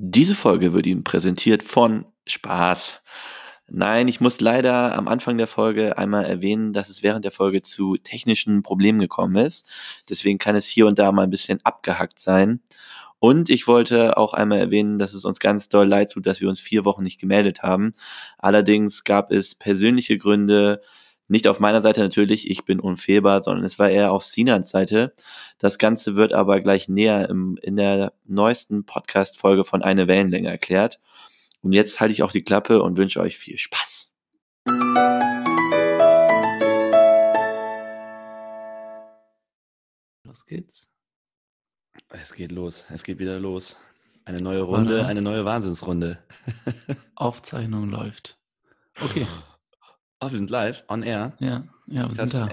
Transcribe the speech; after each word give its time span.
Diese 0.00 0.36
Folge 0.36 0.72
wird 0.72 0.86
Ihnen 0.86 1.02
präsentiert 1.02 1.64
von 1.64 2.06
Spaß. 2.24 3.02
Nein, 3.66 4.06
ich 4.06 4.20
muss 4.20 4.40
leider 4.40 4.96
am 4.96 5.08
Anfang 5.08 5.38
der 5.38 5.48
Folge 5.48 5.98
einmal 5.98 6.24
erwähnen, 6.24 6.72
dass 6.72 6.88
es 6.88 7.02
während 7.02 7.24
der 7.24 7.32
Folge 7.32 7.62
zu 7.62 7.96
technischen 7.96 8.62
Problemen 8.62 9.00
gekommen 9.00 9.34
ist. 9.44 9.66
Deswegen 10.08 10.38
kann 10.38 10.54
es 10.54 10.68
hier 10.68 10.86
und 10.86 11.00
da 11.00 11.10
mal 11.10 11.24
ein 11.24 11.30
bisschen 11.30 11.58
abgehackt 11.64 12.20
sein. 12.20 12.60
Und 13.18 13.50
ich 13.50 13.66
wollte 13.66 14.16
auch 14.16 14.34
einmal 14.34 14.60
erwähnen, 14.60 15.00
dass 15.00 15.14
es 15.14 15.24
uns 15.24 15.40
ganz 15.40 15.68
doll 15.68 15.88
leid 15.88 16.12
tut, 16.12 16.26
dass 16.26 16.40
wir 16.40 16.48
uns 16.48 16.60
vier 16.60 16.84
Wochen 16.84 17.02
nicht 17.02 17.20
gemeldet 17.20 17.64
haben. 17.64 17.90
Allerdings 18.38 19.02
gab 19.02 19.32
es 19.32 19.56
persönliche 19.56 20.16
Gründe, 20.16 20.80
nicht 21.28 21.46
auf 21.46 21.60
meiner 21.60 21.82
Seite 21.82 22.00
natürlich, 22.00 22.50
ich 22.50 22.64
bin 22.64 22.80
unfehlbar, 22.80 23.42
sondern 23.42 23.64
es 23.64 23.78
war 23.78 23.90
eher 23.90 24.12
auf 24.12 24.24
Sinans 24.24 24.70
Seite. 24.70 25.14
Das 25.58 25.76
Ganze 25.76 26.16
wird 26.16 26.32
aber 26.32 26.60
gleich 26.60 26.88
näher 26.88 27.28
im, 27.28 27.58
in 27.62 27.76
der 27.76 28.14
neuesten 28.24 28.84
Podcast-Folge 28.84 29.64
von 29.64 29.82
Eine 29.82 30.08
Wellenlänge 30.08 30.48
erklärt. 30.48 31.00
Und 31.60 31.74
jetzt 31.74 32.00
halte 32.00 32.12
ich 32.12 32.22
auch 32.22 32.32
die 32.32 32.42
Klappe 32.42 32.82
und 32.82 32.96
wünsche 32.96 33.20
euch 33.20 33.36
viel 33.36 33.58
Spaß. 33.58 34.10
Los 40.24 40.46
geht's. 40.46 40.90
Es 42.08 42.32
geht 42.32 42.52
los, 42.52 42.86
es 42.88 43.02
geht 43.02 43.18
wieder 43.18 43.38
los. 43.38 43.78
Eine 44.24 44.40
neue 44.40 44.62
Runde, 44.62 45.04
eine 45.04 45.20
neue 45.20 45.44
Wahnsinnsrunde. 45.44 46.18
Aufzeichnung 47.16 47.90
läuft. 47.90 48.38
Okay. 49.00 49.26
Oh, 50.20 50.30
wir 50.30 50.38
sind 50.38 50.50
live, 50.50 50.84
on 50.88 51.02
air. 51.04 51.32
Ja, 51.38 51.64
ja, 51.86 52.08
wir 52.08 52.14
sind 52.14 52.34
da. 52.34 52.50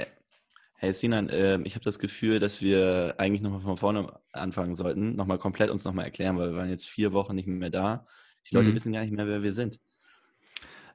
Hey 0.76 0.94
Sinan, 0.94 1.30
äh, 1.30 1.60
ich 1.64 1.73
habe 1.73 1.84
das 1.84 1.98
Gefühl, 1.98 2.40
dass 2.40 2.62
wir 2.62 3.16
eigentlich 3.18 3.42
nochmal 3.42 3.62
von 3.62 3.78
vorne 3.78 4.20
anfangen 4.34 4.76
sollten, 4.76 5.16
nochmal 5.16 5.40
komplett 5.40 5.72
uns 5.72 5.84
nochmal 5.84 6.06
erklären, 6.06 6.38
weil 6.38 6.52
wir 6.52 6.58
waren 6.58 6.70
jetzt 6.70 6.88
vier 6.88 7.12
Wochen 7.14 7.34
nicht 7.34 7.48
mehr 7.48 7.72
da. 7.72 8.06
Die 8.48 8.56
Leute 8.56 8.70
mhm. 8.70 8.76
wissen 8.76 8.94
gar 8.94 9.02
nicht 9.02 9.14
mehr, 9.14 9.26
wer 9.26 9.42
wir 9.42 9.54
sind. 9.54 9.80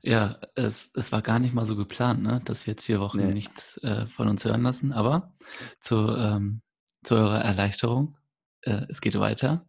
Ja, 0.03 0.39
es, 0.55 0.91
es 0.95 1.11
war 1.11 1.23
gar 1.23 1.41
nicht 1.41 1.55
mal 1.55 1.67
so 1.67 1.75
geplant, 1.75 2.23
ne, 2.23 2.41
dass 2.45 2.67
wir 2.67 2.73
jetzt 2.73 2.85
vier 2.85 3.01
Wochen 3.01 3.19
nee. 3.19 3.35
nichts 3.35 3.77
äh, 3.79 4.07
von 4.07 4.29
uns 4.29 4.45
hören 4.45 4.63
lassen, 4.63 4.93
aber 4.93 5.35
zu, 5.81 6.09
ähm, 6.17 6.63
zu 7.03 7.17
eurer 7.17 7.41
Erleichterung, 7.41 8.17
äh, 8.63 8.83
es 8.89 9.01
geht 9.01 9.19
weiter. 9.19 9.67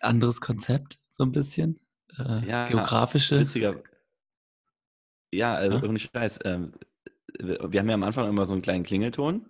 Anderes 0.00 0.42
Konzept, 0.42 0.98
so 1.08 1.24
ein 1.24 1.32
bisschen. 1.32 1.80
Äh, 2.18 2.46
ja, 2.46 2.68
geografische. 2.68 3.40
Witziger, 3.40 3.74
ja, 5.36 5.54
also 5.54 5.78
ja? 5.78 5.84
ohne 5.84 5.98
Scheiß. 5.98 6.40
Ähm, 6.44 6.72
wir 7.38 7.80
haben 7.80 7.88
ja 7.88 7.94
am 7.94 8.02
Anfang 8.02 8.28
immer 8.28 8.46
so 8.46 8.52
einen 8.52 8.62
kleinen 8.62 8.84
Klingelton. 8.84 9.46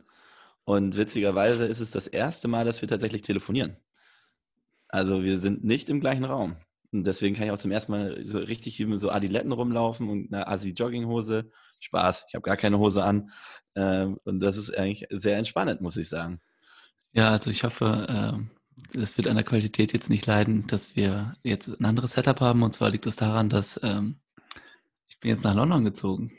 Und 0.65 0.97
witzigerweise 0.97 1.67
ist 1.67 1.81
es 1.81 1.93
das 1.93 2.09
erste 2.09 2.49
Mal, 2.49 2.65
dass 2.65 2.83
wir 2.83 2.89
tatsächlich 2.89 3.23
telefonieren. 3.23 3.77
Also 4.89 5.23
wir 5.23 5.39
sind 5.39 5.65
nicht 5.65 5.89
im 5.89 6.01
gleichen 6.01 6.25
Raum. 6.25 6.57
Und 6.93 7.07
deswegen 7.07 7.35
kann 7.35 7.45
ich 7.45 7.51
auch 7.51 7.59
zum 7.59 7.71
ersten 7.71 7.93
Mal 7.93 8.25
so 8.25 8.39
richtig 8.39 8.79
mit 8.81 9.01
so 9.01 9.11
Adiletten 9.11 9.53
rumlaufen 9.53 10.09
und 10.09 10.33
einer 10.33 10.49
Asi-Jogginghose. 10.49 11.51
Spaß, 11.79 12.27
ich 12.29 12.35
habe 12.35 12.43
gar 12.43 12.57
keine 12.57 12.79
Hose 12.79 13.05
an. 13.05 13.31
Ähm, 13.75 14.19
und 14.25 14.41
das 14.41 14.57
ist 14.57 14.77
eigentlich 14.77 15.07
sehr 15.11 15.37
entspannend, 15.37 15.81
muss 15.83 15.97
ich 15.97 16.09
sagen. 16.09 16.41
Ja, 17.13 17.31
also 17.31 17.51
ich 17.51 17.65
hoffe, 17.65 18.07
ähm, 18.09 18.51
es 18.95 19.17
wird 19.17 19.29
an 19.29 19.37
der 19.37 19.45
Qualität 19.45 19.93
jetzt 19.93 20.11
nicht 20.11 20.27
leiden, 20.27 20.67
dass 20.67 20.97
wir 20.97 21.35
jetzt 21.43 21.69
ein 21.69 21.85
anderes 21.85 22.13
Setup 22.13 22.41
haben. 22.41 22.63
Und 22.63 22.73
zwar 22.73 22.91
liegt 22.91 23.07
es 23.07 23.17
daran, 23.17 23.49
dass 23.49 23.81
ähm, 23.83 24.21
ich 25.17 25.21
bin 25.21 25.31
jetzt 25.31 25.45
nach 25.45 25.55
London 25.55 25.85
gezogen. 25.85 26.31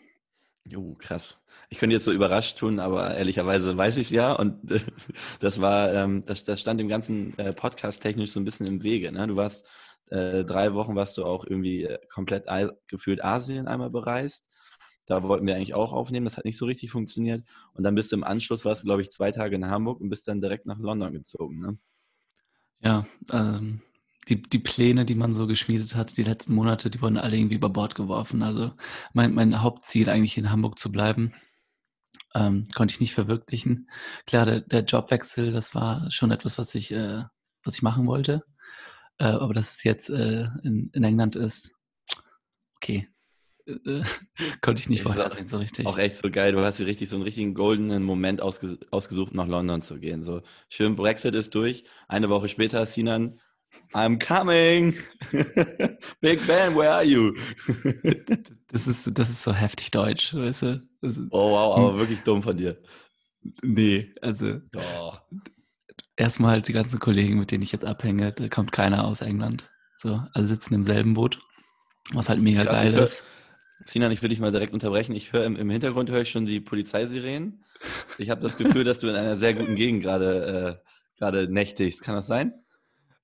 Jo, 0.63 0.95
krass. 0.99 1.41
Ich 1.69 1.79
könnte 1.79 1.95
jetzt 1.95 2.05
so 2.05 2.11
überrascht 2.11 2.59
tun, 2.59 2.79
aber 2.79 3.15
ehrlicherweise 3.15 3.75
weiß 3.75 3.97
ich 3.97 4.07
es 4.07 4.09
ja. 4.11 4.33
Und 4.33 4.59
das 5.39 5.59
war, 5.59 5.93
ähm, 5.93 6.23
das, 6.25 6.43
das 6.43 6.59
stand 6.59 6.79
dem 6.79 6.87
ganzen 6.87 7.37
äh, 7.39 7.53
Podcast 7.53 8.03
technisch 8.03 8.31
so 8.31 8.39
ein 8.39 8.45
bisschen 8.45 8.67
im 8.67 8.83
Wege. 8.83 9.11
Ne? 9.11 9.25
Du 9.27 9.35
warst 9.35 9.67
äh, 10.09 10.45
drei 10.45 10.73
Wochen, 10.75 10.95
warst 10.95 11.17
du 11.17 11.25
auch 11.25 11.43
irgendwie 11.43 11.85
äh, 11.85 11.97
komplett 12.09 12.45
gefühlt 12.87 13.23
Asien 13.23 13.67
einmal 13.67 13.89
bereist. 13.89 14.53
Da 15.07 15.23
wollten 15.23 15.47
wir 15.47 15.55
eigentlich 15.55 15.73
auch 15.73 15.93
aufnehmen, 15.93 16.25
das 16.25 16.37
hat 16.37 16.45
nicht 16.45 16.57
so 16.57 16.65
richtig 16.65 16.91
funktioniert. 16.91 17.47
Und 17.73 17.83
dann 17.83 17.95
bist 17.95 18.11
du 18.11 18.17
im 18.17 18.23
Anschluss, 18.23 18.65
warst 18.65 18.83
du, 18.83 18.87
glaube 18.87 19.01
ich, 19.01 19.09
zwei 19.09 19.31
Tage 19.31 19.55
in 19.55 19.65
Hamburg 19.65 20.01
und 20.01 20.09
bist 20.09 20.27
dann 20.27 20.41
direkt 20.41 20.65
nach 20.65 20.77
London 20.79 21.13
gezogen. 21.13 21.59
Ne? 21.61 21.77
Ja, 22.81 23.07
ähm, 23.31 23.81
die, 24.29 24.41
die 24.41 24.59
Pläne, 24.59 25.05
die 25.05 25.15
man 25.15 25.33
so 25.33 25.47
geschmiedet 25.47 25.95
hat, 25.95 26.17
die 26.17 26.23
letzten 26.23 26.53
Monate, 26.53 26.89
die 26.89 27.01
wurden 27.01 27.17
alle 27.17 27.37
irgendwie 27.37 27.55
über 27.55 27.69
Bord 27.69 27.95
geworfen. 27.95 28.43
Also 28.43 28.73
mein, 29.13 29.33
mein 29.33 29.61
Hauptziel 29.61 30.09
eigentlich 30.09 30.37
in 30.37 30.51
Hamburg 30.51 30.79
zu 30.79 30.91
bleiben, 30.91 31.33
ähm, 32.35 32.67
konnte 32.75 32.93
ich 32.93 32.99
nicht 32.99 33.13
verwirklichen. 33.13 33.89
Klar, 34.25 34.45
der, 34.45 34.61
der 34.61 34.83
Jobwechsel, 34.83 35.51
das 35.51 35.73
war 35.73 36.09
schon 36.11 36.31
etwas, 36.31 36.57
was 36.57 36.75
ich, 36.75 36.91
äh, 36.91 37.23
was 37.63 37.75
ich 37.75 37.81
machen 37.81 38.07
wollte. 38.07 38.43
Äh, 39.17 39.25
aber 39.25 39.53
dass 39.53 39.75
es 39.75 39.83
jetzt 39.83 40.09
äh, 40.09 40.47
in, 40.63 40.89
in 40.93 41.03
England 41.03 41.35
ist, 41.35 41.75
okay, 42.75 43.07
äh, 43.65 44.03
konnte 44.61 44.81
ich 44.81 44.89
nicht 44.89 45.03
vorhersehen, 45.03 45.47
so 45.47 45.57
richtig. 45.57 45.85
Auch 45.85 45.97
echt 45.97 46.17
so 46.17 46.29
geil. 46.29 46.51
Du 46.51 46.59
hast 46.59 46.77
hier 46.77 46.85
richtig 46.85 47.09
so 47.09 47.15
einen 47.15 47.23
richtigen 47.23 47.53
goldenen 47.53 48.03
Moment 48.03 48.41
ausges 48.41 48.77
ausgesucht, 48.91 49.33
nach 49.33 49.47
London 49.47 49.81
zu 49.81 49.99
gehen. 49.99 50.23
So 50.23 50.41
schön, 50.69 50.95
Brexit 50.95 51.35
ist 51.35 51.55
durch. 51.55 51.85
Eine 52.07 52.29
Woche 52.29 52.47
später, 52.47 52.85
Sinan, 52.85 53.39
I'm 53.93 54.19
coming. 54.19 54.95
Big 56.21 56.45
Ben, 56.45 56.75
where 56.75 56.91
are 56.91 57.03
you? 57.03 57.33
das, 58.67 58.87
ist, 58.87 59.17
das 59.17 59.29
ist 59.29 59.43
so 59.43 59.53
heftig 59.53 59.91
deutsch, 59.91 60.33
weißt 60.33 60.61
du? 60.63 60.87
Ist, 61.01 61.19
oh 61.31 61.51
wow, 61.51 61.77
aber 61.77 61.97
wirklich 61.97 62.21
dumm 62.21 62.41
von 62.41 62.57
dir. 62.57 62.81
Nee, 63.63 64.13
also. 64.21 64.59
Doch. 64.71 65.21
Erstmal 66.15 66.51
halt 66.51 66.67
die 66.67 66.73
ganzen 66.73 66.99
Kollegen, 66.99 67.39
mit 67.39 67.51
denen 67.51 67.63
ich 67.63 67.71
jetzt 67.71 67.85
abhänge, 67.85 68.33
da 68.33 68.49
kommt 68.49 68.71
keiner 68.71 69.05
aus 69.05 69.21
England. 69.21 69.69
So, 69.95 70.21
also 70.33 70.47
sitzen 70.47 70.73
im 70.73 70.83
selben 70.83 71.13
Boot, 71.13 71.39
was 72.11 72.29
halt 72.29 72.41
mega 72.41 72.63
Krass, 72.63 72.81
geil 72.81 72.93
hör, 72.93 73.03
ist. 73.03 73.23
Sinan, 73.85 74.11
ich 74.11 74.21
will 74.21 74.29
dich 74.29 74.39
mal 74.39 74.51
direkt 74.51 74.73
unterbrechen. 74.73 75.15
Ich 75.15 75.31
höre 75.33 75.45
im, 75.45 75.55
im 75.55 75.69
Hintergrund 75.69 76.09
höre 76.09 76.21
ich 76.21 76.29
schon 76.29 76.45
die 76.45 76.59
Polizeisirenen. 76.59 77.63
Ich 78.17 78.29
habe 78.29 78.41
das 78.41 78.57
Gefühl, 78.57 78.83
dass 78.83 78.99
du 78.99 79.07
in 79.07 79.15
einer 79.15 79.37
sehr 79.37 79.53
guten 79.53 79.75
Gegend 79.75 80.01
gerade 80.01 80.79
äh, 80.83 80.87
gerade 81.17 81.47
nächtigst. 81.47 82.03
Kann 82.03 82.15
das 82.15 82.27
sein? 82.27 82.53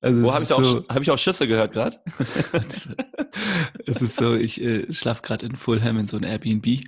Also 0.04 0.22
Wo 0.22 0.34
habe 0.34 0.44
ich, 0.44 0.50
so, 0.50 0.84
hab 0.90 1.02
ich 1.02 1.12
auch 1.12 1.18
Schüsse 1.18 1.48
gehört 1.48 1.72
gerade? 1.72 1.98
es 3.86 4.02
ist 4.02 4.18
so, 4.18 4.36
ich 4.36 4.60
äh, 4.62 4.92
schlafe 4.92 5.22
gerade 5.22 5.46
in 5.46 5.56
Fulham 5.56 5.98
in 5.98 6.08
so 6.08 6.18
einem 6.18 6.30
Airbnb. 6.30 6.84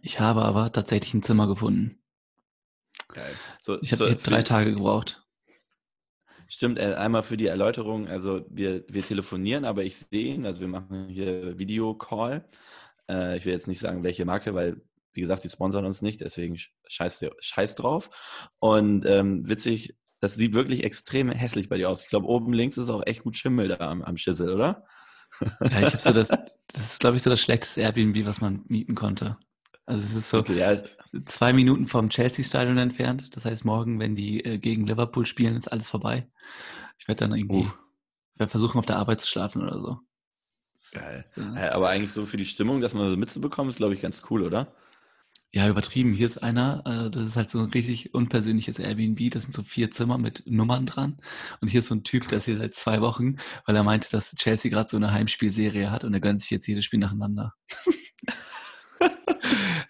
Ich 0.00 0.20
habe 0.20 0.42
aber 0.42 0.72
tatsächlich 0.72 1.12
ein 1.12 1.22
Zimmer 1.22 1.46
gefunden. 1.46 2.02
Geil. 3.08 3.34
So, 3.60 3.78
ich 3.82 3.92
habe 3.92 4.08
so, 4.08 4.10
hab 4.10 4.22
drei 4.22 4.40
Tage 4.40 4.72
gebraucht. 4.72 5.22
Stimmt, 6.48 6.78
äh, 6.78 6.94
einmal 6.94 7.22
für 7.22 7.36
die 7.36 7.46
Erläuterung, 7.46 8.08
also 8.08 8.46
wir, 8.48 8.84
wir 8.88 9.02
telefonieren, 9.02 9.66
aber 9.66 9.84
ich 9.84 9.96
sehe 9.96 10.34
ihn, 10.34 10.46
also 10.46 10.60
wir 10.60 10.68
machen 10.68 11.08
hier 11.10 11.58
Videocall. 11.58 12.48
Äh, 13.10 13.36
ich 13.36 13.44
will 13.44 13.52
jetzt 13.52 13.68
nicht 13.68 13.80
sagen, 13.80 14.02
welche 14.02 14.24
Marke, 14.24 14.54
weil, 14.54 14.80
wie 15.12 15.20
gesagt, 15.20 15.44
die 15.44 15.50
sponsern 15.50 15.84
uns 15.84 16.00
nicht, 16.00 16.22
deswegen 16.22 16.56
scheiß, 16.86 17.26
scheiß 17.38 17.74
drauf. 17.74 18.08
Und 18.60 19.04
ähm, 19.04 19.46
witzig, 19.46 19.94
das 20.24 20.36
sieht 20.36 20.54
wirklich 20.54 20.84
extrem 20.84 21.30
hässlich 21.30 21.68
bei 21.68 21.76
dir 21.76 21.90
aus. 21.90 22.02
Ich 22.02 22.08
glaube, 22.08 22.26
oben 22.26 22.52
links 22.54 22.78
ist 22.78 22.88
auch 22.88 23.02
echt 23.04 23.24
gut 23.24 23.36
Schimmel 23.36 23.68
da 23.68 23.76
am, 23.90 24.02
am 24.02 24.16
Schissel, 24.16 24.52
oder? 24.52 24.84
Ja, 25.60 25.80
ich 25.80 25.92
habe 25.92 25.98
so 25.98 26.12
das, 26.12 26.28
das 26.28 26.92
ist, 26.92 27.00
glaube 27.00 27.16
ich, 27.16 27.22
so 27.22 27.28
das 27.28 27.40
schlechteste 27.40 27.80
Airbnb, 27.80 28.24
was 28.24 28.40
man 28.40 28.64
mieten 28.68 28.94
konnte. 28.94 29.36
Also 29.84 30.02
es 30.02 30.14
ist 30.14 30.28
so 30.30 30.38
okay, 30.38 30.58
ja. 30.58 30.80
zwei 31.26 31.52
Minuten 31.52 31.86
vom 31.86 32.08
Chelsea-Stadion 32.08 32.78
entfernt. 32.78 33.36
Das 33.36 33.44
heißt, 33.44 33.64
morgen, 33.64 33.98
wenn 33.98 34.14
die 34.16 34.44
äh, 34.44 34.58
gegen 34.58 34.86
Liverpool 34.86 35.26
spielen, 35.26 35.56
ist 35.56 35.68
alles 35.68 35.88
vorbei. 35.88 36.28
Ich 36.98 37.08
werde 37.08 37.26
dann 37.26 37.36
irgendwie 37.36 37.68
uh. 38.38 38.46
versuchen, 38.46 38.78
auf 38.78 38.86
der 38.86 38.96
Arbeit 38.96 39.20
zu 39.20 39.26
schlafen 39.26 39.62
oder 39.62 39.80
so. 39.80 39.98
Geil. 40.92 41.18
Ist, 41.18 41.36
äh, 41.36 41.68
Aber 41.68 41.88
eigentlich 41.88 42.12
so 42.12 42.24
für 42.24 42.36
die 42.36 42.46
Stimmung, 42.46 42.80
dass 42.80 42.94
man 42.94 43.10
so 43.10 43.16
mitzubekommen, 43.16 43.70
ist, 43.70 43.76
glaube 43.76 43.94
ich, 43.94 44.00
ganz 44.00 44.22
cool, 44.30 44.42
oder? 44.42 44.72
Ja, 45.54 45.68
übertrieben. 45.68 46.14
Hier 46.14 46.26
ist 46.26 46.38
einer, 46.38 46.82
äh, 46.84 47.10
das 47.10 47.24
ist 47.24 47.36
halt 47.36 47.48
so 47.48 47.60
ein 47.60 47.70
richtig 47.70 48.12
unpersönliches 48.12 48.80
Airbnb. 48.80 49.30
Das 49.30 49.44
sind 49.44 49.52
so 49.52 49.62
vier 49.62 49.88
Zimmer 49.92 50.18
mit 50.18 50.42
Nummern 50.46 50.84
dran. 50.84 51.16
Und 51.60 51.68
hier 51.68 51.78
ist 51.78 51.86
so 51.86 51.94
ein 51.94 52.02
Typ, 52.02 52.26
der 52.26 52.38
ist 52.38 52.46
hier 52.46 52.58
seit 52.58 52.74
zwei 52.74 53.00
Wochen, 53.00 53.36
weil 53.64 53.76
er 53.76 53.84
meinte, 53.84 54.10
dass 54.10 54.34
Chelsea 54.34 54.68
gerade 54.68 54.88
so 54.88 54.96
eine 54.96 55.12
Heimspielserie 55.12 55.92
hat 55.92 56.02
und 56.02 56.12
er 56.12 56.18
gönnt 56.18 56.40
sich 56.40 56.50
jetzt 56.50 56.66
jedes 56.66 56.84
Spiel 56.84 56.98
nacheinander. 56.98 57.54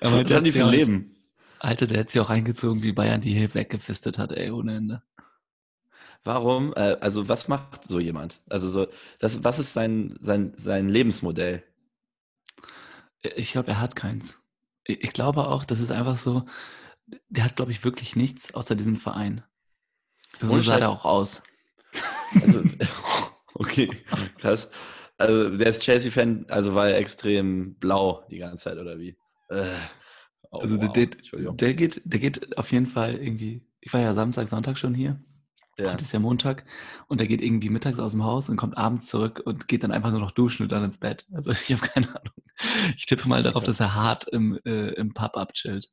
er 0.00 0.10
meinte, 0.10 0.28
Was 0.28 0.36
haben 0.36 0.44
die 0.44 0.52
für 0.52 0.68
Leben? 0.68 1.30
Alter, 1.60 1.86
der 1.86 2.00
hat 2.00 2.10
sich 2.10 2.20
auch 2.20 2.28
reingezogen, 2.28 2.82
wie 2.82 2.92
Bayern 2.92 3.22
die 3.22 3.32
hier 3.32 3.54
weggefistet 3.54 4.18
hat, 4.18 4.32
ey, 4.32 4.50
ohne 4.50 4.76
Ende. 4.76 5.02
Warum? 6.24 6.74
Äh, 6.74 6.98
also, 7.00 7.26
was 7.26 7.48
macht 7.48 7.86
so 7.86 7.98
jemand? 8.00 8.42
Also, 8.50 8.68
so, 8.68 8.86
das, 9.18 9.42
was 9.42 9.58
ist 9.58 9.72
sein, 9.72 10.14
sein, 10.20 10.52
sein 10.58 10.90
Lebensmodell? 10.90 11.64
Ich 13.34 13.52
glaube, 13.52 13.70
er 13.70 13.80
hat 13.80 13.96
keins. 13.96 14.43
Ich 14.86 15.12
glaube 15.12 15.48
auch, 15.48 15.64
das 15.64 15.80
ist 15.80 15.90
einfach 15.90 16.18
so, 16.18 16.44
der 17.28 17.44
hat, 17.44 17.56
glaube 17.56 17.72
ich, 17.72 17.84
wirklich 17.84 18.16
nichts 18.16 18.54
außer 18.54 18.74
diesem 18.74 18.96
Verein. 18.96 19.42
So 20.40 20.60
sah 20.60 20.78
er 20.78 20.90
auch 20.90 21.04
aus. 21.04 21.42
Also, 22.34 22.62
okay, 23.54 23.90
krass. 24.38 24.68
Also 25.16 25.56
der 25.56 25.68
ist 25.68 25.82
Chelsea-Fan, 25.82 26.46
also 26.48 26.74
war 26.74 26.88
er 26.88 26.98
extrem 26.98 27.74
blau 27.76 28.26
die 28.30 28.38
ganze 28.38 28.64
Zeit, 28.64 28.78
oder 28.78 28.98
wie? 28.98 29.16
Äh, 29.48 29.64
oh, 30.50 30.58
also 30.58 30.80
wow. 30.80 30.92
der, 30.92 31.06
der, 31.52 31.74
geht, 31.74 32.02
der 32.04 32.18
geht 32.18 32.58
auf 32.58 32.72
jeden 32.72 32.86
Fall 32.86 33.14
irgendwie, 33.14 33.64
ich 33.80 33.92
war 33.92 34.00
ja 34.00 34.14
Samstag, 34.14 34.48
Sonntag 34.48 34.76
schon 34.76 34.94
hier 34.94 35.20
Ja. 35.78 35.92
Heute 35.92 36.02
ist 36.02 36.12
ja 36.12 36.18
Montag 36.18 36.64
und 37.06 37.20
er 37.20 37.28
geht 37.28 37.42
irgendwie 37.42 37.68
mittags 37.68 38.00
aus 38.00 38.10
dem 38.10 38.24
Haus 38.24 38.48
und 38.48 38.56
kommt 38.56 38.76
abends 38.76 39.06
zurück 39.06 39.40
und 39.44 39.68
geht 39.68 39.84
dann 39.84 39.92
einfach 39.92 40.10
nur 40.10 40.20
noch 40.20 40.32
duschen 40.32 40.64
und 40.64 40.72
dann 40.72 40.84
ins 40.84 40.98
Bett. 40.98 41.26
Also 41.32 41.52
ich 41.52 41.72
habe 41.72 41.86
keine 41.86 42.08
Ahnung. 42.08 42.34
Ich 42.96 43.06
tippe 43.06 43.28
mal 43.28 43.42
darauf, 43.42 43.64
dass 43.64 43.80
er 43.80 43.94
hart 43.94 44.26
im, 44.28 44.58
äh, 44.64 44.90
im 44.94 45.14
Pub 45.14 45.36
abchillt. 45.36 45.88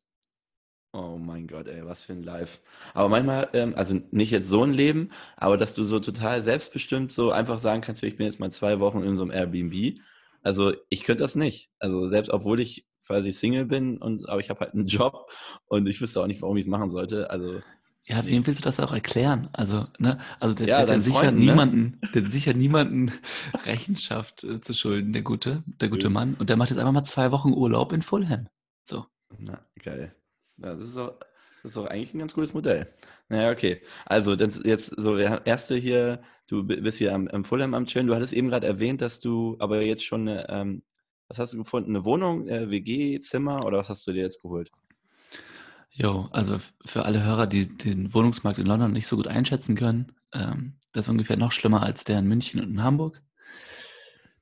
Oh 0.93 1.17
mein 1.17 1.47
Gott, 1.47 1.67
ey, 1.67 1.85
was 1.85 2.03
für 2.03 2.13
ein 2.13 2.23
Live. 2.23 2.61
Aber 2.93 3.07
manchmal, 3.07 3.49
ähm, 3.53 3.73
also 3.77 4.01
nicht 4.11 4.31
jetzt 4.31 4.49
so 4.49 4.63
ein 4.63 4.73
Leben, 4.73 5.11
aber 5.37 5.55
dass 5.55 5.73
du 5.73 5.83
so 5.83 6.01
total 6.01 6.43
selbstbestimmt 6.43 7.13
so 7.13 7.31
einfach 7.31 7.59
sagen 7.59 7.81
kannst, 7.81 8.03
ich 8.03 8.17
bin 8.17 8.25
jetzt 8.25 8.41
mal 8.41 8.51
zwei 8.51 8.81
Wochen 8.81 9.01
in 9.03 9.15
so 9.15 9.23
einem 9.23 9.31
Airbnb. 9.31 9.99
Also 10.43 10.73
ich 10.89 11.03
könnte 11.03 11.23
das 11.23 11.35
nicht. 11.35 11.69
Also 11.79 12.09
selbst 12.09 12.29
obwohl 12.29 12.59
ich 12.59 12.85
quasi 13.07 13.31
Single 13.31 13.65
bin 13.65 13.97
und 13.99 14.27
aber 14.27 14.41
ich 14.41 14.49
habe 14.49 14.59
halt 14.59 14.73
einen 14.73 14.87
Job 14.87 15.31
und 15.67 15.87
ich 15.87 16.01
wüsste 16.01 16.21
auch 16.21 16.27
nicht, 16.27 16.41
warum 16.41 16.57
ich 16.57 16.65
es 16.65 16.69
machen 16.69 16.89
sollte. 16.89 17.29
Also 17.29 17.61
ja, 18.03 18.25
wem 18.27 18.45
willst 18.47 18.61
du 18.61 18.63
das 18.63 18.79
auch 18.79 18.91
erklären? 18.93 19.49
Also, 19.53 19.87
ne, 19.99 20.19
also 20.39 20.55
der, 20.55 20.67
ja, 20.67 20.85
der, 20.85 20.99
sicher 20.99 21.19
Freunden, 21.19 21.39
ne? 21.39 21.45
niemanden, 21.45 21.99
ne? 22.01 22.09
der 22.13 22.23
sicher 22.23 22.53
niemanden 22.53 23.11
Rechenschaft 23.65 24.43
äh, 24.43 24.59
zu 24.59 24.73
schulden, 24.73 25.13
der 25.13 25.21
gute, 25.21 25.63
der 25.65 25.89
gute 25.89 26.09
Mann. 26.09 26.35
Und 26.39 26.49
der 26.49 26.57
macht 26.57 26.71
jetzt 26.71 26.79
einfach 26.79 26.91
mal 26.91 27.03
zwei 27.03 27.31
Wochen 27.31 27.53
Urlaub 27.53 27.93
in 27.93 28.01
Fulham. 28.01 28.47
So. 28.83 29.05
Na, 29.37 29.61
geil. 29.83 30.15
Ja, 30.57 30.75
das 30.75 30.89
ist 30.89 30.97
auch, 30.97 31.13
das 31.61 31.71
ist 31.71 31.77
auch 31.77 31.85
eigentlich 31.85 32.13
ein 32.13 32.19
ganz 32.19 32.33
gutes 32.33 32.53
Modell. 32.53 32.91
Naja, 33.29 33.51
okay. 33.51 33.81
Also 34.05 34.35
das 34.35 34.59
jetzt 34.65 34.87
so 34.97 35.15
der 35.15 35.45
erste 35.45 35.75
hier, 35.75 36.21
du 36.47 36.63
bist 36.63 36.97
hier 36.97 37.13
am, 37.13 37.27
am 37.27 37.45
Fulham 37.45 37.73
am 37.75 37.85
Chillen. 37.85 38.07
Du 38.07 38.15
hattest 38.15 38.33
eben 38.33 38.49
gerade 38.49 38.67
erwähnt, 38.67 39.01
dass 39.01 39.19
du 39.19 39.55
aber 39.59 39.81
jetzt 39.83 40.03
schon 40.03 40.27
eine, 40.27 40.49
ähm, 40.49 40.83
was 41.27 41.39
hast 41.39 41.53
du 41.53 41.59
gefunden? 41.59 41.91
Eine 41.91 42.03
Wohnung, 42.03 42.47
äh, 42.47 42.69
WG, 42.69 43.19
Zimmer 43.19 43.63
oder 43.65 43.77
was 43.77 43.89
hast 43.89 44.07
du 44.07 44.11
dir 44.11 44.23
jetzt 44.23 44.41
geholt? 44.41 44.71
Jo, 45.93 46.29
also 46.31 46.59
für 46.85 47.03
alle 47.03 47.23
Hörer, 47.23 47.47
die 47.47 47.67
den 47.67 48.13
Wohnungsmarkt 48.13 48.59
in 48.59 48.65
London 48.65 48.93
nicht 48.93 49.07
so 49.07 49.17
gut 49.17 49.27
einschätzen 49.27 49.75
können, 49.75 50.13
ähm, 50.33 50.77
das 50.93 51.05
ist 51.05 51.09
ungefähr 51.09 51.37
noch 51.37 51.51
schlimmer 51.51 51.83
als 51.83 52.05
der 52.05 52.19
in 52.19 52.27
München 52.27 52.61
und 52.61 52.69
in 52.69 52.83
Hamburg. 52.83 53.21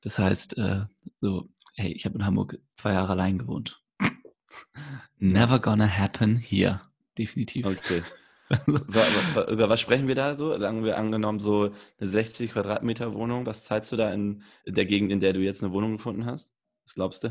Das 0.01 0.19
heißt, 0.19 0.57
äh, 0.57 0.85
so, 1.21 1.49
hey, 1.75 1.91
ich 1.91 2.05
habe 2.05 2.15
in 2.15 2.25
Hamburg 2.25 2.59
zwei 2.75 2.93
Jahre 2.93 3.13
allein 3.13 3.37
gewohnt. 3.37 3.81
Never 5.17 5.59
gonna 5.59 5.87
happen 5.87 6.37
here. 6.37 6.81
Definitiv. 7.17 7.65
Okay. 7.65 8.03
Über 9.51 9.69
was 9.69 9.79
sprechen 9.79 10.07
wir 10.07 10.15
da 10.15 10.35
so? 10.35 10.57
Sagen 10.57 10.83
wir 10.83 10.97
angenommen 10.97 11.39
so 11.39 11.71
eine 11.99 12.09
60 12.09 12.53
Quadratmeter 12.53 13.13
Wohnung. 13.13 13.45
Was 13.45 13.63
zahlst 13.63 13.91
du 13.91 13.95
da 13.95 14.11
in 14.11 14.43
der 14.65 14.85
Gegend, 14.85 15.11
in 15.11 15.19
der 15.19 15.33
du 15.33 15.41
jetzt 15.41 15.63
eine 15.63 15.73
Wohnung 15.73 15.97
gefunden 15.97 16.25
hast? 16.25 16.55
Was 16.85 16.95
glaubst 16.95 17.23
du? 17.23 17.29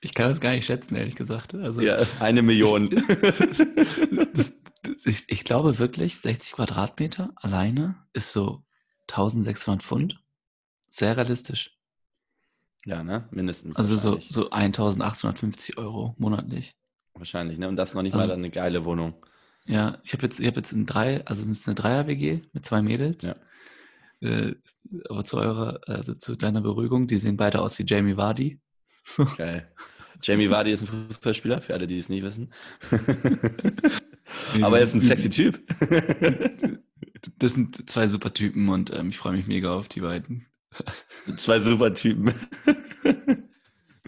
Ich 0.00 0.14
kann 0.14 0.28
das 0.28 0.40
gar 0.40 0.52
nicht 0.52 0.66
schätzen, 0.66 0.94
ehrlich 0.94 1.16
gesagt. 1.16 1.54
Also, 1.54 1.80
ja, 1.80 1.98
eine 2.20 2.42
Million. 2.42 2.90
das, 4.34 4.54
das, 4.82 5.04
ich, 5.04 5.24
ich, 5.28 5.44
glaube 5.44 5.78
wirklich, 5.78 6.18
60 6.18 6.52
Quadratmeter 6.52 7.32
alleine 7.36 7.96
ist 8.12 8.32
so 8.32 8.62
1600 9.08 9.82
Pfund. 9.82 10.22
Sehr 10.88 11.16
realistisch. 11.16 11.76
Ja, 12.84 13.02
ne? 13.02 13.28
Mindestens. 13.30 13.76
Also 13.76 13.96
so, 13.96 14.18
so 14.20 14.50
1850 14.50 15.76
Euro 15.78 16.14
monatlich. 16.18 16.76
Wahrscheinlich, 17.14 17.58
ne? 17.58 17.68
Und 17.68 17.76
das 17.76 17.90
ist 17.90 17.94
noch 17.94 18.02
nicht 18.02 18.14
also, 18.14 18.26
mal 18.26 18.32
eine 18.32 18.50
geile 18.50 18.84
Wohnung. 18.84 19.14
Ja, 19.66 19.98
ich 20.02 20.12
habe 20.12 20.22
jetzt, 20.22 20.40
hab 20.40 20.56
jetzt 20.56 20.72
ein 20.72 20.86
drei, 20.86 21.26
also 21.26 21.42
es 21.42 21.60
ist 21.60 21.68
eine 21.68 21.74
Dreier-WG 21.74 22.40
mit 22.52 22.64
zwei 22.64 22.80
Mädels. 22.80 23.24
Ja. 23.24 23.34
Äh, 24.20 24.54
aber 25.08 25.24
zu 25.24 25.36
eurer, 25.36 25.80
also 25.86 26.14
zu 26.14 26.36
deiner 26.36 26.62
Beruhigung, 26.62 27.06
die 27.06 27.18
sehen 27.18 27.36
beide 27.36 27.60
aus 27.60 27.78
wie 27.78 27.84
Jamie 27.86 28.16
Vardy. 28.16 28.60
Geil. 29.36 29.70
Jamie 30.22 30.50
Vardy 30.50 30.72
ist 30.72 30.82
ein 30.82 31.08
Fußballspieler, 31.08 31.60
für 31.62 31.74
alle, 31.74 31.86
die 31.86 31.98
es 31.98 32.08
nicht 32.08 32.24
wissen. 32.24 32.52
Aber 34.60 34.78
er 34.78 34.84
ist 34.84 34.94
ein 34.94 35.00
sexy 35.00 35.30
Typ. 35.30 35.60
das 37.38 37.54
sind 37.54 37.88
zwei 37.88 38.08
super 38.08 38.34
Typen 38.34 38.68
und 38.68 38.92
ähm, 38.92 39.10
ich 39.10 39.18
freue 39.18 39.34
mich 39.34 39.46
mega 39.46 39.72
auf 39.74 39.88
die 39.88 40.00
beiden. 40.00 40.46
Zwei 41.36 41.60
super 41.60 41.94
Typen. 41.94 42.34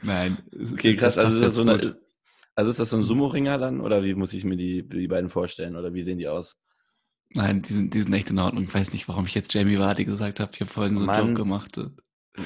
Nein. 0.02 0.38
Okay, 0.72 0.96
krass. 0.96 1.16
Also 1.16 1.34
ist, 1.34 1.42
das 1.42 1.54
so 1.54 1.62
eine, 1.62 1.96
also 2.54 2.70
ist 2.70 2.80
das 2.80 2.90
so 2.90 2.96
ein 2.96 3.02
Sumo-Ringer 3.02 3.58
dann? 3.58 3.80
Oder 3.80 4.04
wie 4.04 4.14
muss 4.14 4.32
ich 4.32 4.44
mir 4.44 4.56
die, 4.56 4.86
die 4.86 5.08
beiden 5.08 5.30
vorstellen? 5.30 5.76
Oder 5.76 5.94
wie 5.94 6.02
sehen 6.02 6.18
die 6.18 6.28
aus? 6.28 6.58
Nein, 7.32 7.62
die 7.62 7.72
sind, 7.72 7.94
die 7.94 8.02
sind 8.02 8.12
echt 8.12 8.30
in 8.30 8.38
Ordnung. 8.38 8.64
Ich 8.64 8.74
weiß 8.74 8.92
nicht, 8.92 9.06
warum 9.08 9.26
ich 9.26 9.34
jetzt 9.34 9.54
Jamie 9.54 9.78
Vardy 9.78 10.04
gesagt 10.04 10.40
habe. 10.40 10.50
Ich 10.52 10.60
habe 10.60 10.70
vorhin 10.70 10.96
so 10.96 11.08
einen 11.08 11.28
Joke 11.28 11.34
gemacht. 11.34 11.80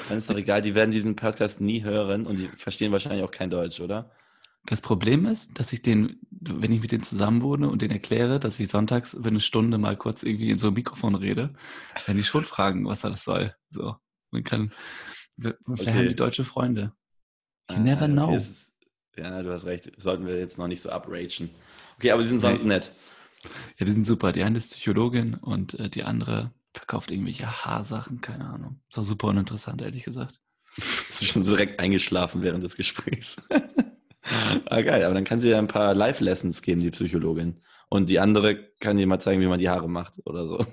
Dann 0.08 0.18
ist 0.18 0.30
doch 0.30 0.36
egal, 0.36 0.62
die 0.62 0.74
werden 0.74 0.90
diesen 0.90 1.16
Podcast 1.16 1.60
nie 1.60 1.82
hören 1.82 2.26
und 2.26 2.38
die 2.38 2.48
verstehen 2.56 2.92
wahrscheinlich 2.92 3.22
auch 3.22 3.30
kein 3.30 3.50
Deutsch, 3.50 3.80
oder? 3.80 4.10
Das 4.66 4.80
Problem 4.80 5.26
ist, 5.26 5.60
dass 5.60 5.72
ich 5.74 5.82
den, 5.82 6.20
wenn 6.30 6.72
ich 6.72 6.80
mit 6.80 6.90
denen 6.90 7.02
zusammen 7.02 7.42
wohne 7.42 7.68
und 7.68 7.82
denen 7.82 7.92
erkläre, 7.92 8.40
dass 8.40 8.58
ich 8.58 8.70
sonntags 8.70 9.10
für 9.10 9.24
eine 9.24 9.40
Stunde 9.40 9.76
mal 9.76 9.96
kurz 9.96 10.22
irgendwie 10.22 10.50
in 10.50 10.58
so 10.58 10.68
ein 10.68 10.74
Mikrofon 10.74 11.14
rede, 11.14 11.52
werden 12.06 12.16
die 12.16 12.24
schon 12.24 12.44
fragen, 12.44 12.86
was 12.86 13.02
das 13.02 13.24
soll. 13.24 13.54
So, 13.68 13.96
man 14.30 14.42
kann, 14.42 14.72
vielleicht 15.38 15.58
okay. 15.68 15.92
haben 15.92 16.08
die 16.08 16.16
deutsche 16.16 16.44
Freunde. 16.44 16.92
You 17.70 17.76
ah, 17.76 17.80
never 17.80 18.08
know. 18.08 18.28
Okay, 18.28 18.36
ist, 18.36 18.74
ja, 19.16 19.42
du 19.42 19.52
hast 19.52 19.66
recht. 19.66 19.92
Sollten 19.98 20.26
wir 20.26 20.38
jetzt 20.38 20.58
noch 20.58 20.68
nicht 20.68 20.80
so 20.80 20.90
upragen. 20.90 21.50
Okay, 21.98 22.10
aber 22.10 22.22
sie 22.22 22.30
sind 22.30 22.40
sonst 22.40 22.64
nett. 22.64 22.90
Ja, 23.78 23.86
die 23.86 23.92
sind 23.92 24.04
super. 24.04 24.32
Die 24.32 24.44
eine 24.44 24.58
ist 24.58 24.72
Psychologin 24.72 25.34
und 25.34 25.78
äh, 25.78 25.88
die 25.88 26.04
andere 26.04 26.52
verkauft 26.78 27.10
irgendwelche 27.10 27.46
Haarsachen, 27.46 28.20
keine 28.20 28.46
Ahnung. 28.46 28.80
Das 28.88 28.98
war 28.98 29.04
super 29.04 29.28
uninteressant, 29.28 29.82
ehrlich 29.82 30.04
gesagt. 30.04 30.40
Das 30.76 30.86
ist 31.22 31.30
schon 31.30 31.44
direkt 31.44 31.80
eingeschlafen 31.80 32.42
während 32.42 32.64
des 32.64 32.76
Gesprächs. 32.76 33.36
ah, 34.66 34.80
geil, 34.80 35.04
aber 35.04 35.14
dann 35.14 35.24
kann 35.24 35.38
sie 35.38 35.50
ja 35.50 35.58
ein 35.58 35.68
paar 35.68 35.94
Live-Lessons 35.94 36.62
geben, 36.62 36.80
die 36.80 36.90
Psychologin. 36.90 37.60
Und 37.88 38.08
die 38.08 38.18
andere 38.18 38.56
kann 38.80 38.96
dir 38.96 39.06
mal 39.06 39.20
zeigen, 39.20 39.40
wie 39.40 39.46
man 39.46 39.58
die 39.58 39.68
Haare 39.68 39.88
macht 39.88 40.20
oder 40.24 40.48
so. 40.48 40.58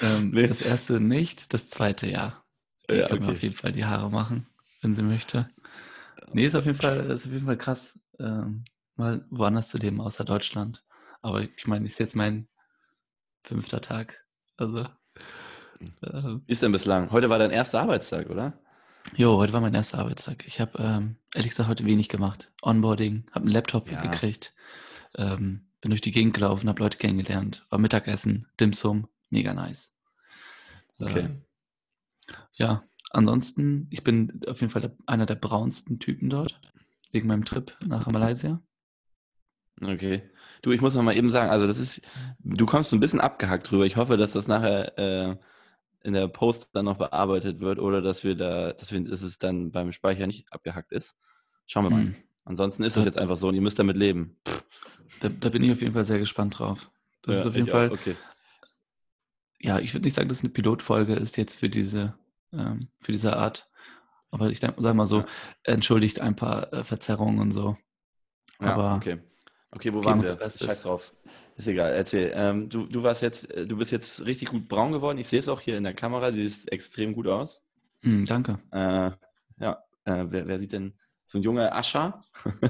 ähm, 0.00 0.30
nee. 0.30 0.46
Das 0.46 0.62
erste 0.62 1.00
nicht, 1.00 1.52
das 1.52 1.68
zweite 1.68 2.08
ja. 2.08 2.42
Die 2.90 2.96
ja, 2.96 3.08
kann 3.08 3.18
okay. 3.18 3.32
auf 3.32 3.42
jeden 3.42 3.54
Fall 3.54 3.72
die 3.72 3.84
Haare 3.84 4.10
machen, 4.10 4.46
wenn 4.80 4.94
sie 4.94 5.02
möchte. 5.02 5.50
Nee, 6.32 6.46
ist 6.46 6.54
auf 6.54 6.64
jeden 6.64 6.78
Fall, 6.78 7.10
ist 7.10 7.26
auf 7.26 7.32
jeden 7.32 7.44
Fall 7.44 7.58
krass, 7.58 7.98
ähm, 8.18 8.64
mal 8.96 9.26
woanders 9.30 9.68
zu 9.68 9.76
leben, 9.76 10.00
außer 10.00 10.24
Deutschland. 10.24 10.84
Aber 11.20 11.42
ich 11.42 11.66
meine, 11.66 11.84
ich 11.84 11.94
sehe 11.94 12.06
jetzt 12.06 12.16
mein 12.16 12.48
fünfter 13.48 13.80
Tag. 13.80 14.24
Also. 14.56 14.86
Ähm, 16.02 16.42
Wie 16.46 16.52
ist 16.52 16.62
denn 16.62 16.72
bislang? 16.72 17.10
Heute 17.10 17.30
war 17.30 17.38
dein 17.38 17.50
erster 17.50 17.80
Arbeitstag, 17.80 18.28
oder? 18.28 18.52
Jo, 19.16 19.38
heute 19.38 19.54
war 19.54 19.62
mein 19.62 19.74
erster 19.74 19.98
Arbeitstag. 19.98 20.46
Ich 20.46 20.60
habe 20.60 20.78
ähm, 20.78 21.16
ehrlich 21.34 21.50
gesagt 21.50 21.68
heute 21.68 21.86
wenig 21.86 22.10
gemacht. 22.10 22.52
Onboarding, 22.62 23.24
habe 23.32 23.46
einen 23.46 23.54
Laptop 23.54 23.90
ja. 23.90 24.02
gekriegt, 24.02 24.52
ähm, 25.16 25.66
bin 25.80 25.90
durch 25.90 26.02
die 26.02 26.12
Gegend 26.12 26.34
gelaufen, 26.34 26.68
habe 26.68 26.82
Leute 26.82 26.98
kennengelernt, 26.98 27.64
war 27.70 27.78
Mittagessen, 27.78 28.46
Dimsum, 28.60 29.08
mega 29.30 29.54
nice. 29.54 29.94
Okay. 30.98 31.20
Ähm, 31.20 31.42
ja, 32.52 32.84
ansonsten, 33.10 33.86
ich 33.90 34.04
bin 34.04 34.42
auf 34.46 34.60
jeden 34.60 34.72
Fall 34.72 34.94
einer 35.06 35.24
der 35.24 35.36
braunsten 35.36 36.00
Typen 36.00 36.28
dort, 36.28 36.60
wegen 37.12 37.28
meinem 37.28 37.46
Trip 37.46 37.74
nach 37.86 38.06
Malaysia. 38.08 38.60
Okay. 39.80 40.22
Du, 40.62 40.72
ich 40.72 40.80
muss 40.80 40.94
noch 40.94 41.02
mal 41.02 41.16
eben 41.16 41.28
sagen, 41.28 41.50
also 41.50 41.66
das 41.66 41.78
ist, 41.78 42.00
du 42.40 42.66
kommst 42.66 42.90
so 42.90 42.96
ein 42.96 43.00
bisschen 43.00 43.20
abgehackt 43.20 43.70
drüber. 43.70 43.86
Ich 43.86 43.96
hoffe, 43.96 44.16
dass 44.16 44.32
das 44.32 44.48
nachher 44.48 44.98
äh, 44.98 45.36
in 46.02 46.14
der 46.14 46.28
Post 46.28 46.74
dann 46.74 46.86
noch 46.86 46.98
bearbeitet 46.98 47.60
wird 47.60 47.78
oder 47.78 48.02
dass 48.02 48.24
wir 48.24 48.34
da, 48.34 48.72
dass, 48.72 48.92
wir, 48.92 49.00
dass 49.00 49.22
es 49.22 49.38
dann 49.38 49.70
beim 49.70 49.92
Speicher 49.92 50.26
nicht 50.26 50.52
abgehackt 50.52 50.92
ist. 50.92 51.16
Schauen 51.66 51.84
wir 51.84 51.90
mal. 51.90 52.04
Mhm. 52.04 52.16
Ansonsten 52.44 52.82
ist 52.82 52.96
es 52.96 53.04
jetzt 53.04 53.18
einfach 53.18 53.36
so 53.36 53.48
und 53.48 53.54
ihr 53.54 53.60
müsst 53.60 53.78
damit 53.78 53.96
leben. 53.96 54.40
Da, 55.20 55.28
da, 55.28 55.50
bin 55.50 55.62
ich 55.62 55.72
auf 55.72 55.82
jeden 55.82 55.92
Fall 55.92 56.04
sehr 56.04 56.18
gespannt 56.18 56.58
drauf. 56.58 56.90
Das 57.22 57.34
ja, 57.34 57.40
ist 57.42 57.46
auf 57.46 57.56
jeden 57.56 57.68
Fall. 57.68 57.90
Auch, 57.90 57.94
okay. 57.94 58.16
Ja, 59.60 59.78
ich 59.80 59.92
würde 59.92 60.04
nicht 60.04 60.14
sagen, 60.14 60.28
dass 60.28 60.38
es 60.38 60.44
eine 60.44 60.52
Pilotfolge 60.52 61.14
ist 61.14 61.36
jetzt 61.36 61.58
für 61.58 61.68
diese, 61.68 62.14
ähm, 62.52 62.88
für 63.02 63.12
diese 63.12 63.36
Art. 63.36 63.68
Aber 64.30 64.50
ich 64.50 64.60
sage 64.60 64.94
mal 64.94 65.06
so, 65.06 65.20
ja. 65.20 65.26
entschuldigt 65.64 66.20
ein 66.20 66.36
paar 66.36 66.72
äh, 66.72 66.84
Verzerrungen 66.84 67.38
und 67.38 67.50
so. 67.50 67.76
Ja, 68.60 68.74
Aber 68.74 68.96
okay. 68.96 69.18
Okay, 69.70 69.92
wo 69.92 70.04
waren 70.04 70.22
wir? 70.22 70.38
Scheiß 70.38 70.82
drauf. 70.82 71.12
Ist 71.56 71.66
egal, 71.66 71.92
erzähl. 71.92 72.32
Ähm, 72.34 72.68
du, 72.68 72.86
du 72.86 73.02
warst 73.02 73.22
jetzt, 73.22 73.50
äh, 73.52 73.66
du 73.66 73.76
bist 73.76 73.90
jetzt 73.90 74.24
richtig 74.24 74.48
gut 74.48 74.68
braun 74.68 74.92
geworden. 74.92 75.18
Ich 75.18 75.26
sehe 75.26 75.40
es 75.40 75.48
auch 75.48 75.60
hier 75.60 75.76
in 75.76 75.84
der 75.84 75.94
Kamera, 75.94 76.30
die 76.30 76.48
sieht 76.48 76.72
extrem 76.72 77.14
gut 77.14 77.26
aus. 77.26 77.62
Mm, 78.02 78.24
danke. 78.24 78.60
Äh, 78.70 79.10
ja, 79.60 79.82
äh, 80.04 80.24
wer, 80.28 80.46
wer, 80.46 80.60
sieht 80.60 80.72
denn 80.72 80.94
so 81.26 81.38
ein 81.38 81.42
junger 81.42 81.74
Ascher? 81.74 82.22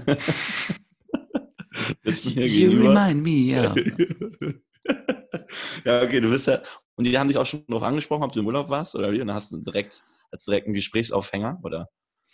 jetzt 2.02 2.24
mir 2.24 2.46
you 2.46 2.70
gegenüber. 2.70 2.90
remind 2.90 3.22
me, 3.22 3.30
ja. 3.30 3.74
ja, 5.84 6.02
okay, 6.02 6.20
du 6.20 6.30
bist 6.30 6.46
ja, 6.46 6.62
und 6.94 7.04
die 7.04 7.18
haben 7.18 7.28
dich 7.28 7.36
auch 7.36 7.46
schon 7.46 7.64
noch 7.68 7.82
angesprochen, 7.82 8.24
ob 8.24 8.32
du 8.32 8.40
im 8.40 8.46
Urlaub 8.46 8.70
warst 8.70 8.94
oder 8.94 9.12
wie? 9.12 9.20
Und 9.20 9.28
dann 9.28 9.36
hast 9.36 9.52
du 9.52 9.58
direkt, 9.58 10.02
als 10.30 10.46
direkt 10.46 10.66
einen 10.66 10.74
Gesprächsaufhänger, 10.74 11.60
oder? 11.62 11.90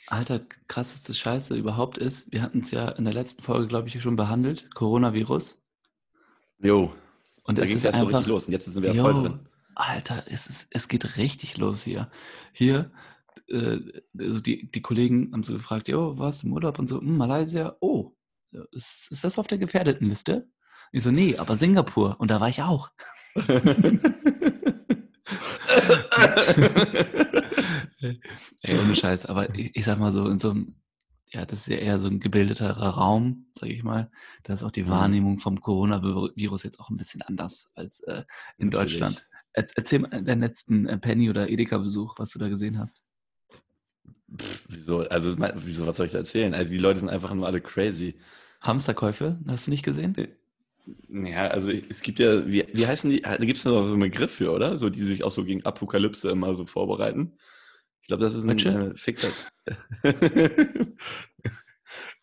Alter, 0.06 0.40
krasseste 0.68 1.14
Scheiße 1.14 1.56
überhaupt 1.56 1.98
ist, 1.98 2.30
wir 2.30 2.42
hatten 2.42 2.60
es 2.60 2.70
ja 2.70 2.90
in 2.90 3.04
der 3.04 3.14
letzten 3.14 3.42
Folge, 3.42 3.68
glaube 3.68 3.88
ich, 3.88 4.02
schon 4.02 4.16
behandelt, 4.16 4.68
Coronavirus. 4.74 5.58
Jo. 6.58 6.92
Und 7.44 7.58
da 7.58 7.64
ging 7.64 7.76
es 7.76 7.84
erst 7.84 7.98
einfach, 7.98 8.10
so 8.10 8.16
richtig 8.16 8.28
los 8.28 8.46
und 8.46 8.52
jetzt 8.52 8.66
sind 8.66 8.82
wir 8.82 8.94
ja 8.94 9.02
voll 9.02 9.14
drin. 9.14 9.40
Alter, 9.74 10.24
es, 10.28 10.46
ist, 10.46 10.66
es 10.70 10.88
geht 10.88 11.16
richtig 11.16 11.56
los 11.58 11.82
hier. 11.82 12.10
Hier, 12.52 12.92
äh, 13.48 13.78
also 14.18 14.40
die, 14.40 14.70
die 14.70 14.82
Kollegen 14.82 15.32
haben 15.32 15.42
so 15.42 15.54
gefragt, 15.54 15.88
jo, 15.88 16.18
was 16.18 16.44
im 16.44 16.52
Urlaub 16.52 16.78
und 16.78 16.86
so, 16.86 17.00
hm, 17.00 17.16
Malaysia, 17.16 17.76
oh, 17.80 18.12
ist, 18.72 19.08
ist 19.10 19.24
das 19.24 19.38
auf 19.38 19.46
der 19.46 19.58
gefährdeten 19.58 20.08
Liste? 20.08 20.48
Ich 20.92 21.02
so, 21.02 21.10
nee, 21.10 21.36
aber 21.38 21.56
Singapur. 21.56 22.20
Und 22.20 22.30
da 22.30 22.40
war 22.40 22.48
ich 22.48 22.62
auch. 22.62 22.90
Ey, 28.62 28.78
ohne 28.78 28.96
Scheiß. 28.96 29.26
Aber 29.26 29.54
ich, 29.54 29.74
ich, 29.74 29.84
sag 29.84 29.98
mal 29.98 30.12
so, 30.12 30.28
in 30.28 30.38
so 30.38 30.50
einem, 30.50 30.76
ja, 31.32 31.44
das 31.44 31.60
ist 31.60 31.68
ja 31.68 31.76
eher 31.76 31.98
so 31.98 32.08
ein 32.08 32.20
gebildeterer 32.20 32.88
Raum, 32.88 33.46
sag 33.54 33.68
ich 33.70 33.82
mal. 33.82 34.10
Da 34.42 34.54
ist 34.54 34.62
auch 34.62 34.70
die 34.70 34.84
mhm. 34.84 34.90
Wahrnehmung 34.90 35.38
vom 35.38 35.60
Coronavirus 35.60 36.62
jetzt 36.62 36.80
auch 36.80 36.90
ein 36.90 36.96
bisschen 36.96 37.22
anders 37.22 37.70
als 37.74 38.00
äh, 38.00 38.24
in 38.58 38.68
Natürlich. 38.68 38.98
Deutschland. 38.98 39.26
Erzähl 39.52 40.00
mal 40.00 40.22
deinen 40.22 40.40
letzten 40.40 40.86
äh, 40.86 40.98
Penny- 40.98 41.30
oder 41.30 41.48
Edeka-Besuch, 41.48 42.18
was 42.18 42.30
du 42.30 42.38
da 42.38 42.48
gesehen 42.48 42.78
hast. 42.78 43.06
Pff, 44.36 44.64
wieso? 44.68 45.00
Also, 45.08 45.36
wieso, 45.38 45.86
was 45.86 45.96
soll 45.96 46.06
ich 46.06 46.12
da 46.12 46.18
erzählen? 46.18 46.54
Also, 46.54 46.72
die 46.72 46.78
Leute 46.78 47.00
sind 47.00 47.08
einfach 47.08 47.32
nur 47.34 47.46
alle 47.46 47.60
crazy. 47.60 48.18
Hamsterkäufe, 48.60 49.38
hast 49.46 49.66
du 49.66 49.70
nicht 49.70 49.84
gesehen? 49.84 50.16
Äh, 50.16 50.28
ja, 51.08 51.46
also 51.46 51.70
es 51.70 52.02
gibt 52.02 52.18
ja, 52.18 52.46
wie, 52.46 52.64
wie 52.72 52.86
heißen 52.86 53.08
die, 53.10 53.22
da 53.22 53.36
gibt 53.36 53.56
es 53.58 53.64
noch 53.64 53.84
so 53.86 53.92
einen 53.92 54.00
Begriff 54.00 54.32
für, 54.32 54.52
oder? 54.52 54.78
So, 54.78 54.90
die 54.90 55.02
sich 55.02 55.24
auch 55.24 55.30
so 55.30 55.44
gegen 55.44 55.64
Apokalypse 55.64 56.30
immer 56.30 56.54
so 56.54 56.66
vorbereiten. 56.66 57.32
Ich 58.04 58.08
glaube, 58.08 58.22
das 58.22 58.34
ist 58.34 58.46
ein 58.46 58.58
äh, 58.58 58.94
fixer. 58.94 59.30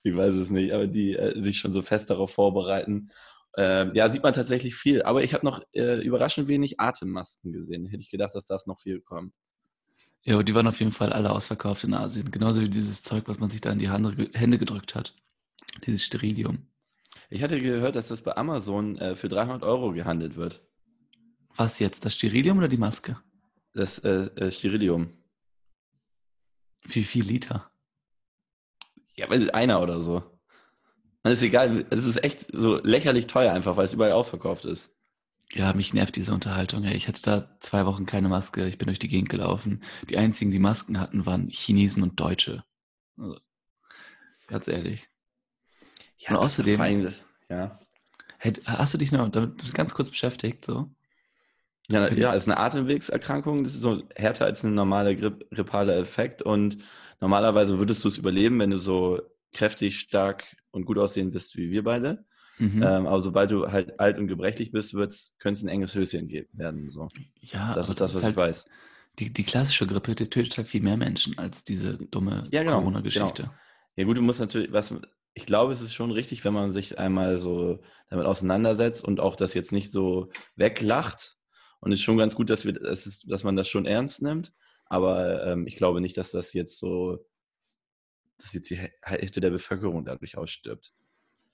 ich 0.03 0.15
weiß 0.15 0.35
es 0.35 0.51
nicht, 0.51 0.73
aber 0.73 0.85
die 0.85 1.15
äh, 1.15 1.41
sich 1.41 1.57
schon 1.57 1.73
so 1.73 1.81
fest 1.81 2.11
darauf 2.11 2.31
vorbereiten. 2.31 3.09
Ähm, 3.57 3.89
ja, 3.95 4.07
sieht 4.07 4.21
man 4.21 4.33
tatsächlich 4.33 4.75
viel. 4.75 5.01
Aber 5.01 5.23
ich 5.23 5.33
habe 5.33 5.43
noch 5.43 5.59
äh, 5.73 6.00
überraschend 6.00 6.47
wenig 6.47 6.79
Atemmasken 6.79 7.51
gesehen. 7.51 7.88
Hätte 7.88 8.03
ich 8.03 8.11
gedacht, 8.11 8.35
dass 8.35 8.45
das 8.45 8.67
noch 8.67 8.79
viel 8.79 9.01
kommt. 9.01 9.33
Ja, 10.21 10.43
die 10.43 10.53
waren 10.53 10.67
auf 10.67 10.79
jeden 10.79 10.91
Fall 10.91 11.11
alle 11.11 11.31
ausverkauft 11.31 11.83
in 11.83 11.95
Asien. 11.95 12.29
Genauso 12.29 12.61
wie 12.61 12.69
dieses 12.69 13.01
Zeug, 13.01 13.23
was 13.25 13.39
man 13.39 13.50
sich 13.50 13.61
da 13.61 13.71
in 13.71 13.79
die 13.79 13.89
Hände 13.89 14.59
gedrückt 14.59 14.93
hat. 14.93 15.15
Dieses 15.88 16.03
Sterilium. 16.03 16.67
Ich 17.31 17.41
hatte 17.41 17.59
gehört, 17.59 17.95
dass 17.95 18.09
das 18.09 18.21
bei 18.21 18.38
Amazon 18.38 19.00
äh, 19.00 19.15
für 19.15 19.29
300 19.29 19.63
Euro 19.63 19.93
gehandelt 19.93 20.35
wird. 20.35 20.61
Was 21.55 21.79
jetzt? 21.79 22.05
Das 22.05 22.13
Sterilium 22.13 22.59
oder 22.59 22.67
die 22.67 22.77
Maske? 22.77 23.17
Das 23.73 23.97
äh, 24.00 24.29
äh, 24.35 24.51
Sterilium. 24.51 25.20
Wie 26.83 27.03
viel 27.03 27.23
Liter? 27.23 27.71
Ja, 29.15 29.29
weiß 29.29 29.43
ich, 29.43 29.55
einer 29.55 29.81
oder 29.81 30.00
so. 30.01 30.23
Man 31.23 31.33
ist 31.33 31.43
egal, 31.43 31.85
es 31.89 32.05
ist 32.05 32.23
echt 32.23 32.47
so 32.51 32.77
lächerlich 32.83 33.27
teuer 33.27 33.53
einfach, 33.53 33.77
weil 33.77 33.85
es 33.85 33.93
überall 33.93 34.13
ausverkauft 34.13 34.65
ist. 34.65 34.95
Ja, 35.53 35.73
mich 35.73 35.93
nervt 35.93 36.15
diese 36.15 36.33
Unterhaltung. 36.33 36.83
Ich 36.85 37.07
hatte 37.07 37.21
da 37.21 37.57
zwei 37.59 37.85
Wochen 37.85 38.05
keine 38.05 38.29
Maske. 38.29 38.65
Ich 38.67 38.77
bin 38.77 38.88
durch 38.88 39.00
die 39.00 39.09
Gegend 39.09 39.29
gelaufen. 39.29 39.83
Die 40.09 40.17
einzigen, 40.17 40.50
die 40.50 40.59
Masken 40.59 41.00
hatten, 41.00 41.25
waren 41.25 41.50
Chinesen 41.50 42.03
und 42.03 42.19
Deutsche. 42.19 42.63
Also, 43.17 43.38
ganz 44.47 44.67
ehrlich. 44.67 45.09
Ja, 46.17 46.31
und 46.31 46.38
außerdem. 46.38 47.11
Ja. 47.50 47.77
Hast 48.65 48.93
du 48.93 48.97
dich 48.97 49.11
noch 49.11 49.29
damit 49.29 49.73
ganz 49.73 49.93
kurz 49.93 50.09
beschäftigt? 50.09 50.65
So? 50.65 50.89
Ja, 51.91 52.12
ja, 52.12 52.33
ist 52.33 52.48
eine 52.48 52.57
Atemwegserkrankung. 52.57 53.63
Das 53.63 53.74
ist 53.74 53.81
so 53.81 54.03
härter 54.15 54.45
als 54.45 54.63
ein 54.63 54.74
normaler 54.74 55.15
grippaler 55.15 55.98
Effekt. 55.98 56.41
Und 56.41 56.77
normalerweise 57.19 57.79
würdest 57.79 58.03
du 58.03 58.07
es 58.07 58.17
überleben, 58.17 58.60
wenn 58.60 58.71
du 58.71 58.77
so 58.77 59.21
kräftig, 59.53 60.00
stark 60.00 60.55
und 60.71 60.86
gut 60.86 60.98
aussehen 60.98 61.31
bist 61.31 61.57
wie 61.57 61.69
wir 61.69 61.83
beide. 61.83 62.25
Mhm. 62.57 62.83
Ähm, 62.83 63.07
aber 63.07 63.19
sobald 63.19 63.51
du 63.51 63.71
halt 63.71 64.00
alt 64.00 64.17
und 64.17 64.27
gebrechlich 64.27 64.71
bist, 64.71 64.93
könnte 65.39 65.57
es 65.57 65.63
ein 65.63 65.67
enges 65.67 65.95
Höschen 65.95 66.29
werden. 66.53 66.89
So. 66.91 67.10
Ja, 67.39 67.74
das 67.74 67.89
ist 67.89 68.00
das, 68.00 68.13
was 68.13 68.24
halt, 68.24 68.36
ich 68.36 68.41
weiß. 68.41 68.69
Die, 69.19 69.33
die 69.33 69.43
klassische 69.43 69.88
Grippe 69.88 70.15
die 70.15 70.29
tötet 70.29 70.57
halt 70.57 70.67
viel 70.67 70.81
mehr 70.81 70.95
Menschen 70.95 71.38
als 71.38 71.63
diese 71.63 71.98
dumme 71.98 72.48
ja, 72.51 72.63
genau, 72.63 72.79
Corona-Geschichte. 72.79 73.43
Genau. 73.43 73.55
Ja 73.95 74.05
gut, 74.05 74.17
du 74.17 74.21
musst 74.21 74.39
natürlich, 74.39 74.71
was, 74.71 74.93
ich 75.33 75.45
glaube, 75.45 75.74
es 75.74 75.81
ist 75.81 75.93
schon 75.93 76.12
richtig, 76.12 76.45
wenn 76.45 76.53
man 76.53 76.71
sich 76.71 76.98
einmal 76.98 77.38
so 77.38 77.81
damit 78.10 78.25
auseinandersetzt 78.25 79.03
und 79.03 79.19
auch 79.19 79.36
das 79.36 79.53
jetzt 79.53 79.71
nicht 79.71 79.91
so 79.91 80.29
weglacht. 80.55 81.38
Und 81.81 81.91
es 81.91 82.00
ist 82.00 82.03
schon 82.03 82.17
ganz 82.17 82.35
gut, 82.35 82.50
dass, 82.50 82.65
wir, 82.65 82.73
dass, 82.73 83.05
es, 83.05 83.21
dass 83.21 83.43
man 83.43 83.55
das 83.55 83.67
schon 83.67 83.85
ernst 83.85 84.21
nimmt. 84.21 84.53
Aber 84.85 85.45
ähm, 85.45 85.67
ich 85.67 85.75
glaube 85.75 86.00
nicht, 86.01 86.17
dass 86.17 86.31
das 86.31 86.53
jetzt 86.53 86.77
so, 86.77 87.25
dass 88.38 88.53
jetzt 88.53 88.69
die 88.69 88.79
Hälfte 89.01 89.41
der 89.41 89.50
Bevölkerung 89.50 90.05
dadurch 90.05 90.38
ausstirbt. 90.38 90.93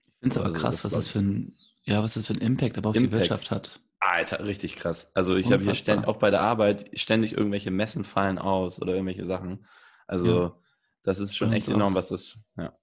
Ich 0.07 0.13
finde 0.19 0.33
es 0.33 0.37
aber 0.37 0.45
also, 0.47 0.59
krass, 0.59 0.75
das 0.75 0.85
was 0.85 0.91
das 0.93 1.09
für 1.09 1.19
ein, 1.19 1.55
ja, 1.83 2.03
was 2.03 2.13
das 2.13 2.27
für 2.27 2.33
ein 2.33 2.41
Impact 2.41 2.77
aber 2.77 2.89
auf 2.89 2.95
Impact. 2.95 3.13
die 3.13 3.17
Wirtschaft 3.17 3.51
hat. 3.51 3.79
Alter, 3.99 4.45
richtig 4.45 4.75
krass. 4.75 5.11
Also 5.15 5.35
ich 5.35 5.51
habe 5.51 5.63
hier 5.63 5.73
ständig, 5.73 6.07
auch 6.07 6.17
bei 6.17 6.29
der 6.29 6.41
Arbeit, 6.41 6.87
ständig 6.99 7.33
irgendwelche 7.33 7.71
Messen 7.71 8.03
fallen 8.03 8.37
aus 8.37 8.79
oder 8.79 8.93
irgendwelche 8.93 9.25
Sachen. 9.25 9.65
Also 10.05 10.41
ja. 10.41 10.59
das 11.01 11.19
ist 11.19 11.35
schon 11.35 11.51
echt 11.51 11.67
enorm, 11.67 11.95
was 11.95 12.09
das, 12.09 12.37
ja 12.57 12.77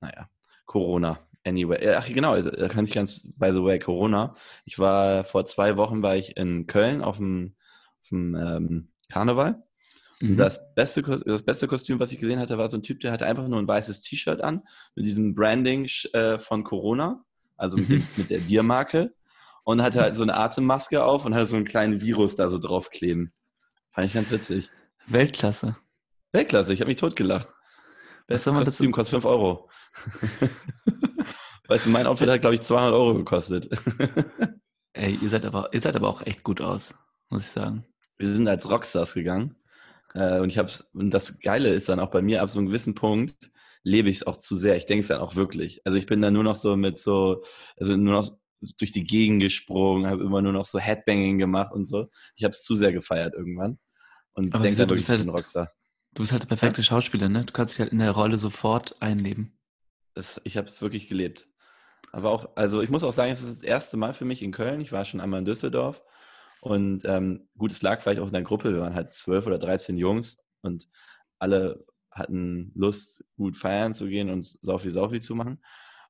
naja, 0.00 0.28
Corona. 0.66 1.18
Anyway, 1.44 1.94
ach 1.94 2.06
genau, 2.06 2.36
da 2.36 2.50
also, 2.50 2.68
kann 2.68 2.84
ich 2.84 2.92
ganz, 2.92 3.22
by 3.36 3.52
the 3.52 3.62
way, 3.62 3.78
Corona. 3.78 4.34
Ich 4.64 4.78
war 4.78 5.24
vor 5.24 5.46
zwei 5.46 5.76
Wochen 5.76 6.02
war 6.02 6.16
ich 6.16 6.36
in 6.36 6.66
Köln 6.66 7.02
auf 7.02 7.16
dem, 7.16 7.54
auf 8.02 8.08
dem 8.08 8.34
ähm, 8.34 8.88
Karneval. 9.10 9.62
Mhm. 10.20 10.36
Das, 10.36 10.74
beste, 10.74 11.02
das 11.02 11.42
beste 11.42 11.66
Kostüm, 11.66 11.98
was 11.98 12.12
ich 12.12 12.18
gesehen 12.18 12.38
hatte, 12.38 12.58
war 12.58 12.68
so 12.68 12.76
ein 12.76 12.82
Typ, 12.82 13.00
der 13.00 13.12
hatte 13.12 13.24
einfach 13.24 13.48
nur 13.48 13.58
ein 13.58 13.66
weißes 13.68 14.02
T-Shirt 14.02 14.42
an 14.42 14.62
mit 14.94 15.06
diesem 15.06 15.34
Branding 15.34 15.88
äh, 16.12 16.38
von 16.38 16.62
Corona, 16.62 17.24
also 17.56 17.78
mit, 17.78 17.88
dem, 17.88 18.06
mit 18.16 18.28
der 18.28 18.38
Biermarke 18.38 19.14
und 19.64 19.82
hatte 19.82 20.02
halt 20.02 20.16
so 20.16 20.22
eine 20.22 20.36
Atemmaske 20.36 21.02
auf 21.02 21.24
und 21.24 21.34
hatte 21.34 21.46
so 21.46 21.56
einen 21.56 21.64
kleinen 21.64 22.02
Virus 22.02 22.36
da 22.36 22.50
so 22.50 22.58
draufkleben. 22.58 23.32
Fand 23.92 24.06
ich 24.06 24.12
ganz 24.12 24.30
witzig. 24.30 24.70
Weltklasse. 25.06 25.76
Weltklasse, 26.32 26.74
ich 26.74 26.80
habe 26.80 26.88
mich 26.88 26.98
totgelacht. 26.98 27.48
Bestes 28.26 28.52
Kostüm 28.52 28.92
kostet 28.92 29.22
5 29.22 29.24
Euro. 29.24 29.70
weißt 31.70 31.86
du, 31.86 31.90
mein 31.90 32.06
Outfit 32.06 32.28
hat, 32.28 32.40
glaube 32.40 32.56
ich, 32.56 32.62
200 32.62 32.92
Euro 32.92 33.14
gekostet. 33.14 33.70
Ey, 34.92 35.16
ihr 35.22 35.28
seid, 35.28 35.44
aber, 35.44 35.70
ihr 35.72 35.80
seid 35.80 35.94
aber 35.94 36.08
auch 36.08 36.26
echt 36.26 36.42
gut 36.42 36.60
aus, 36.60 36.94
muss 37.28 37.42
ich 37.42 37.50
sagen. 37.50 37.86
Wir 38.18 38.28
sind 38.28 38.48
als 38.48 38.68
Rockstars 38.68 39.14
gegangen. 39.14 39.54
Äh, 40.14 40.40
und 40.40 40.50
ich 40.50 40.58
hab's, 40.58 40.90
und 40.92 41.10
das 41.10 41.38
Geile 41.38 41.68
ist 41.70 41.88
dann 41.88 42.00
auch 42.00 42.10
bei 42.10 42.22
mir, 42.22 42.42
ab 42.42 42.50
so 42.50 42.58
einem 42.58 42.66
gewissen 42.66 42.96
Punkt 42.96 43.50
lebe 43.84 44.10
ich 44.10 44.16
es 44.16 44.26
auch 44.26 44.36
zu 44.36 44.56
sehr. 44.56 44.76
Ich 44.76 44.86
denke 44.86 45.02
es 45.02 45.08
dann 45.08 45.20
auch 45.20 45.36
wirklich. 45.36 45.80
Also 45.84 45.96
ich 45.96 46.06
bin 46.06 46.20
dann 46.20 46.34
nur 46.34 46.42
noch 46.42 46.56
so 46.56 46.76
mit 46.76 46.98
so, 46.98 47.44
also 47.78 47.96
nur 47.96 48.14
noch 48.14 48.28
durch 48.78 48.92
die 48.92 49.04
Gegend 49.04 49.40
gesprungen, 49.40 50.10
habe 50.10 50.24
immer 50.24 50.42
nur 50.42 50.52
noch 50.52 50.66
so 50.66 50.78
Headbanging 50.78 51.38
gemacht 51.38 51.72
und 51.72 51.86
so. 51.86 52.08
Ich 52.34 52.42
habe 52.42 52.50
es 52.50 52.64
zu 52.64 52.74
sehr 52.74 52.92
gefeiert 52.92 53.34
irgendwann. 53.34 53.78
Und 54.32 54.52
denke 54.52 54.76
dann 54.76 54.90
wirklich, 54.90 55.08
halt, 55.08 55.20
ich 55.20 55.26
bin 55.26 55.34
Rockstar. 55.34 55.72
Du 56.14 56.22
bist 56.22 56.32
halt 56.32 56.42
der 56.42 56.48
perfekte 56.48 56.82
Schauspieler, 56.82 57.28
ne? 57.28 57.44
Du 57.44 57.52
kannst 57.52 57.74
dich 57.74 57.80
halt 57.80 57.92
in 57.92 58.00
der 58.00 58.10
Rolle 58.10 58.36
sofort 58.36 59.00
einleben. 59.00 59.56
Das, 60.14 60.40
ich 60.44 60.56
habe 60.56 60.66
es 60.66 60.82
wirklich 60.82 61.08
gelebt. 61.08 61.48
Aber 62.12 62.30
auch, 62.30 62.56
also 62.56 62.80
ich 62.82 62.90
muss 62.90 63.04
auch 63.04 63.12
sagen, 63.12 63.32
es 63.32 63.42
ist 63.42 63.58
das 63.58 63.62
erste 63.62 63.96
Mal 63.96 64.12
für 64.12 64.24
mich 64.24 64.42
in 64.42 64.52
Köln. 64.52 64.80
Ich 64.80 64.92
war 64.92 65.04
schon 65.04 65.20
einmal 65.20 65.38
in 65.38 65.44
Düsseldorf. 65.44 66.02
Und 66.60 67.04
ähm, 67.04 67.48
gut, 67.56 67.72
es 67.72 67.82
lag 67.82 68.00
vielleicht 68.00 68.20
auch 68.20 68.26
in 68.26 68.32
der 68.32 68.42
Gruppe. 68.42 68.72
Wir 68.72 68.80
waren 68.80 68.94
halt 68.94 69.12
zwölf 69.12 69.46
oder 69.46 69.58
dreizehn 69.58 69.96
Jungs 69.96 70.38
und 70.62 70.88
alle 71.38 71.86
hatten 72.10 72.72
Lust, 72.74 73.24
gut 73.36 73.56
feiern 73.56 73.94
zu 73.94 74.08
gehen 74.08 74.30
und 74.30 74.58
Saufi-Saufi 74.62 75.20
zu 75.20 75.34
machen. 75.34 75.62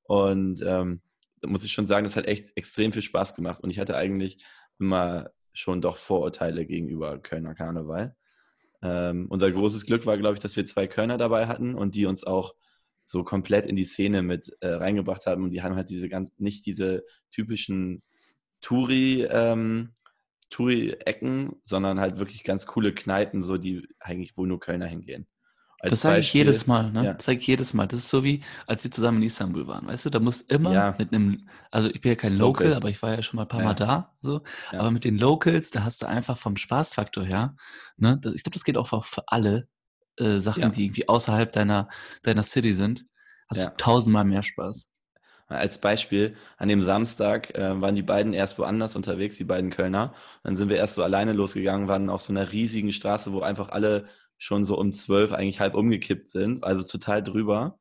Und 0.03 0.63
ähm, 0.63 1.03
da 1.41 1.49
muss 1.49 1.65
ich 1.65 1.73
schon 1.73 1.87
sagen, 1.87 2.05
das 2.05 2.17
hat 2.17 2.27
echt 2.27 2.57
extrem 2.57 2.93
viel 2.93 3.03
Spaß 3.03 3.35
gemacht. 3.35 3.63
Und 3.63 3.71
ich 3.71 3.79
hatte 3.79 3.97
eigentlich 3.97 4.45
immer 4.79 5.31
schon 5.53 5.81
doch 5.81 5.97
Vorurteile 5.97 6.67
gegenüber 6.67 7.19
Kölner 7.19 7.55
Karneval. 7.55 8.17
Ähm, 8.83 9.27
unser 9.29 9.53
großes 9.53 9.85
Glück 9.85 10.07
war, 10.07 10.17
glaube 10.17 10.35
ich, 10.35 10.41
dass 10.41 10.57
wir 10.57 10.65
zwei 10.65 10.87
Kölner 10.87 11.19
dabei 11.19 11.47
hatten 11.47 11.75
und 11.75 11.95
die 11.95 12.07
uns 12.07 12.25
auch 12.25 12.55
so 13.11 13.25
komplett 13.25 13.67
in 13.67 13.75
die 13.75 13.85
Szene 13.85 14.23
mit 14.23 14.57
äh, 14.61 14.69
reingebracht 14.69 15.27
haben. 15.27 15.43
Und 15.43 15.51
die 15.51 15.63
haben 15.63 15.75
halt 15.75 15.91
diese 15.91 16.09
ganz, 16.09 16.33
nicht 16.39 16.65
diese 16.65 17.03
typischen 17.33 18.05
Touri, 18.61 19.27
ähm, 19.29 19.95
Touri-Ecken, 20.51 21.57
sondern 21.65 21.99
halt 21.99 22.19
wirklich 22.19 22.45
ganz 22.45 22.67
coole 22.67 22.95
Kneipen, 22.95 23.43
so 23.43 23.57
die 23.57 23.89
eigentlich 23.99 24.37
wohl 24.37 24.47
nur 24.47 24.61
Kölner 24.61 24.87
hingehen. 24.87 25.27
Als 25.81 25.91
das 25.91 26.01
sage 26.03 26.21
ich 26.21 26.33
jedes 26.33 26.69
Mal, 26.69 26.93
ne? 26.93 27.05
Ja. 27.05 27.13
Das 27.15 27.25
sage 27.25 27.39
ich 27.39 27.47
jedes 27.49 27.75
Mal. 27.75 27.89
Das 27.89 27.99
ist 27.99 28.11
so 28.11 28.23
wie, 28.23 28.45
als 28.69 28.85
wir 28.85 28.93
zusammen 28.93 29.19
in 29.19 29.25
Istanbul 29.25 29.67
waren, 29.67 29.89
weißt 29.89 30.05
du, 30.05 30.11
da 30.11 30.21
muss 30.21 30.43
immer 30.43 30.73
ja. 30.73 30.95
mit 30.97 31.13
einem, 31.13 31.49
also 31.73 31.89
ich 31.89 32.01
bin 32.01 32.11
ja 32.11 32.17
kein 32.17 32.35
Local, 32.35 32.67
Local. 32.69 32.77
aber 32.77 32.91
ich 32.91 33.03
war 33.03 33.17
ja 33.17 33.23
schon 33.23 33.39
mal 33.39 33.43
ein 33.43 33.49
paar 33.49 33.61
ja. 33.61 33.67
Mal 33.67 33.75
da, 33.75 34.15
so. 34.21 34.43
Aber 34.71 34.93
mit 34.93 35.03
den 35.03 35.19
Locals, 35.19 35.73
da 35.73 35.83
hast 35.83 36.03
du 36.03 36.07
einfach 36.07 36.39
vom 36.39 36.55
Spaßfaktor 36.55 37.25
her, 37.25 37.57
ne? 37.97 38.19
Das, 38.21 38.35
ich 38.35 38.45
glaube, 38.45 38.55
das 38.55 38.63
geht 38.63 38.77
auch 38.77 38.87
für 39.05 39.25
alle 39.27 39.67
äh, 40.21 40.39
Sachen, 40.41 40.73
die 40.73 40.85
irgendwie 40.87 41.09
außerhalb 41.09 41.53
deiner, 41.53 41.89
deiner 42.23 42.43
City 42.43 42.75
sind, 42.75 43.07
hast 43.49 43.67
du 43.67 43.77
tausendmal 43.77 44.25
mehr 44.25 44.43
Spaß. 44.43 44.91
Als 45.49 45.81
Beispiel, 45.81 46.37
an 46.59 46.69
dem 46.69 46.81
Samstag 46.81 47.57
äh, 47.57 47.81
waren 47.81 47.97
die 47.97 48.03
beiden 48.03 48.33
erst 48.33 48.59
woanders 48.59 48.95
unterwegs, 48.95 49.37
die 49.37 49.45
beiden 49.45 49.71
Kölner. 49.71 50.15
Dann 50.45 50.55
sind 50.55 50.69
wir 50.69 50.77
erst 50.77 50.95
so 50.95 51.03
alleine 51.03 51.33
losgegangen, 51.33 51.89
waren 51.89 52.09
auf 52.09 52.23
so 52.23 52.33
einer 52.33 52.53
riesigen 52.53 52.93
Straße, 52.93 53.33
wo 53.33 53.41
einfach 53.41 53.71
alle 53.71 54.07
schon 54.39 54.65
so 54.65 54.79
um 54.79 54.93
zwölf 54.93 55.33
eigentlich 55.33 55.59
halb 55.59 55.75
umgekippt 55.75 56.31
sind, 56.31 56.63
also 56.63 56.87
total 56.87 57.23
drüber. 57.23 57.81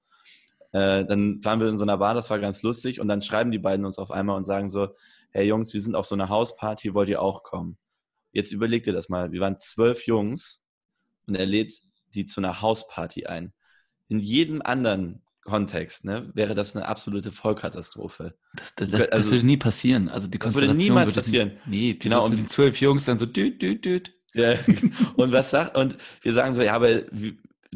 Äh, 0.71 1.05
dann 1.05 1.43
waren 1.45 1.59
wir 1.59 1.69
in 1.69 1.77
so 1.77 1.83
einer 1.83 1.97
Bar, 1.99 2.15
das 2.15 2.29
war 2.31 2.39
ganz 2.39 2.63
lustig 2.63 2.99
und 2.99 3.07
dann 3.07 3.21
schreiben 3.21 3.51
die 3.51 3.59
beiden 3.59 3.85
uns 3.85 3.99
auf 3.99 4.09
einmal 4.09 4.35
und 4.35 4.45
sagen 4.45 4.69
so, 4.69 4.89
hey 5.31 5.45
Jungs, 5.47 5.73
wir 5.73 5.81
sind 5.81 5.95
auf 5.95 6.07
so 6.07 6.15
einer 6.15 6.29
Hausparty, 6.29 6.95
wollt 6.95 7.09
ihr 7.09 7.21
auch 7.21 7.43
kommen? 7.43 7.77
Jetzt 8.31 8.51
überlegt 8.51 8.87
ihr 8.87 8.93
das 8.93 9.09
mal, 9.09 9.31
wir 9.31 9.41
waren 9.41 9.57
zwölf 9.59 10.07
Jungs 10.07 10.63
und 11.27 11.35
er 11.35 11.45
lädt 11.45 11.73
die 12.13 12.25
zu 12.25 12.41
einer 12.41 12.61
Hausparty 12.61 13.25
ein. 13.25 13.53
In 14.07 14.19
jedem 14.19 14.61
anderen 14.61 15.21
Kontext, 15.43 16.05
ne, 16.05 16.29
wäre 16.33 16.53
das 16.53 16.75
eine 16.75 16.87
absolute 16.87 17.31
Vollkatastrophe. 17.31 18.35
Das, 18.53 18.75
das, 18.75 18.91
das, 18.91 19.01
also, 19.09 19.17
das 19.17 19.31
würde 19.31 19.45
nie 19.45 19.57
passieren. 19.57 20.09
Also 20.09 20.27
die 20.27 20.39
das 20.39 20.53
würde 20.53 20.73
niemals 20.73 21.13
passieren. 21.13 21.53
Nee, 21.65 21.93
die 21.93 21.99
genau, 21.99 22.27
sind 22.27 22.49
zwölf 22.49 22.79
Jungs 22.79 23.05
dann 23.05 23.17
so 23.17 23.25
düt, 23.25 23.61
düt, 23.61 23.85
düt. 23.85 24.13
Ja, 24.33 24.53
und 25.15 25.31
was 25.31 25.49
sagt, 25.49 25.75
und 25.75 25.97
wir 26.21 26.33
sagen 26.33 26.53
so, 26.53 26.61
ja, 26.61 26.73
aber 26.73 27.01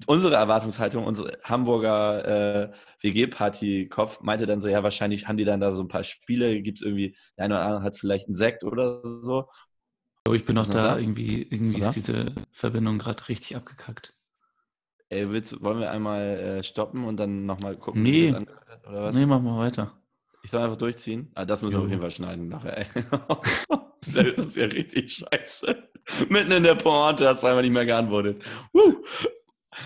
unsere 0.08 0.36
Erwartungshaltung, 0.36 1.06
unsere 1.06 1.38
Hamburger 1.44 2.72
äh, 2.72 2.72
WG-Party-Kopf 3.02 4.22
meinte 4.22 4.46
dann 4.46 4.62
so, 4.62 4.68
ja, 4.68 4.84
wahrscheinlich 4.84 5.28
haben 5.28 5.38
die 5.38 5.46
dann 5.46 5.60
da 5.60 5.72
so 5.72 5.84
ein 5.84 5.88
paar 5.88 6.04
Spiele, 6.04 6.62
gibt 6.62 6.80
es 6.80 6.86
irgendwie, 6.86 7.16
der 7.38 7.46
eine 7.46 7.56
oder 7.56 7.66
andere 7.66 7.84
hat 7.84 7.98
vielleicht 7.98 8.28
einen 8.28 8.36
Sekt 8.36 8.64
oder 8.64 9.02
so. 9.04 9.50
Oh, 10.28 10.34
ich 10.34 10.46
bin 10.46 10.56
noch 10.56 10.68
da, 10.68 10.94
da, 10.94 10.98
irgendwie, 10.98 11.42
irgendwie 11.42 11.80
ist 11.80 11.94
diese 11.94 12.34
Verbindung 12.52 12.98
gerade 12.98 13.28
richtig 13.28 13.56
abgekackt. 13.56 14.16
Ey, 15.14 15.30
willst, 15.30 15.64
wollen 15.64 15.80
wir 15.80 15.92
einmal 15.92 16.22
äh, 16.22 16.64
stoppen 16.64 17.06
und 17.06 17.18
dann 17.18 17.46
nochmal 17.46 17.76
gucken, 17.78 18.02
nee. 18.02 18.30
wie 18.30 18.32
das 18.32 18.40
hat, 18.40 18.88
oder 18.88 19.04
was? 19.04 19.16
Nee, 19.16 19.26
mach 19.26 19.42
mal 19.42 19.60
weiter. 19.60 19.94
Ich 20.44 20.52
soll 20.52 20.62
einfach 20.64 20.78
durchziehen? 20.78 21.32
Ah, 21.36 21.46
das 21.46 21.62
müssen 21.62 21.76
jo. 21.76 21.80
wir 21.80 21.86
auf 21.86 21.90
jeden 21.90 22.02
Fall 22.02 22.12
schneiden 22.12 22.48
nachher, 22.48 22.80
ey. 22.80 22.86
das 24.02 24.46
ist 24.46 24.56
ja 24.58 24.66
richtig 24.66 25.14
scheiße. 25.14 25.90
Mitten 26.30 26.52
in 26.52 26.64
der 26.64 26.76
Pointe 26.76 27.28
hast 27.28 27.44
du 27.44 27.48
einfach 27.48 27.62
nicht 27.62 27.72
mehr 27.72 27.86
geantwortet. 27.86 28.44
Uh. 28.74 28.96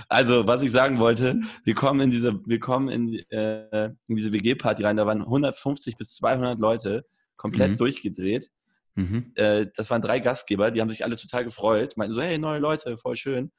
Also, 0.10 0.48
was 0.48 0.64
ich 0.64 0.72
sagen 0.72 1.00
wollte, 1.00 1.40
wir 1.64 1.76
kommen 1.76 2.00
in 2.02 2.12
diese, 2.12 2.40
wir 2.46 2.60
kommen 2.60 2.90
in, 2.90 3.20
äh, 3.30 3.86
in 4.08 4.16
diese 4.16 4.34
WG-Party 4.34 4.84
rein, 4.84 4.98
da 4.98 5.06
waren 5.06 5.22
150 5.22 5.98
bis 5.98 6.16
200 6.16 6.60
Leute, 6.60 7.06
komplett 7.36 7.72
mhm. 7.72 7.78
durchgedreht. 7.78 8.50
Mhm. 8.96 9.32
Äh, 9.36 9.68
das 9.76 9.90
waren 9.90 10.02
drei 10.02 10.20
Gastgeber, 10.20 10.72
die 10.72 10.82
haben 10.82 10.90
sich 10.90 11.04
alle 11.04 11.18
total 11.18 11.44
gefreut, 11.44 11.96
meinten 11.98 12.16
so, 12.16 12.22
hey, 12.22 12.38
neue 12.38 12.60
Leute, 12.60 12.98
voll 12.98 13.16
schön. 13.16 13.52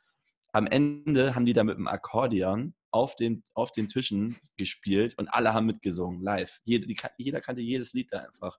Am 0.58 0.66
Ende 0.66 1.36
haben 1.36 1.46
die 1.46 1.52
da 1.52 1.62
mit 1.62 1.76
dem 1.76 1.86
Akkordeon 1.86 2.74
auf, 2.90 3.14
dem, 3.14 3.44
auf 3.54 3.70
den 3.70 3.86
Tischen 3.86 4.36
gespielt 4.56 5.16
und 5.16 5.28
alle 5.28 5.54
haben 5.54 5.66
mitgesungen, 5.66 6.20
live. 6.20 6.58
Jeder, 6.64 6.88
die, 6.88 6.96
jeder 7.16 7.40
kannte 7.40 7.62
jedes 7.62 7.92
Lied 7.92 8.12
da 8.12 8.18
einfach. 8.18 8.58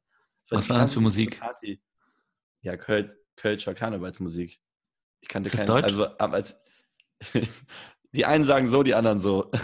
War 0.49 0.57
Was 0.57 0.69
war 0.69 0.77
das 0.77 0.93
für 0.93 1.01
Musik? 1.01 1.41
Party. 1.41 1.81
Ja, 2.61 2.77
Köl 2.77 3.17
Kölscher 3.35 3.73
Karnevalsmusik. 3.73 4.61
Ich 5.19 5.27
kannte 5.27 5.49
Ist 5.49 5.59
das 5.59 5.67
keine, 5.67 5.81
Deutsch? 5.81 5.93
also 5.93 6.05
als 6.17 6.55
die 8.13 8.25
einen 8.25 8.45
sagen 8.45 8.67
so, 8.67 8.81
die 8.81 8.95
anderen 8.95 9.19
so. 9.19 9.43
du 9.51 9.59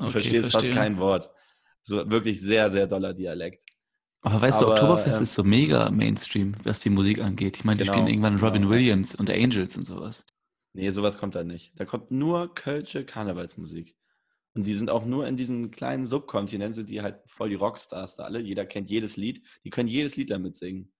okay, 0.00 0.10
verstehst 0.10 0.50
verstehe. 0.50 0.50
fast 0.50 0.72
kein 0.72 0.98
Wort. 0.98 1.30
So 1.80 2.10
wirklich 2.10 2.38
sehr, 2.38 2.70
sehr 2.70 2.86
doller 2.86 3.14
Dialekt. 3.14 3.64
Aber 4.20 4.42
weißt 4.42 4.62
Aber, 4.62 4.66
du, 4.66 4.72
Oktoberfest 4.72 5.18
ähm, 5.18 5.22
ist 5.22 5.32
so 5.32 5.42
mega 5.42 5.90
Mainstream, 5.90 6.54
was 6.64 6.80
die 6.80 6.90
Musik 6.90 7.20
angeht. 7.20 7.56
Ich 7.56 7.64
meine, 7.64 7.78
die 7.78 7.84
genau, 7.84 7.94
spielen 7.94 8.08
irgendwann 8.08 8.38
Robin 8.38 8.62
genau. 8.62 8.74
Williams 8.74 9.14
und 9.14 9.30
Angels 9.30 9.76
und 9.78 9.84
sowas. 9.84 10.24
Nee, 10.74 10.90
sowas 10.90 11.18
kommt 11.18 11.36
da 11.36 11.44
nicht. 11.44 11.72
Da 11.78 11.84
kommt 11.84 12.10
nur 12.10 12.54
Kölsche 12.54 13.04
Karnevalsmusik. 13.04 13.96
Und 14.54 14.66
die 14.66 14.74
sind 14.74 14.90
auch 14.90 15.04
nur 15.04 15.26
in 15.26 15.36
diesem 15.36 15.70
kleinen 15.70 16.04
Subkontinent, 16.04 16.74
sind 16.74 16.90
die 16.90 17.00
halt 17.00 17.20
voll 17.26 17.48
die 17.48 17.54
Rockstars 17.54 18.16
da 18.16 18.24
alle. 18.24 18.40
Jeder 18.40 18.66
kennt 18.66 18.90
jedes 18.90 19.16
Lied. 19.16 19.42
Die 19.64 19.70
können 19.70 19.88
jedes 19.88 20.16
Lied 20.16 20.30
damit 20.30 20.56
singen. 20.56 20.92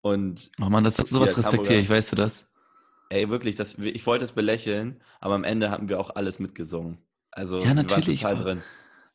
Und 0.00 0.50
oh 0.60 0.70
man, 0.70 0.84
das, 0.84 0.96
sowas 0.96 1.36
respektiere 1.36 1.80
ich, 1.80 1.88
weißt 1.88 2.12
du 2.12 2.16
das? 2.16 2.46
Ey, 3.10 3.28
wirklich, 3.28 3.56
das, 3.56 3.76
ich 3.78 4.06
wollte 4.06 4.24
es 4.24 4.32
belächeln, 4.32 5.02
aber 5.20 5.34
am 5.34 5.44
Ende 5.44 5.70
haben 5.70 5.88
wir 5.88 5.98
auch 5.98 6.10
alles 6.10 6.38
mitgesungen. 6.38 6.98
Also, 7.30 7.60
ja, 7.60 7.74
natürlich. 7.74 8.20
Wir 8.20 8.28
waren 8.28 8.38
total 8.38 8.54
drin. 8.54 8.64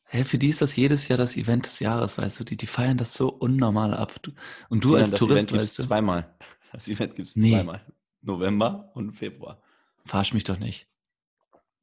Hey, 0.04 0.24
für 0.24 0.38
die 0.38 0.48
ist 0.48 0.60
das 0.60 0.76
jedes 0.76 1.08
Jahr 1.08 1.16
das 1.16 1.36
Event 1.36 1.64
des 1.64 1.80
Jahres, 1.80 2.18
weißt 2.18 2.40
du? 2.40 2.44
Die, 2.44 2.56
die 2.56 2.66
feiern 2.66 2.98
das 2.98 3.14
so 3.14 3.28
unnormal 3.28 3.94
ab. 3.94 4.20
Und 4.68 4.84
du 4.84 4.90
Sie 4.90 4.96
als 4.96 5.10
das 5.10 5.20
Tourist, 5.20 5.48
Event 5.48 5.62
weißt 5.62 5.78
du? 5.78 5.82
zweimal. 5.84 6.34
Das 6.72 6.88
Event 6.88 7.14
gibt 7.14 7.28
es 7.28 7.36
nee. 7.36 7.52
zweimal. 7.52 7.86
November 8.20 8.90
und 8.94 9.12
Februar. 9.12 9.62
Verarsch 10.06 10.34
mich 10.34 10.44
doch 10.44 10.58
nicht. 10.58 10.88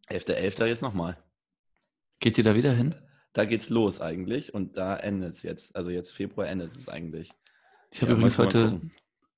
11.11. 0.10 0.56
.11. 0.56 0.66
jetzt 0.66 0.82
nochmal. 0.82 1.18
Geht 2.20 2.38
ihr 2.38 2.44
da 2.44 2.56
wieder 2.56 2.74
hin? 2.74 2.96
Da 3.34 3.46
geht's 3.46 3.70
los 3.70 4.02
eigentlich 4.02 4.54
und 4.54 4.78
da 4.78 4.98
endet 4.98 5.34
es 5.34 5.44
jetzt. 5.44 5.76
Also 5.76 5.90
jetzt 5.90 6.12
Februar 6.12 6.48
endet 6.48 6.72
es 6.72 6.90
eigentlich. 6.90 7.32
Ich 7.92 8.02
habe 8.02 8.12
ja, 8.12 8.18
übrigens 8.18 8.38
heute, 8.38 8.82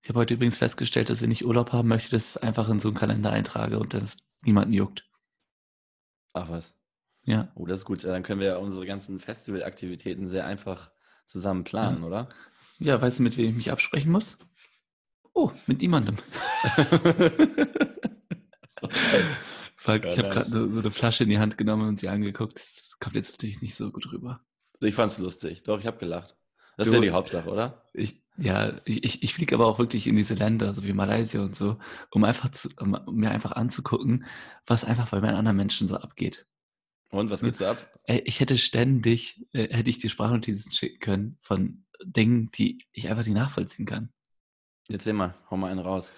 ich 0.01 0.09
habe 0.09 0.19
heute 0.19 0.33
übrigens 0.33 0.57
festgestellt, 0.57 1.09
dass 1.09 1.21
wenn 1.21 1.31
ich 1.31 1.45
Urlaub 1.45 1.71
haben 1.71 1.87
möchte, 1.87 2.11
das 2.11 2.37
einfach 2.37 2.69
in 2.69 2.79
so 2.79 2.89
einen 2.89 2.97
Kalender 2.97 3.31
eintrage 3.31 3.79
und 3.79 3.93
das 3.93 4.29
niemanden 4.41 4.73
juckt. 4.73 5.07
Ach 6.33 6.49
was. 6.49 6.75
Ja. 7.23 7.51
Oh, 7.55 7.65
das 7.65 7.81
ist 7.81 7.85
gut. 7.85 8.03
Dann 8.03 8.23
können 8.23 8.41
wir 8.41 8.47
ja 8.47 8.57
unsere 8.57 8.85
ganzen 8.85 9.19
Festivalaktivitäten 9.19 10.27
sehr 10.27 10.45
einfach 10.45 10.91
zusammen 11.25 11.63
planen, 11.63 12.01
ja. 12.01 12.07
oder? 12.07 12.29
Ja, 12.79 13.01
weißt 13.01 13.19
du, 13.19 13.23
mit 13.23 13.37
wem 13.37 13.49
ich 13.49 13.55
mich 13.55 13.71
absprechen 13.71 14.11
muss? 14.11 14.37
Oh, 15.33 15.51
mit 15.67 15.81
niemandem. 15.81 16.17
Fuck, 19.75 20.05
ich 20.05 20.17
habe 20.17 20.29
gerade 20.29 20.49
so 20.49 20.79
eine 20.79 20.91
Flasche 20.91 21.23
in 21.23 21.29
die 21.29 21.39
Hand 21.39 21.57
genommen 21.57 21.87
und 21.87 21.99
sie 21.99 22.09
angeguckt. 22.09 22.57
Das 22.57 22.97
kommt 22.99 23.15
jetzt 23.15 23.33
natürlich 23.33 23.61
nicht 23.61 23.75
so 23.75 23.91
gut 23.91 24.11
rüber. 24.11 24.41
Ich 24.79 24.95
fand's 24.95 25.17
lustig. 25.17 25.63
Doch, 25.63 25.79
ich 25.79 25.85
habe 25.85 25.97
gelacht. 25.97 26.37
Das 26.77 26.85
du, 26.85 26.91
ist 26.91 26.95
ja 26.95 27.01
die 27.01 27.11
Hauptsache, 27.11 27.49
oder? 27.49 27.83
Ich, 27.93 28.21
ja, 28.37 28.81
ich, 28.85 29.21
ich 29.21 29.33
fliege 29.33 29.55
aber 29.55 29.67
auch 29.67 29.79
wirklich 29.79 30.07
in 30.07 30.15
diese 30.15 30.33
Länder, 30.33 30.73
so 30.73 30.83
wie 30.83 30.93
Malaysia 30.93 31.41
und 31.41 31.55
so, 31.55 31.77
um 32.11 32.23
einfach 32.23 32.49
zu, 32.49 32.69
um 32.77 32.97
mir 33.11 33.31
einfach 33.31 33.51
anzugucken, 33.51 34.25
was 34.65 34.83
einfach 34.83 35.11
bei 35.11 35.21
meinen 35.21 35.35
anderen 35.35 35.57
Menschen 35.57 35.87
so 35.87 35.97
abgeht. 35.97 36.47
Und 37.11 37.29
was 37.29 37.41
geht 37.41 37.55
so 37.55 37.65
ab? 37.65 37.77
Ich 38.07 38.39
hätte 38.39 38.57
ständig, 38.57 39.45
äh, 39.53 39.67
hätte 39.69 39.89
ich 39.89 39.99
dir 39.99 40.09
Sprachnotizen 40.09 40.71
schicken 40.71 40.99
können 40.99 41.37
von 41.41 41.85
Dingen, 42.03 42.49
die 42.51 42.83
ich 42.91 43.09
einfach 43.09 43.23
nicht 43.23 43.35
nachvollziehen 43.35 43.85
kann. 43.85 44.11
Jetzt 44.89 45.03
seh 45.03 45.13
mal, 45.13 45.35
hau 45.49 45.57
mal 45.57 45.71
einen 45.71 45.79
raus. 45.79 46.13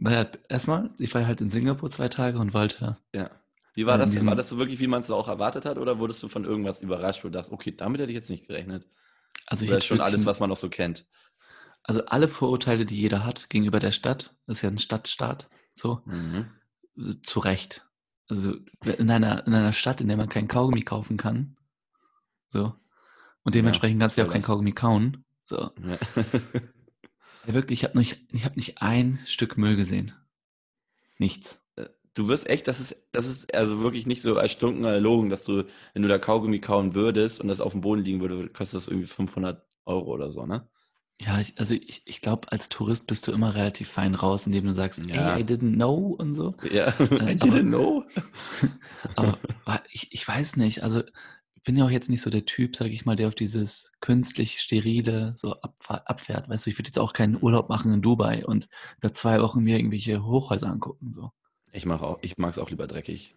Naja, 0.00 0.26
erstmal, 0.48 0.90
ich 0.98 1.14
war 1.14 1.26
halt 1.26 1.40
in 1.40 1.50
Singapur 1.50 1.90
zwei 1.90 2.08
Tage 2.08 2.38
und 2.38 2.54
wollte. 2.54 2.96
Ja. 3.12 3.30
Wie 3.74 3.86
war 3.86 3.98
das? 3.98 4.24
War 4.26 4.34
das 4.34 4.48
so 4.48 4.58
wirklich, 4.58 4.80
wie 4.80 4.86
man 4.86 5.02
es 5.02 5.10
auch 5.10 5.28
erwartet 5.28 5.64
hat, 5.64 5.78
oder 5.78 5.98
wurdest 5.98 6.22
du 6.22 6.28
von 6.28 6.44
irgendwas 6.44 6.82
überrascht, 6.82 7.22
wo 7.22 7.28
du 7.28 7.32
dachtest, 7.32 7.52
okay, 7.52 7.74
damit 7.76 8.00
hätte 8.00 8.10
ich 8.10 8.16
jetzt 8.16 8.30
nicht 8.30 8.46
gerechnet? 8.46 8.88
Also 9.46 9.64
ich 9.64 9.70
oder 9.70 9.80
schon 9.80 10.00
alles, 10.00 10.26
was 10.26 10.40
man 10.40 10.50
noch 10.50 10.56
so 10.56 10.68
kennt. 10.68 11.06
Also 11.82 12.04
alle 12.06 12.28
Vorurteile, 12.28 12.86
die 12.86 13.00
jeder 13.00 13.24
hat 13.24 13.48
gegenüber 13.48 13.78
der 13.78 13.92
Stadt, 13.92 14.34
das 14.46 14.58
ist 14.58 14.62
ja 14.62 14.68
ein 14.68 14.78
Stadtstaat, 14.78 15.48
so, 15.74 16.02
mhm. 16.06 16.50
zu 17.22 17.38
Recht. 17.38 17.86
Also 18.28 18.54
in 18.84 19.10
einer, 19.10 19.46
in 19.46 19.54
einer 19.54 19.72
Stadt, 19.72 20.00
in 20.00 20.08
der 20.08 20.16
man 20.16 20.28
kein 20.28 20.48
Kaugummi 20.48 20.82
kaufen 20.82 21.16
kann, 21.16 21.56
so, 22.48 22.74
und 23.44 23.54
dementsprechend 23.54 24.00
ja, 24.00 24.04
kannst 24.04 24.16
du 24.16 24.22
ja 24.22 24.26
auch 24.26 24.32
kein 24.32 24.42
Kaugummi 24.42 24.72
kauen, 24.72 25.24
so. 25.46 25.70
Ja. 25.82 25.98
Ja, 27.46 27.54
wirklich, 27.54 27.80
ich 27.80 27.84
habe 27.84 27.98
nicht, 27.98 28.18
hab 28.44 28.56
nicht 28.56 28.82
ein 28.82 29.18
Stück 29.26 29.56
Müll 29.56 29.76
gesehen. 29.76 30.12
Nichts. 31.18 31.60
Äh, 31.76 31.86
du 32.14 32.28
wirst 32.28 32.48
echt, 32.48 32.68
das 32.68 32.80
ist, 32.80 32.96
das 33.12 33.26
ist 33.26 33.54
also 33.54 33.80
wirklich 33.80 34.06
nicht 34.06 34.22
so 34.22 34.34
erstunken 34.34 34.84
erlogen, 34.84 35.28
dass 35.28 35.44
du, 35.44 35.64
wenn 35.94 36.02
du 36.02 36.08
da 36.08 36.18
Kaugummi 36.18 36.60
kauen 36.60 36.94
würdest 36.94 37.40
und 37.40 37.48
das 37.48 37.60
auf 37.60 37.72
dem 37.72 37.80
Boden 37.80 38.02
liegen 38.02 38.20
würde, 38.20 38.48
kostet 38.48 38.80
das 38.80 38.88
irgendwie 38.88 39.06
500 39.06 39.64
Euro 39.86 40.12
oder 40.12 40.30
so, 40.30 40.46
ne? 40.46 40.68
Ja, 41.20 41.40
ich, 41.40 41.58
also 41.58 41.74
ich, 41.74 42.02
ich 42.04 42.20
glaube, 42.20 42.52
als 42.52 42.68
Tourist 42.68 43.08
bist 43.08 43.26
du 43.26 43.32
immer 43.32 43.54
relativ 43.54 43.88
fein 43.88 44.14
raus, 44.14 44.46
indem 44.46 44.66
du 44.66 44.72
sagst, 44.72 45.04
ja. 45.04 45.34
hey, 45.34 45.40
I 45.40 45.44
didn't 45.44 45.74
know 45.74 46.14
und 46.16 46.36
so. 46.36 46.54
Ja, 46.70 46.88
I 47.00 47.34
didn't 47.34 47.70
know. 47.70 48.04
aber 49.16 49.82
ich, 49.90 50.12
ich 50.12 50.26
weiß 50.26 50.56
nicht, 50.56 50.84
also 50.84 51.02
bin 51.64 51.76
ja 51.76 51.84
auch 51.84 51.90
jetzt 51.90 52.10
nicht 52.10 52.22
so 52.22 52.30
der 52.30 52.44
Typ, 52.44 52.76
sage 52.76 52.90
ich 52.90 53.04
mal, 53.04 53.16
der 53.16 53.28
auf 53.28 53.34
dieses 53.34 53.92
künstlich 54.00 54.60
sterile 54.60 55.32
so 55.34 55.54
abfährt. 55.60 56.48
Weißt 56.48 56.66
du, 56.66 56.70
ich 56.70 56.78
würde 56.78 56.88
jetzt 56.88 56.98
auch 56.98 57.12
keinen 57.12 57.40
Urlaub 57.40 57.68
machen 57.68 57.92
in 57.92 58.02
Dubai 58.02 58.44
und 58.44 58.68
da 59.00 59.12
zwei 59.12 59.40
Wochen 59.40 59.62
mir 59.62 59.76
irgendwelche 59.76 60.24
Hochhäuser 60.24 60.68
angucken. 60.68 61.12
So. 61.12 61.32
Ich 61.72 61.86
mag 61.86 62.02
auch, 62.02 62.18
ich 62.22 62.38
mag 62.38 62.52
es 62.52 62.58
auch 62.58 62.70
lieber 62.70 62.86
dreckig. 62.86 63.34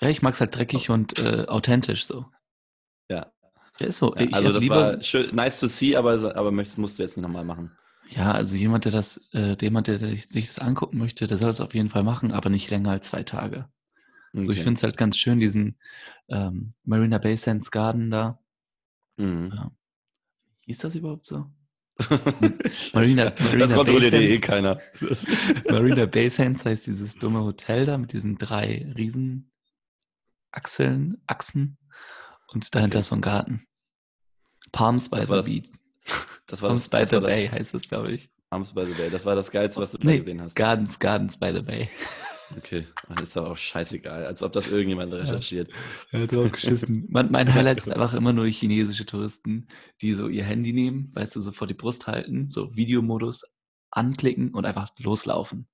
Ja, 0.00 0.08
ich 0.08 0.22
mag 0.22 0.34
es 0.34 0.40
halt 0.40 0.54
dreckig 0.54 0.90
oh. 0.90 0.94
und 0.94 1.18
äh, 1.18 1.46
authentisch 1.48 2.06
so. 2.06 2.26
Ja. 3.08 3.32
Ja, 3.78 3.86
ist 3.86 3.98
so. 3.98 4.14
Ja, 4.16 4.26
also 4.32 4.52
das 4.52 4.68
war 4.68 5.02
schön, 5.02 5.34
nice 5.34 5.60
to 5.60 5.66
see, 5.66 5.96
aber, 5.96 6.36
aber 6.36 6.50
musst, 6.50 6.76
musst 6.76 6.98
du 6.98 7.02
jetzt 7.02 7.16
nicht 7.16 7.22
nochmal 7.22 7.44
machen. 7.44 7.72
Ja, 8.08 8.32
also 8.32 8.56
jemand, 8.56 8.84
der 8.84 8.92
das, 8.92 9.20
äh, 9.32 9.56
jemand, 9.60 9.86
der 9.86 9.98
sich 9.98 10.28
das 10.28 10.58
angucken 10.58 10.98
möchte, 10.98 11.26
der 11.26 11.36
soll 11.36 11.50
es 11.50 11.60
auf 11.60 11.74
jeden 11.74 11.88
Fall 11.88 12.02
machen, 12.02 12.32
aber 12.32 12.50
nicht 12.50 12.70
länger 12.70 12.90
als 12.90 13.08
zwei 13.08 13.22
Tage. 13.22 13.68
Okay. 14.32 14.40
Also 14.40 14.52
ich 14.52 14.62
finde 14.62 14.78
es 14.78 14.82
halt 14.82 14.96
ganz 14.96 15.18
schön, 15.18 15.40
diesen 15.40 15.76
ähm, 16.28 16.72
Marina 16.84 17.18
Bay 17.18 17.36
Sands 17.36 17.70
Garden 17.70 18.10
da. 18.10 18.38
Mhm. 19.18 19.52
Ja. 19.54 19.70
Hieß 20.66 20.78
das 20.78 20.94
überhaupt 20.94 21.26
so? 21.26 21.50
Marina, 22.94 23.34
Marina 23.38 23.66
das 23.66 23.72
kontrolliert 23.74 24.14
eh 24.14 24.38
keiner. 24.38 24.80
Marina 25.70 26.06
Bay 26.06 26.30
Sands 26.30 26.64
heißt 26.64 26.86
dieses 26.86 27.16
dumme 27.16 27.42
Hotel 27.42 27.84
da 27.84 27.98
mit 27.98 28.12
diesen 28.12 28.38
drei 28.38 28.90
Riesenachseln, 28.96 29.44
Achsen 31.26 31.76
und 32.48 32.74
dahinter 32.74 32.98
okay. 32.98 33.06
so 33.06 33.14
ein 33.16 33.20
Garten. 33.20 33.66
Palms 34.72 35.10
by 35.10 35.24
the 35.24 35.42
Beach. 35.42 35.70
Das 36.46 36.60
war 36.60 36.70
Palms 36.70 36.90
das, 36.90 37.08
by 37.08 37.14
the 37.14 37.20
Bay 37.20 37.48
heißt 37.48 37.72
das, 37.72 37.88
glaube 37.88 38.10
ich. 38.10 38.30
Palms 38.50 38.74
by 38.74 38.84
the 38.84 38.92
Bay, 38.92 39.08
das 39.08 39.24
war 39.24 39.34
das 39.34 39.50
Geilste, 39.50 39.80
was 39.80 39.92
du 39.92 39.98
nee, 39.98 40.14
da 40.14 40.18
gesehen 40.18 40.42
hast. 40.42 40.54
Gardens, 40.56 40.98
Gardens 40.98 41.38
by 41.38 41.52
the 41.54 41.62
Bay. 41.62 41.88
Okay, 42.56 42.86
dann 43.08 43.22
ist 43.22 43.36
aber 43.36 43.50
auch 43.50 43.56
scheißegal, 43.56 44.26
als 44.26 44.42
ob 44.42 44.52
das 44.52 44.68
irgendjemand 44.68 45.12
recherchiert. 45.12 45.70
Ja, 45.70 46.18
er 46.18 46.22
hat 46.22 46.32
drauf 46.32 46.52
geschissen. 46.52 47.06
mein, 47.10 47.30
mein 47.30 47.52
Highlight 47.52 47.82
sind 47.82 47.92
einfach 47.94 48.14
immer 48.14 48.32
nur 48.32 48.46
chinesische 48.46 49.06
Touristen, 49.06 49.68
die 50.00 50.14
so 50.14 50.28
ihr 50.28 50.44
Handy 50.44 50.72
nehmen, 50.72 51.10
weißt 51.14 51.36
du, 51.36 51.40
so 51.40 51.52
vor 51.52 51.66
die 51.66 51.74
Brust 51.74 52.06
halten, 52.06 52.50
so 52.50 52.76
Videomodus 52.76 53.44
anklicken 53.90 54.54
und 54.54 54.64
einfach 54.64 54.90
loslaufen. 54.98 55.68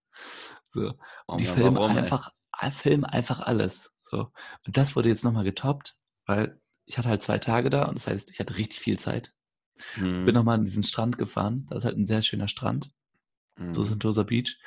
So. 0.72 0.94
Und 1.26 1.40
die 1.40 1.44
filmen 1.44 1.78
einfach 1.78 2.30
film 2.72 3.04
einfach 3.04 3.40
alles. 3.40 3.92
So. 4.02 4.32
Und 4.66 4.76
das 4.76 4.96
wurde 4.96 5.08
jetzt 5.08 5.24
nochmal 5.24 5.44
getoppt, 5.44 5.96
weil 6.26 6.60
ich 6.86 6.98
hatte 6.98 7.08
halt 7.08 7.22
zwei 7.22 7.38
Tage 7.38 7.70
da 7.70 7.84
und 7.84 7.96
das 7.96 8.06
heißt, 8.06 8.30
ich 8.30 8.40
hatte 8.40 8.56
richtig 8.56 8.80
viel 8.80 8.98
Zeit. 8.98 9.32
Mhm. 9.96 10.24
Bin 10.24 10.34
nochmal 10.34 10.56
an 10.56 10.64
diesen 10.64 10.82
Strand 10.82 11.18
gefahren. 11.18 11.66
Da 11.68 11.76
ist 11.76 11.84
halt 11.84 11.96
ein 11.96 12.06
sehr 12.06 12.22
schöner 12.22 12.48
Strand. 12.48 12.90
Mhm. 13.58 13.74
So 13.74 13.82
Sentosa 13.82 14.22
Beach. 14.22 14.58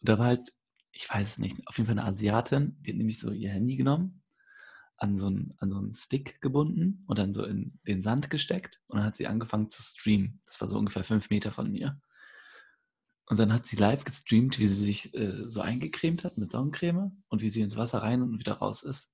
Und 0.00 0.08
da 0.08 0.18
war 0.18 0.26
halt, 0.26 0.48
ich 0.92 1.08
weiß 1.08 1.32
es 1.32 1.38
nicht, 1.38 1.56
auf 1.66 1.76
jeden 1.76 1.86
Fall 1.86 1.98
eine 1.98 2.08
Asiatin, 2.08 2.76
die 2.80 2.90
hat 2.90 2.98
nämlich 2.98 3.18
so 3.18 3.30
ihr 3.30 3.50
Handy 3.50 3.76
genommen, 3.76 4.22
an 4.96 5.16
so 5.16 5.26
einen, 5.26 5.54
an 5.58 5.70
so 5.70 5.78
einen 5.78 5.94
Stick 5.94 6.40
gebunden 6.40 7.04
und 7.06 7.18
dann 7.18 7.32
so 7.32 7.44
in 7.44 7.78
den 7.86 8.02
Sand 8.02 8.30
gesteckt 8.30 8.80
und 8.88 8.98
dann 8.98 9.06
hat 9.06 9.16
sie 9.16 9.26
angefangen 9.26 9.70
zu 9.70 9.82
streamen. 9.82 10.40
Das 10.46 10.60
war 10.60 10.68
so 10.68 10.76
ungefähr 10.76 11.04
fünf 11.04 11.30
Meter 11.30 11.52
von 11.52 11.70
mir. 11.70 12.00
Und 13.26 13.38
dann 13.38 13.52
hat 13.52 13.66
sie 13.66 13.76
live 13.76 14.04
gestreamt, 14.04 14.58
wie 14.58 14.66
sie 14.66 14.86
sich 14.86 15.14
äh, 15.14 15.48
so 15.48 15.60
eingecremt 15.60 16.24
hat 16.24 16.38
mit 16.38 16.50
Sonnencreme 16.50 17.22
und 17.28 17.42
wie 17.42 17.50
sie 17.50 17.60
ins 17.60 17.76
Wasser 17.76 17.98
rein 17.98 18.22
und 18.22 18.38
wieder 18.38 18.54
raus 18.54 18.82
ist. 18.82 19.10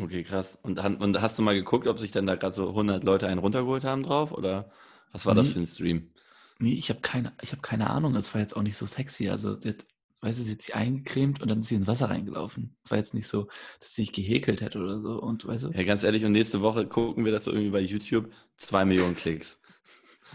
Okay, 0.00 0.24
krass. 0.24 0.58
Und, 0.62 0.78
und 0.78 1.20
hast 1.20 1.38
du 1.38 1.42
mal 1.42 1.54
geguckt, 1.54 1.86
ob 1.86 1.98
sich 2.00 2.10
dann 2.10 2.26
da 2.26 2.34
gerade 2.34 2.54
so 2.54 2.68
100 2.70 3.04
Leute 3.04 3.28
einen 3.28 3.38
runtergeholt 3.38 3.84
haben 3.84 4.02
drauf? 4.02 4.32
Oder 4.32 4.70
was 5.12 5.24
war 5.26 5.34
nee, 5.34 5.42
das 5.42 5.52
für 5.52 5.60
ein 5.60 5.66
Stream? 5.66 6.10
Nee, 6.58 6.74
ich 6.74 6.88
habe 6.88 7.00
keine, 7.00 7.32
hab 7.40 7.62
keine 7.62 7.90
Ahnung. 7.90 8.14
Es 8.14 8.34
war 8.34 8.40
jetzt 8.40 8.56
auch 8.56 8.62
nicht 8.62 8.76
so 8.76 8.86
sexy. 8.86 9.28
Also, 9.28 9.60
sie 9.60 9.70
hat, 9.70 9.84
weißt 10.20 10.38
du, 10.38 10.42
sie 10.42 10.52
hat 10.52 10.62
sich 10.62 10.74
eingecremt 10.74 11.42
und 11.42 11.50
dann 11.50 11.60
ist 11.60 11.68
sie 11.68 11.74
ins 11.74 11.86
Wasser 11.86 12.10
reingelaufen. 12.10 12.76
Es 12.84 12.90
war 12.90 12.98
jetzt 12.98 13.14
nicht 13.14 13.26
so, 13.26 13.48
dass 13.80 13.94
sie 13.94 14.02
sich 14.02 14.12
gehäkelt 14.12 14.60
hätte 14.60 14.78
oder 14.78 15.00
so. 15.00 15.20
Und, 15.20 15.46
weißt 15.46 15.64
du? 15.64 15.70
Ja, 15.70 15.82
ganz 15.82 16.02
ehrlich, 16.02 16.24
und 16.24 16.32
nächste 16.32 16.60
Woche 16.60 16.86
gucken 16.86 17.24
wir 17.24 17.32
das 17.32 17.44
so 17.44 17.50
irgendwie 17.52 17.70
bei 17.70 17.80
YouTube. 17.80 18.30
Zwei 18.56 18.84
Millionen 18.84 19.16
Klicks. 19.16 19.60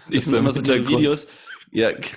Ich 0.10 0.26
so 0.26 0.38
immer 0.38 0.54
so 0.54 0.62
diese 0.62 0.88
Videos. 0.88 1.28
Ja. 1.72 1.92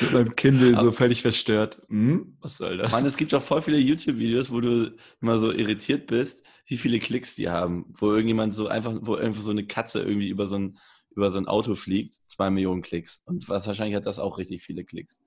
Mit 0.00 0.12
meinem 0.12 0.36
Kindle 0.36 0.76
so 0.76 0.92
völlig 0.92 1.22
verstört. 1.22 1.82
Hm? 1.88 2.36
Was 2.40 2.58
soll 2.58 2.76
das? 2.78 2.92
Mann, 2.92 3.04
es 3.04 3.16
gibt 3.16 3.32
doch 3.32 3.42
voll 3.42 3.62
viele 3.62 3.78
YouTube-Videos, 3.78 4.50
wo 4.50 4.60
du 4.60 4.94
immer 5.20 5.38
so 5.38 5.52
irritiert 5.52 6.06
bist, 6.06 6.44
wie 6.66 6.76
viele 6.76 6.98
Klicks 7.00 7.34
die 7.34 7.48
haben. 7.48 7.86
Wo 7.94 8.10
irgendjemand 8.12 8.54
so 8.54 8.68
einfach, 8.68 8.94
wo 9.00 9.16
einfach 9.16 9.42
so 9.42 9.50
eine 9.50 9.66
Katze 9.66 10.02
irgendwie 10.02 10.28
über 10.28 10.46
so 10.46 10.56
ein, 10.56 10.78
über 11.16 11.30
so 11.30 11.38
ein 11.38 11.48
Auto 11.48 11.74
fliegt, 11.74 12.14
zwei 12.28 12.50
Millionen 12.50 12.82
Klicks. 12.82 13.22
Und 13.24 13.48
was 13.48 13.66
wahrscheinlich 13.66 13.96
hat 13.96 14.06
das 14.06 14.18
auch 14.18 14.38
richtig 14.38 14.62
viele 14.62 14.84
Klicks. 14.84 15.20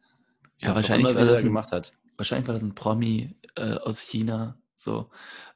Ja, 0.60 0.75
wahrscheinlich, 0.75 1.15
weil 1.15 1.25
das 1.25 1.39
ein, 1.39 1.47
gemacht 1.47 1.71
hat. 1.71 1.93
wahrscheinlich 2.15 2.47
war 2.47 2.54
das 2.54 2.63
ein 2.63 2.75
Promi 2.75 3.36
äh, 3.56 3.73
aus 3.73 4.02
China. 4.02 4.62
So, 4.75 5.10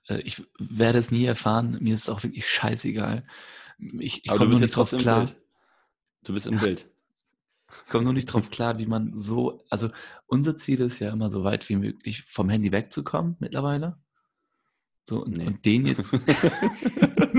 äh, 0.09 0.19
ich 0.21 0.43
werde 0.57 0.97
es 0.97 1.11
nie 1.11 1.25
erfahren. 1.25 1.77
Mir 1.81 1.93
ist 1.93 2.03
es 2.03 2.09
auch 2.09 2.23
wirklich 2.23 2.49
scheißegal. 2.49 3.25
Ich, 3.99 4.25
ich 4.25 4.31
komme 4.31 4.49
nur 4.49 4.59
nicht 4.59 4.75
drauf 4.75 4.91
klar. 4.91 5.29
Du 6.23 6.33
bist 6.33 6.47
im 6.47 6.57
Bild. 6.57 6.87
Ich 7.85 7.89
komme 7.89 8.03
nur 8.03 8.13
nicht 8.13 8.27
drauf 8.27 8.51
klar, 8.51 8.77
wie 8.77 8.85
man 8.85 9.17
so, 9.17 9.63
also 9.67 9.89
unser 10.27 10.55
Ziel 10.55 10.79
ist 10.79 10.99
ja 10.99 11.11
immer 11.11 11.31
so 11.31 11.43
weit 11.43 11.67
wie 11.69 11.75
möglich 11.75 12.21
vom 12.21 12.47
Handy 12.47 12.71
wegzukommen 12.71 13.35
mittlerweile. 13.39 13.97
So, 15.05 15.23
und, 15.23 15.37
nee. 15.37 15.47
und 15.47 15.65
den 15.65 15.87
jetzt. 15.87 16.11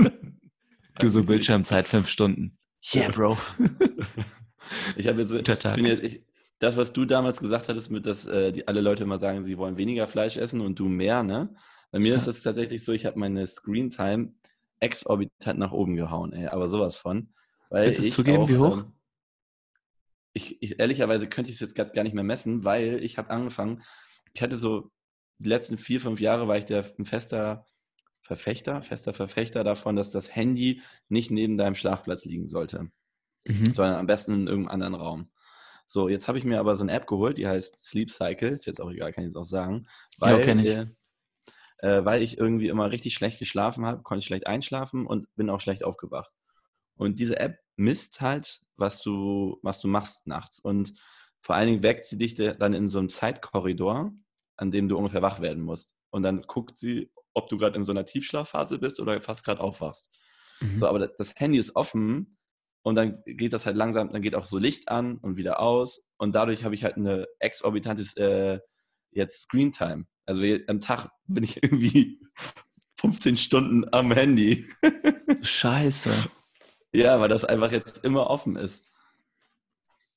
du 0.99 1.09
so 1.09 1.23
Bildschirmzeit 1.23 1.87
fünf 1.87 2.09
Stunden. 2.09 2.57
Yeah, 2.93 3.11
Bro. 3.11 3.37
ich 4.95 5.07
habe 5.07 5.21
jetzt, 5.21 5.31
so, 5.31 5.37
jetzt 5.37 5.65
ich, 6.03 6.23
das, 6.59 6.77
was 6.77 6.93
du 6.93 7.05
damals 7.05 7.39
gesagt 7.39 7.69
hattest, 7.69 7.91
mit 7.91 8.05
dass 8.05 8.25
äh, 8.25 8.51
die, 8.51 8.67
alle 8.67 8.81
Leute 8.81 9.03
immer 9.03 9.19
sagen, 9.19 9.45
sie 9.45 9.57
wollen 9.57 9.77
weniger 9.77 10.07
Fleisch 10.07 10.37
essen 10.37 10.61
und 10.61 10.77
du 10.77 10.87
mehr, 10.87 11.23
ne? 11.23 11.55
Bei 11.91 11.99
mir 11.99 12.11
ja. 12.11 12.17
ist 12.17 12.27
es 12.27 12.43
tatsächlich 12.43 12.83
so, 12.83 12.91
ich 12.91 13.05
habe 13.05 13.19
meine 13.19 13.45
Screen 13.47 13.89
Time 13.89 14.33
exorbitant 14.79 15.59
nach 15.59 15.71
oben 15.71 15.95
gehauen, 15.95 16.33
ey, 16.33 16.47
aber 16.47 16.67
sowas 16.67 16.97
von. 16.97 17.33
Weil 17.69 17.87
Willst 17.87 18.03
du 18.03 18.09
zugeben, 18.09 18.43
auch, 18.43 18.49
wie 18.49 18.57
hoch? 18.57 18.77
Ähm, 18.77 18.93
ich, 20.33 20.61
ich, 20.61 20.79
ehrlicherweise 20.79 21.27
könnte 21.27 21.49
ich 21.49 21.55
es 21.55 21.61
jetzt 21.61 21.75
gerade 21.75 21.91
gar 21.93 22.03
nicht 22.03 22.13
mehr 22.13 22.23
messen, 22.23 22.65
weil 22.65 23.03
ich 23.03 23.17
habe 23.17 23.29
angefangen, 23.29 23.81
ich 24.33 24.41
hatte 24.41 24.57
so 24.57 24.91
die 25.39 25.49
letzten 25.49 25.77
vier, 25.77 25.99
fünf 25.99 26.19
Jahre 26.19 26.47
war 26.47 26.57
ich 26.57 26.65
der 26.65 26.85
ein 26.99 27.05
fester 27.05 27.65
Verfechter, 28.25 28.81
fester 28.81 29.13
Verfechter 29.13 29.63
davon, 29.63 29.95
dass 29.95 30.09
das 30.09 30.35
Handy 30.35 30.81
nicht 31.09 31.29
neben 31.29 31.57
deinem 31.57 31.75
Schlafplatz 31.75 32.25
liegen 32.25 32.47
sollte, 32.47 32.89
mhm. 33.45 33.73
sondern 33.73 33.95
am 33.95 34.07
besten 34.07 34.33
in 34.33 34.47
irgendeinem 34.47 34.73
anderen 34.73 34.95
Raum. 34.95 35.29
So, 35.85 36.09
jetzt 36.09 36.27
habe 36.27 36.39
ich 36.39 36.43
mir 36.43 36.59
aber 36.59 36.75
so 36.75 36.83
eine 36.83 36.91
App 36.91 37.05
geholt, 37.05 37.37
die 37.37 37.47
heißt 37.47 37.85
Sleep 37.85 38.09
Cycle, 38.09 38.49
ist 38.49 38.65
jetzt 38.65 38.81
auch 38.81 38.89
egal, 38.89 39.13
kann 39.13 39.23
ich 39.23 39.29
jetzt 39.29 39.37
auch 39.37 39.45
sagen, 39.45 39.85
weil, 40.17 40.39
ja, 40.39 40.55
ich. 40.55 40.65
Äh, 40.65 40.85
äh, 41.77 42.03
weil 42.03 42.23
ich 42.23 42.39
irgendwie 42.39 42.69
immer 42.69 42.91
richtig 42.91 43.13
schlecht 43.13 43.37
geschlafen 43.37 43.85
habe, 43.85 44.01
konnte 44.01 44.19
ich 44.19 44.25
schlecht 44.25 44.47
einschlafen 44.47 45.05
und 45.05 45.27
bin 45.35 45.51
auch 45.51 45.59
schlecht 45.59 45.83
aufgewacht. 45.83 46.31
Und 46.95 47.19
diese 47.19 47.39
App 47.39 47.59
misst 47.75 48.21
halt, 48.21 48.61
was 48.75 49.03
du, 49.03 49.59
was 49.61 49.81
du 49.81 49.87
machst 49.87 50.25
nachts. 50.25 50.59
Und 50.59 50.93
vor 51.41 51.55
allen 51.55 51.67
Dingen 51.67 51.83
weckt 51.83 52.05
sie 52.05 52.17
dich 52.17 52.33
dann 52.33 52.73
in 52.73 52.87
so 52.87 52.97
einem 52.97 53.09
Zeitkorridor, 53.09 54.11
an 54.55 54.71
dem 54.71 54.87
du 54.89 54.97
ungefähr 54.97 55.21
wach 55.21 55.41
werden 55.41 55.63
musst. 55.63 55.93
Und 56.09 56.23
dann 56.23 56.41
guckt 56.41 56.79
sie, 56.79 57.11
ob 57.35 57.49
du 57.49 57.57
gerade 57.57 57.75
in 57.75 57.83
so 57.83 57.91
einer 57.91 58.05
Tiefschlafphase 58.05 58.79
bist 58.79 58.99
oder 58.99 59.21
fast 59.21 59.45
gerade 59.45 59.61
aufwachst. 59.61 60.09
Mhm. 60.61 60.79
So, 60.79 60.87
aber 60.87 61.07
das 61.07 61.35
Handy 61.35 61.59
ist 61.59 61.75
offen 61.75 62.37
und 62.81 62.95
dann 62.95 63.21
geht 63.25 63.53
das 63.53 63.65
halt 63.65 63.75
langsam, 63.75 64.11
dann 64.11 64.21
geht 64.21 64.35
auch 64.35 64.45
so 64.45 64.57
Licht 64.57 64.89
an 64.89 65.17
und 65.17 65.37
wieder 65.37 65.59
aus. 65.59 66.05
Und 66.17 66.33
dadurch 66.33 66.63
habe 66.63 66.75
ich 66.75 66.83
halt 66.83 66.95
eine 66.95 67.27
exorbitante 67.39 68.03
äh, 68.15 68.59
jetzt 69.11 69.43
Screen 69.43 69.71
Time. 69.71 70.05
Also 70.25 70.43
am 70.67 70.79
Tag 70.79 71.09
bin 71.27 71.43
ich 71.43 71.61
irgendwie 71.63 72.19
15 72.99 73.35
Stunden 73.35 73.85
am 73.91 74.11
Handy. 74.11 74.65
Scheiße. 75.41 76.11
Ja, 76.93 77.19
weil 77.19 77.29
das 77.29 77.43
einfach 77.43 77.71
jetzt 77.71 78.03
immer 78.03 78.27
offen 78.29 78.55
ist. 78.55 78.87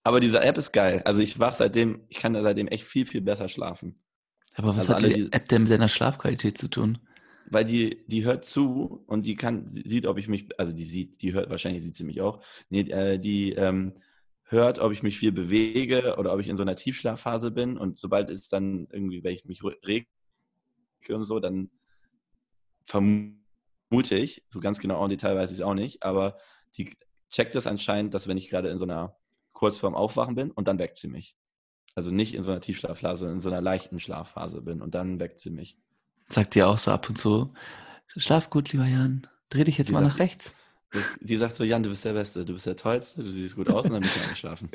Aber 0.05 0.21
diese 0.21 0.41
App 0.41 0.57
ist 0.57 0.73
geil. 0.73 1.03
Also 1.05 1.21
ich 1.21 1.39
wach 1.39 1.57
seitdem, 1.57 2.05
ich 2.09 2.19
kann 2.19 2.33
da 2.33 2.43
seitdem 2.43 2.69
echt 2.69 2.85
viel, 2.85 3.05
viel 3.05 3.21
besser 3.21 3.49
schlafen. 3.49 3.95
Aber 4.55 4.77
was 4.77 4.91
also 4.91 4.95
hat 4.95 5.17
die 5.17 5.33
App 5.33 5.49
denn 5.49 5.63
mit 5.63 5.71
deiner 5.71 5.89
Schlafqualität 5.89 6.59
zu 6.59 6.69
tun? 6.69 6.99
Weil 7.51 7.65
die, 7.65 8.05
die 8.07 8.25
hört 8.25 8.45
zu 8.45 9.05
und 9.07 9.25
die 9.25 9.37
kann, 9.37 9.67
sieht, 9.67 10.07
ob 10.07 10.19
ich 10.19 10.29
mich, 10.29 10.49
also 10.59 10.73
die 10.73 10.85
sieht, 10.85 11.23
die 11.23 11.33
hört, 11.33 11.51
wahrscheinlich 11.51 11.83
sieht 11.83 11.97
sie 11.97 12.05
mich 12.05 12.21
auch. 12.21 12.43
Nee, 12.69 12.81
äh, 12.81 13.19
die 13.19 13.53
ähm, 13.53 13.95
hört, 14.45 14.79
ob 14.79 14.93
ich 14.93 15.03
mich 15.03 15.19
viel 15.19 15.33
bewege 15.33 16.17
oder 16.19 16.33
ob 16.33 16.41
ich 16.41 16.49
in 16.49 16.57
so 16.57 16.63
einer 16.63 16.77
Tiefschlafphase 16.77 17.51
bin. 17.51 17.77
Und 17.77 17.99
sobald 17.99 18.31
es 18.31 18.49
dann 18.49 18.89
irgendwie, 18.91 19.23
wenn 19.25 19.35
ich 19.35 19.45
mich 19.45 19.63
rege 19.65 20.07
und 21.11 21.25
so, 21.25 21.41
dann 21.41 21.71
vermute 22.85 24.17
ich, 24.17 24.45
so 24.49 24.61
ganz 24.61 24.79
genau 24.79 25.03
en 25.03 25.11
Detail 25.11 25.37
weiß 25.37 25.51
ich 25.51 25.59
es 25.59 25.63
auch 25.63 25.75
nicht, 25.75 26.03
aber 26.03 26.39
die 26.77 26.97
checkt 27.31 27.55
das 27.55 27.67
anscheinend, 27.67 28.15
dass 28.15 28.29
wenn 28.29 28.37
ich 28.37 28.49
gerade 28.49 28.69
in 28.69 28.79
so 28.79 28.85
einer 28.85 29.17
kurz 29.53 29.79
vorm 29.79 29.95
Aufwachen 29.95 30.35
bin 30.35 30.51
und 30.51 30.69
dann 30.69 30.79
weckt 30.79 30.97
sie 30.97 31.09
mich. 31.09 31.37
Also 31.95 32.11
nicht 32.11 32.35
in 32.35 32.43
so 32.43 32.51
einer 32.51 32.61
Tiefschlafphase, 32.61 33.29
in 33.29 33.41
so 33.41 33.51
einer 33.51 33.61
leichten 33.61 33.99
Schlafphase 33.99 34.63
bin 34.63 34.81
und 34.81 34.95
dann 34.95 35.21
weckt 35.21 35.41
sie 35.41 35.51
mich. 35.51 35.79
Sagt 36.29 36.55
dir 36.55 36.69
auch 36.69 36.79
so 36.79 36.91
ab 36.91 37.09
und 37.09 37.17
zu, 37.17 37.53
schlaf 38.17 38.51
gut, 38.51 38.73
lieber 38.73 38.87
Jan, 38.87 39.27
dreh 39.49 39.65
dich 39.65 39.79
jetzt 39.79 39.89
die 39.89 39.93
mal 39.93 40.01
sagt, 40.01 40.13
nach 40.13 40.19
rechts. 40.19 40.55
Das, 40.93 41.19
die 41.21 41.37
sagt 41.37 41.55
so, 41.55 41.65
Jan, 41.65 41.83
du 41.83 41.91
bist 41.91 42.05
der 42.05 42.13
Beste, 42.15 42.45
du 42.45 42.55
bist 42.55 42.67
der 42.67 42.77
Tollste, 42.77 43.23
du 43.23 43.31
siehst 43.31 43.57
gut 43.57 43.71
aus 43.71 43.85
und 43.85 43.93
dann 43.93 44.03
bist 44.03 44.17
du 44.17 44.21
eingeschlafen. 44.21 44.71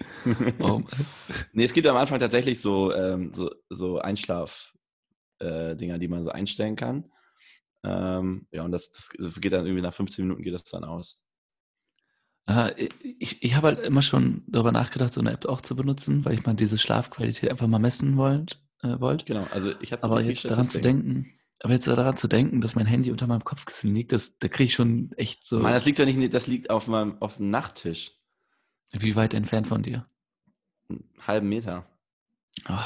oh. 0.60 0.82
nee, 1.54 1.64
es 1.64 1.74
gibt 1.74 1.88
am 1.88 1.98
Anfang 1.98 2.20
tatsächlich 2.20 2.62
so, 2.62 2.94
ähm, 2.94 3.34
so, 3.34 3.52
so 3.70 4.00
Einschlaf-Dinger, 4.00 5.96
äh, 5.96 6.00
die 6.00 6.08
man 6.08 6.24
so 6.24 6.30
einstellen 6.30 6.76
kann. 6.76 7.12
Ähm, 7.84 8.48
ja, 8.52 8.64
und 8.64 8.72
das, 8.72 8.92
das 8.92 9.42
geht 9.42 9.52
dann 9.52 9.66
irgendwie 9.66 9.82
nach 9.82 9.94
15 9.94 10.26
Minuten 10.26 10.44
geht 10.44 10.54
das 10.54 10.64
dann 10.64 10.84
aus. 10.84 11.24
Ich, 13.02 13.42
ich 13.42 13.56
habe 13.56 13.68
halt 13.68 13.80
immer 13.80 14.02
schon 14.02 14.44
darüber 14.48 14.74
nachgedacht, 14.74 15.14
so 15.14 15.22
eine 15.22 15.32
App 15.32 15.46
auch 15.46 15.62
zu 15.62 15.76
benutzen, 15.76 16.26
weil 16.26 16.34
ich 16.34 16.46
mal 16.46 16.54
diese 16.54 16.78
Schlafqualität 16.78 17.50
einfach 17.50 17.68
mal 17.68 17.80
messen 17.80 18.18
wollt. 18.18 18.62
Äh, 18.82 19.00
wollt. 19.00 19.26
Genau, 19.26 19.48
also 19.52 19.74
ich 19.80 19.94
habe 19.94 20.04
Aber 20.04 20.22
jetzt 20.22 20.44
daran 20.44 20.66
zu 20.66 20.82
denken, 20.82 21.32
aber 21.62 21.74
jetzt 21.74 21.88
daran 21.88 22.18
zu 22.18 22.28
denken, 22.28 22.62
dass 22.62 22.76
mein 22.76 22.86
Handy 22.86 23.12
unter 23.12 23.28
meinem 23.28 23.44
Kopfkissen 23.44 23.94
liegt, 23.94 24.12
das, 24.12 24.38
da 24.38 24.48
kriege 24.48 24.66
ich 24.66 24.74
schon 24.74 25.12
echt 25.14 25.46
so. 25.46 25.60
Mann, 25.60 25.72
das 25.72 25.86
liegt 25.86 26.00
doch 26.00 26.06
nicht, 26.06 26.34
das 26.34 26.48
liegt 26.48 26.70
auf 26.70 26.88
meinem 26.88 27.22
auf 27.22 27.38
dem 27.38 27.50
Nachttisch. 27.50 28.12
Wie 28.92 29.16
weit 29.16 29.34
entfernt 29.34 29.68
von 29.68 29.82
dir? 29.82 30.06
Einen 30.90 31.10
halben 31.26 31.50
Meter. 31.50 31.88
Oh. 32.68 32.78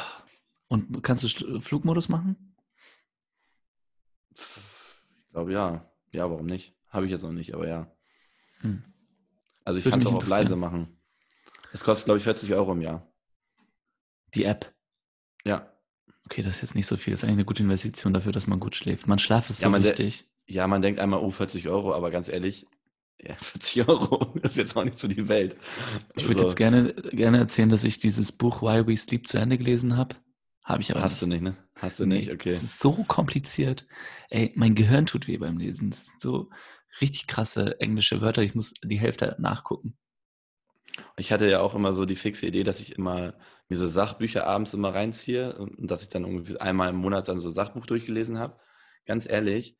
Und 0.70 1.04
kannst 1.04 1.24
du 1.24 1.60
Flugmodus 1.60 2.10
machen? 2.10 2.56
Ich 4.36 5.32
glaube 5.32 5.54
ja. 5.54 5.90
Ja, 6.12 6.30
warum 6.30 6.46
nicht? 6.46 6.74
Habe 6.90 7.06
ich 7.06 7.12
jetzt 7.12 7.24
noch 7.24 7.32
nicht, 7.32 7.54
aber 7.54 7.68
ja. 7.68 7.92
Hm. 8.60 8.84
Also 9.66 9.80
ich 9.80 9.86
kann 9.86 10.00
es 10.00 10.06
auch 10.06 10.14
auf 10.14 10.28
leise 10.28 10.56
machen. 10.56 10.88
Es 11.74 11.84
kostet, 11.84 12.06
glaube 12.06 12.18
ich, 12.18 12.24
40 12.24 12.54
Euro 12.54 12.72
im 12.72 12.82
Jahr. 12.82 13.12
Die 14.34 14.46
App? 14.46 14.74
Ja. 15.44 15.72
Okay, 16.28 16.42
das 16.42 16.56
ist 16.56 16.62
jetzt 16.62 16.76
nicht 16.76 16.88
so 16.88 16.98
viel. 16.98 17.12
Das 17.12 17.22
ist 17.22 17.24
eigentlich 17.24 17.38
eine 17.38 17.46
gute 17.46 17.64
Investition 17.64 18.14
dafür, 18.14 18.34
dass 18.34 18.48
man 18.48 18.60
gut 18.60 18.76
schläft. 18.76 19.08
Man 19.08 19.18
Schlaf 19.18 19.50
ist 19.50 19.64
ja, 19.64 19.72
so 19.72 19.82
wichtig. 19.82 20.26
Ja, 20.46 20.68
man 20.68 20.82
denkt 20.82 21.00
einmal, 21.00 21.22
oh, 21.22 21.32
40 21.32 21.70
Euro, 21.70 21.94
aber 21.94 22.12
ganz 22.12 22.28
ehrlich, 22.28 22.68
ja, 23.22 23.34
40 23.40 23.88
Euro 23.88 24.34
ist 24.42 24.58
jetzt 24.58 24.76
auch 24.76 24.84
nicht 24.84 25.00
so 25.00 25.08
die 25.08 25.30
Welt. 25.30 25.56
Ich 26.16 26.28
würde 26.28 26.44
also, 26.44 26.48
jetzt 26.48 26.58
gerne, 26.58 26.94
gerne 26.94 27.38
erzählen, 27.38 27.70
dass 27.70 27.86
ich 27.86 28.00
dieses 28.00 28.34
Buch 28.34 28.62
Why 28.62 28.86
We 28.86 28.98
Sleep 28.98 29.26
zu 29.26 29.38
Ende 29.38 29.58
gelesen 29.58 29.96
habe. 29.96 30.18
Habe 30.66 30.82
ich 30.82 30.92
aber 30.92 31.02
Hast 31.02 31.14
nicht. 31.14 31.22
du 31.22 31.28
nicht, 31.28 31.42
ne? 31.44 31.56
Hast 31.76 32.02
du 32.02 32.06
nee, 32.06 32.18
nicht, 32.18 32.32
okay. 32.34 32.50
Es 32.50 32.62
ist 32.62 32.80
so 32.80 32.92
kompliziert. 33.08 33.88
Ey, 34.30 34.52
mein 34.56 34.76
Gehirn 34.76 35.06
tut 35.06 35.30
weh 35.30 35.38
beim 35.38 35.58
Lesen. 35.58 35.88
Es 35.88 36.10
ist 36.10 36.20
so, 36.20 36.50
richtig 37.02 37.28
krasse 37.28 37.80
englische 37.80 38.22
Wörter. 38.22 38.42
Ich 38.42 38.56
muss 38.56 38.74
die 38.84 39.00
Hälfte 39.00 39.36
nachgucken. 39.40 39.98
Ich 41.18 41.32
hatte 41.32 41.50
ja 41.50 41.62
auch 41.62 41.76
immer 41.76 41.94
so 41.94 42.06
die 42.06 42.16
fixe 42.16 42.46
Idee, 42.46 42.64
dass 42.64 42.80
ich 42.80 42.96
immer 42.98 43.34
mir 43.70 43.78
so 43.78 43.86
Sachbücher 43.86 44.48
abends 44.48 44.74
immer 44.74 44.94
reinziehe 44.94 45.58
und 45.58 45.90
dass 45.90 46.04
ich 46.04 46.10
dann 46.10 46.24
irgendwie 46.24 46.60
einmal 46.60 46.90
im 46.90 46.98
Monat 46.98 47.28
dann 47.28 47.40
so 47.40 47.50
ein 47.50 47.54
Sachbuch 47.54 47.86
durchgelesen 47.86 48.40
habe. 48.40 48.58
Ganz 49.06 49.28
ehrlich, 49.30 49.78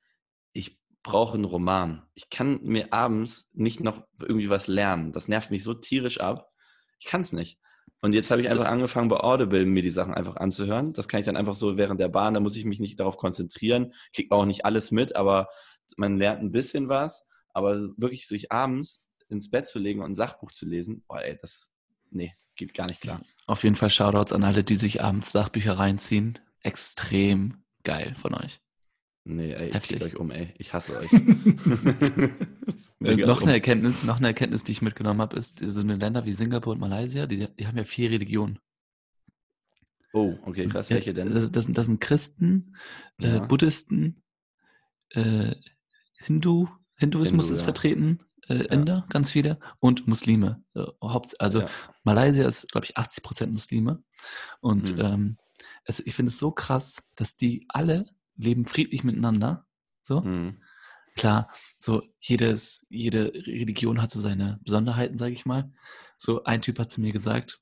ich 0.54 0.80
brauche 1.04 1.36
einen 1.36 1.46
Roman. 1.46 2.04
Ich 2.16 2.30
kann 2.30 2.60
mir 2.64 2.92
abends 2.92 3.50
nicht 3.54 3.80
noch 3.80 4.04
irgendwie 4.22 4.50
was 4.50 4.68
lernen. 4.68 5.12
Das 5.12 5.28
nervt 5.28 5.52
mich 5.52 5.64
so 5.64 5.74
tierisch 5.74 6.20
ab. 6.20 6.52
Ich 7.00 7.06
kann 7.06 7.22
es 7.22 7.34
nicht. 7.34 7.60
Und 8.02 8.14
jetzt 8.14 8.30
habe 8.30 8.42
ich 8.42 8.50
einfach 8.50 8.68
angefangen, 8.68 9.10
bei 9.10 9.18
Audible 9.18 9.66
mir 9.66 9.82
die 9.82 9.90
Sachen 9.90 10.14
einfach 10.14 10.36
anzuhören. 10.36 10.94
Das 10.94 11.08
kann 11.08 11.20
ich 11.20 11.26
dann 11.26 11.38
einfach 11.38 11.56
so 11.56 11.78
während 11.78 12.00
der 12.00 12.10
Bahn, 12.10 12.34
da 12.34 12.40
muss 12.40 12.56
ich 12.56 12.66
mich 12.66 12.80
nicht 12.80 13.00
darauf 13.00 13.18
konzentrieren, 13.18 13.94
kriege 14.14 14.36
auch 14.36 14.46
nicht 14.46 14.66
alles 14.66 14.92
mit, 14.92 15.16
aber 15.16 15.48
man 15.96 16.18
lernt 16.18 16.42
ein 16.42 16.52
bisschen 16.52 16.90
was. 16.90 17.26
Aber 17.54 17.80
wirklich 17.98 18.28
sich 18.28 18.52
abends 18.52 19.07
ins 19.30 19.50
Bett 19.50 19.66
zu 19.66 19.80
legen 19.80 20.00
und 20.00 20.12
ein 20.12 20.16
Sachbuch 20.16 20.52
zu 20.52 20.66
lesen, 20.66 21.04
boah, 21.08 21.22
ey, 21.22 21.38
das, 21.42 21.70
nee, 22.12 22.34
geht 22.56 22.74
gar 22.74 22.88
nicht 22.88 23.02
klar. 23.02 23.22
Auf 23.46 23.64
jeden 23.64 23.76
Fall 23.76 23.90
Shoutouts 23.90 24.34
an 24.34 24.44
alle, 24.44 24.64
die 24.64 24.76
sich 24.76 25.04
abends 25.04 25.32
Sachbücher 25.32 25.74
reinziehen. 25.74 26.40
Extrem 26.62 27.64
geil 27.84 28.16
von 28.20 28.34
euch. 28.34 28.60
Nee, 29.24 29.52
ey, 29.54 29.70
ich 29.70 29.82
krieg 29.82 30.02
euch 30.04 30.16
um, 30.16 30.32
ey. 30.32 30.54
Ich 30.58 30.74
hasse 30.74 30.98
euch. 30.98 31.12
noch, 33.00 33.42
eine 33.42 33.54
Erkenntnis, 33.54 34.04
noch 34.04 34.18
eine 34.18 34.28
Erkenntnis, 34.28 34.64
die 34.64 34.72
ich 34.72 34.82
mitgenommen 34.82 35.22
habe, 35.22 35.36
ist, 35.36 35.60
so 35.60 35.82
eine 35.82 35.98
Länder 35.98 36.26
wie 36.26 36.32
Singapur 36.32 36.74
und 36.74 36.80
Malaysia, 36.80 37.26
die, 37.26 37.48
die 37.54 37.68
haben 37.68 37.78
ja 37.78 37.84
vier 37.84 38.10
Religionen. 38.10 38.60
Oh, 40.14 40.36
okay, 40.44 40.68
krass. 40.68 40.90
Welche 40.90 41.14
denn? 41.14 41.34
Das, 41.34 41.52
das, 41.52 41.66
sind, 41.66 41.78
das 41.78 41.88
sind 41.88 42.00
Christen, 42.00 42.76
äh, 43.20 43.28
ja. 43.28 43.44
äh, 43.44 43.48
Buddhisten, 43.48 44.24
äh, 45.10 45.56
Hindu, 46.20 46.68
Hinduismus 46.96 47.46
Hindu, 47.46 47.54
ist 47.54 47.60
ja. 47.60 47.66
vertreten, 47.66 48.20
äh, 48.50 48.66
Inder, 48.74 48.94
ja. 48.94 49.06
ganz 49.10 49.32
viele, 49.32 49.60
und 49.80 50.08
Muslime. 50.08 50.64
Äh, 50.76 50.86
also 51.40 51.66
Malaysia 52.04 52.48
ist, 52.48 52.72
glaube 52.72 52.86
ich, 52.86 52.98
80 52.98 53.24
Prozent 53.24 53.52
Muslime. 53.52 54.04
Und 54.60 54.96
mhm. 54.96 55.02
ähm, 55.02 55.38
also 55.86 56.04
ich 56.06 56.16
finde 56.16 56.30
es 56.30 56.40
so 56.40 56.52
krass, 56.52 57.04
dass 57.16 57.38
die 57.38 57.66
alle 57.70 58.06
leben 58.36 58.66
friedlich 58.66 59.04
miteinander. 59.04 59.66
So. 60.04 60.22
Mhm. 60.22 60.62
Klar, 61.16 61.52
so 61.80 62.04
jedes, 62.20 62.86
jede 62.90 63.34
Religion 63.34 64.02
hat 64.02 64.12
so 64.12 64.22
seine 64.22 64.60
Besonderheiten, 64.64 65.18
sage 65.18 65.34
ich 65.34 65.46
mal. 65.46 65.72
So 66.18 66.44
ein 66.44 66.62
Typ 66.62 66.78
hat 66.78 66.92
zu 66.92 67.02
mir 67.02 67.12
gesagt, 67.12 67.60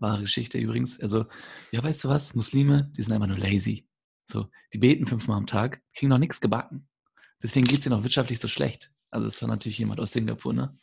wahre 0.00 0.22
Geschichte 0.22 0.58
übrigens, 0.58 0.98
also, 1.00 1.26
ja, 1.70 1.82
weißt 1.82 2.04
du 2.04 2.08
was, 2.08 2.34
Muslime, 2.34 2.90
die 2.96 3.02
sind 3.02 3.12
einfach 3.12 3.28
nur 3.28 3.38
lazy. 3.38 3.88
So, 4.26 4.48
die 4.72 4.78
beten 4.78 5.06
fünfmal 5.06 5.36
am 5.36 5.46
Tag, 5.46 5.82
kriegen 5.94 6.10
noch 6.10 6.18
nichts 6.18 6.40
gebacken. 6.40 6.88
Deswegen 7.42 7.66
geht 7.66 7.80
es 7.80 7.86
ihnen 7.86 7.94
auch 7.94 8.02
wirtschaftlich 8.02 8.38
so 8.38 8.48
schlecht. 8.48 8.92
Also, 9.10 9.26
das 9.26 9.40
war 9.42 9.48
natürlich 9.48 9.78
jemand 9.78 10.00
aus 10.00 10.12
Singapur, 10.12 10.52
ne? 10.52 10.76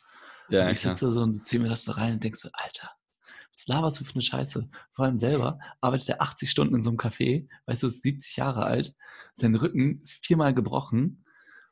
Ja, 0.50 0.66
und 0.66 0.72
ich 0.72 0.80
sitze 0.80 1.10
so 1.10 1.22
und 1.22 1.46
ziehe 1.46 1.62
mir 1.62 1.68
das 1.68 1.84
so 1.84 1.92
rein 1.92 2.14
und 2.14 2.24
denke 2.24 2.38
so, 2.38 2.48
Alter, 2.52 2.90
was 3.52 3.66
laberst 3.66 4.00
du 4.00 4.04
für 4.04 4.14
eine 4.14 4.22
Scheiße? 4.22 4.68
Vor 4.92 5.04
allem 5.04 5.18
selber 5.18 5.58
arbeitet 5.80 6.08
er 6.10 6.22
80 6.22 6.50
Stunden 6.50 6.74
in 6.74 6.82
so 6.82 6.90
einem 6.90 6.98
Café, 6.98 7.48
weißt 7.66 7.82
du, 7.82 7.88
ist 7.88 8.02
70 8.02 8.36
Jahre 8.36 8.64
alt, 8.64 8.94
sein 9.34 9.54
Rücken 9.54 10.00
ist 10.00 10.24
viermal 10.24 10.54
gebrochen 10.54 11.24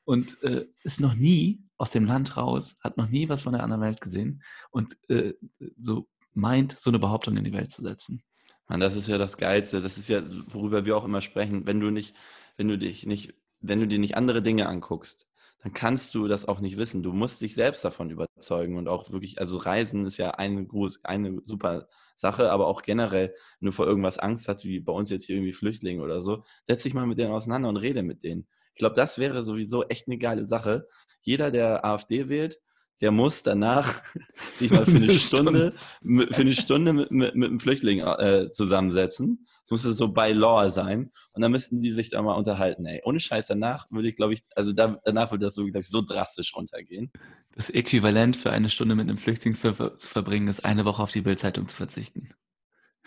und 0.05 0.43
äh, 0.43 0.67
ist 0.83 1.01
noch 1.01 1.15
nie 1.15 1.63
aus 1.79 1.91
dem 1.91 2.05
Land 2.05 2.37
raus, 2.37 2.77
hat 2.83 2.97
noch 2.97 3.09
nie 3.09 3.29
was 3.29 3.43
von 3.43 3.53
der 3.53 3.63
anderen 3.63 3.83
Welt 3.83 4.01
gesehen 4.01 4.43
und 4.71 4.97
äh, 5.09 5.35
so 5.79 6.09
meint, 6.35 6.73
so 6.79 6.91
eine 6.91 6.99
Behauptung 6.99 7.37
in 7.37 7.45
die 7.45 7.53
Welt 7.53 7.73
zu 7.73 7.83
setzen. 7.83 8.23
Mann, 8.69 8.81
das 8.81 8.97
ist 8.97 9.09
ja 9.09 9.17
das 9.17 9.39
Geilste. 9.39 9.81
Das 9.81 9.97
ist 9.97 10.09
ja, 10.09 10.23
worüber 10.49 10.85
wir 10.85 10.97
auch 10.97 11.05
immer 11.05 11.21
sprechen. 11.21 11.67
Wenn 11.67 11.81
du 11.81 11.91
nicht, 11.91 12.17
wenn 12.57 12.69
du 12.69 12.77
dich 12.77 13.07
nicht, 13.07 13.35
wenn 13.61 13.81
du 13.81 13.87
dir 13.87 13.99
nicht 13.99 14.17
andere 14.17 14.43
Dinge 14.43 14.69
anguckst, 14.69 15.29
dann 15.67 15.73
kannst 15.73 16.15
du 16.15 16.29
das 16.29 16.47
auch 16.47 16.61
nicht 16.61 16.77
wissen. 16.77 17.03
Du 17.03 17.13
musst 17.13 17.41
dich 17.41 17.57
selbst 17.57 17.85
davon 17.85 18.11
überzeugen 18.11 18.77
und 18.77 18.87
auch 18.87 19.11
wirklich, 19.11 19.41
also 19.41 19.57
Reisen 19.57 20.05
ist 20.07 20.17
ja 20.17 20.31
eine, 20.31 20.69
eine 21.03 21.41
super 21.45 21.89
Sache, 22.15 22.53
aber 22.53 22.69
auch 22.69 22.83
generell, 22.83 23.35
wenn 23.59 23.67
du 23.67 23.73
vor 23.73 23.85
irgendwas 23.85 24.21
Angst 24.21 24.47
hast, 24.47 24.65
wie 24.65 24.79
bei 24.79 24.93
uns 24.93 25.11
jetzt 25.11 25.25
hier 25.25 25.35
irgendwie 25.35 25.53
Flüchtlinge 25.53 26.03
oder 26.03 26.21
so, 26.21 26.45
setz 26.67 26.85
dich 26.85 26.95
mal 26.95 27.05
mit 27.09 27.19
denen 27.19 27.33
auseinander 27.33 27.69
und 27.69 27.79
rede 27.79 28.05
mit 28.05 28.23
denen. 28.23 28.47
Ich 28.75 28.79
glaube, 28.79 28.95
das 28.95 29.19
wäre 29.19 29.43
sowieso 29.43 29.83
echt 29.89 30.07
eine 30.07 30.19
geile 30.19 30.45
Sache. 30.45 30.87
Jeder, 31.21 31.51
der 31.51 31.85
AfD 31.85 32.29
wählt, 32.29 32.61
der 33.01 33.11
muss 33.11 33.43
danach 33.43 34.03
sich 34.57 34.71
mal 34.71 34.85
für 34.85 34.97
eine 34.97 35.13
Stunde, 35.13 35.75
für 36.03 36.41
eine 36.41 36.55
Stunde 36.55 36.93
mit, 36.93 37.11
mit, 37.11 37.35
mit 37.35 37.49
einem 37.49 37.61
Flüchtling 37.61 38.01
äh, 38.01 38.51
zusammensetzen. 38.51 39.47
Das 39.69 39.85
muss 39.85 39.97
so 39.97 40.09
by 40.09 40.33
law 40.33 40.71
sein. 40.71 41.11
Und 41.33 41.43
dann 41.43 41.51
müssten 41.51 41.81
die 41.81 41.91
sich 41.91 42.11
da 42.11 42.23
mal 42.23 42.35
unterhalten. 42.35 42.87
Ey, 42.87 43.01
ohne 43.05 43.19
Scheiß, 43.19 43.49
danach 43.49 43.91
würde 43.91 44.09
ich, 44.09 44.15
glaube 44.15 44.33
ich, 44.33 44.43
also 44.55 44.73
da, 44.73 45.01
danach 45.05 45.33
würde 45.33 45.47
das 45.47 45.55
so, 45.55 45.65
glaube 45.65 45.81
ich, 45.81 45.89
so 45.89 46.03
drastisch 46.03 46.55
runtergehen. 46.55 47.11
Das 47.53 47.71
Äquivalent 47.71 48.37
für 48.37 48.53
eine 48.53 48.69
Stunde 48.69 48.95
mit 48.95 49.09
einem 49.09 49.19
Flüchtling 49.19 49.57
zu, 49.57 49.75
ver 49.75 49.99
zu 49.99 50.09
verbringen, 50.09 50.47
ist 50.47 50.65
eine 50.65 50.85
Woche 50.85 51.03
auf 51.03 51.11
die 51.11 51.23
Bildzeitung 51.23 51.67
zu 51.69 51.77
verzichten. 51.77 52.29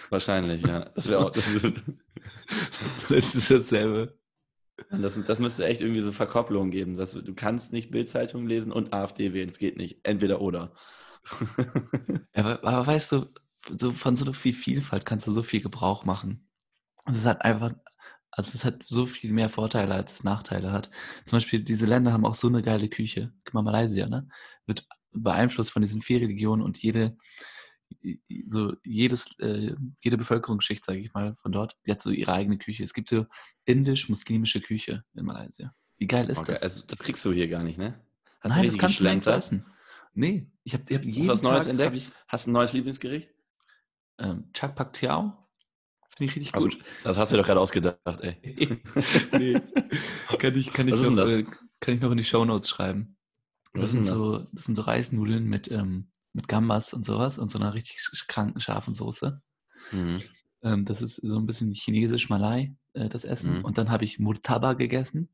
Wahrscheinlich, 0.10 0.66
ja. 0.66 0.90
Das 0.96 1.08
wäre 1.08 1.26
auch. 1.26 1.32
Das, 1.32 1.46
das 3.10 3.36
ist 3.36 3.52
dasselbe. 3.52 4.19
Das, 4.92 5.18
das 5.26 5.40
müsste 5.40 5.66
echt 5.66 5.82
irgendwie 5.82 6.02
so 6.02 6.12
Verkopplungen 6.12 6.72
geben. 6.72 6.96
Dass 6.96 7.12
du, 7.12 7.34
kannst 7.34 7.74
nicht 7.74 7.92
Bildzeitung 7.92 8.48
lesen 8.48 8.72
und 8.72 8.94
AfD 8.94 9.34
wählen. 9.34 9.50
Es 9.50 9.60
geht 9.60 9.78
nicht. 9.78 10.00
Entweder 10.04 10.42
oder. 10.42 10.74
ja, 12.36 12.44
aber, 12.44 12.64
aber, 12.64 12.88
weißt 12.88 13.12
du, 13.12 13.26
so 13.78 13.92
von 13.92 14.16
so 14.16 14.32
viel 14.34 14.54
Vielfalt 14.54 15.06
kannst 15.06 15.28
du 15.28 15.32
so 15.32 15.44
viel 15.44 15.62
Gebrauch 15.62 16.06
machen. 16.06 16.48
Es 17.06 17.26
halt 17.26 17.42
einfach, 17.42 17.74
also 18.32 18.52
es 18.54 18.64
hat 18.64 18.84
so 18.86 19.06
viel 19.06 19.34
mehr 19.34 19.50
Vorteile, 19.50 19.94
als 19.96 20.14
es 20.14 20.24
Nachteile 20.24 20.72
hat. 20.72 20.90
Zum 21.26 21.38
Beispiel, 21.38 21.62
diese 21.62 21.86
Länder 21.86 22.14
haben 22.14 22.26
auch 22.26 22.36
so 22.36 22.48
eine 22.48 22.62
geile 22.62 22.90
Küche. 22.90 23.34
Guck 23.46 23.54
mal, 23.54 23.64
Malaysia, 23.64 24.08
ne? 24.08 24.28
Wird 24.66 24.88
beeinflusst 25.12 25.72
von 25.72 25.82
diesen 25.82 26.02
vier 26.02 26.22
Religionen 26.22 26.62
und 26.62 26.78
jede, 26.82 27.18
so 28.46 28.74
jedes, 28.84 29.38
äh, 29.40 29.76
jede 30.04 30.18
Bevölkerungsschicht, 30.18 30.86
sage 30.86 31.00
ich 31.00 31.14
mal, 31.14 31.36
von 31.36 31.52
dort, 31.52 31.78
die 31.86 31.92
hat 31.92 32.02
so 32.02 32.10
ihre 32.10 32.34
eigene 32.34 32.58
Küche. 32.58 32.84
Es 32.84 32.94
gibt 32.94 33.10
so 33.10 33.26
indisch-muslimische 33.66 34.62
Küche 34.62 35.04
in 35.16 35.26
Malaysia. 35.26 35.74
Wie 35.98 36.08
geil 36.08 36.30
ist 36.30 36.38
okay, 36.38 36.54
das? 36.54 36.64
Also, 36.64 36.84
das 36.88 37.00
kriegst 37.00 37.24
du 37.26 37.32
hier 37.32 37.48
gar 37.48 37.64
nicht, 37.64 37.78
ne? 37.78 38.00
Hast 38.42 38.56
Nein, 38.56 38.66
das 38.66 38.78
kannst 38.78 39.00
du 39.00 39.14
nicht 39.14 39.28
essen. 39.28 39.66
Nee, 40.14 40.50
ich 40.64 40.74
habe 40.74 40.84
hab 40.84 41.04
jeden 41.04 41.10
Hast 41.10 41.24
du 41.26 41.28
was 41.28 41.42
Neues 41.44 41.66
Tag 41.66 41.72
entdeckt? 41.72 41.96
Ich, 41.96 42.12
Hast 42.28 42.46
du 42.46 42.52
ein 42.52 42.54
neues 42.54 42.74
Lieblingsgericht? 42.74 43.30
Ähm, 44.18 44.50
Chak 44.54 44.76
Pak 44.76 44.94
Tiao. 44.94 45.48
Finde 46.16 46.32
ich 46.32 46.36
richtig 46.38 46.56
also, 46.56 46.68
gut. 46.68 46.80
Das 47.04 47.18
hast 47.18 47.32
du 47.32 47.36
dir 47.36 47.42
doch 47.42 47.48
gerade 47.48 47.60
ausgedacht, 47.60 48.00
ey. 48.22 48.38
nee. 49.38 49.62
Kann 50.38 50.56
ich, 50.56 50.74
kann, 50.74 50.88
ich 50.88 50.96
noch, 50.96 51.28
äh, 51.28 51.46
kann 51.80 51.94
ich 51.94 52.02
noch 52.02 52.12
in 52.12 52.18
die 52.18 52.24
Shownotes 52.24 52.70
schreiben. 52.70 53.18
Das 53.74 53.92
sind? 53.92 54.06
So, 54.06 54.40
das 54.52 54.66
sind 54.66 54.76
so 54.76 54.82
Reisnudeln 54.82 55.46
mit 55.46 55.72
ähm, 55.72 56.10
mit 56.34 56.48
Gambas 56.48 56.94
und 56.94 57.06
sowas 57.06 57.38
und 57.38 57.50
so 57.50 57.60
einer 57.60 57.74
richtig 57.74 58.00
kranken, 58.28 58.60
scharfen 58.60 58.94
Soße. 58.94 59.42
Mhm. 59.92 60.22
Ähm, 60.62 60.86
das 60.86 61.02
ist 61.02 61.16
so 61.16 61.38
ein 61.38 61.46
bisschen 61.46 61.72
chinesisch 61.74 62.30
Malai, 62.30 62.76
äh, 62.94 63.10
das 63.10 63.26
Essen. 63.26 63.60
Mhm. 63.60 63.66
Und 63.66 63.78
dann 63.78 63.90
habe 63.90 64.04
ich 64.04 64.20
Murtaba 64.20 64.74
gegessen, 64.74 65.30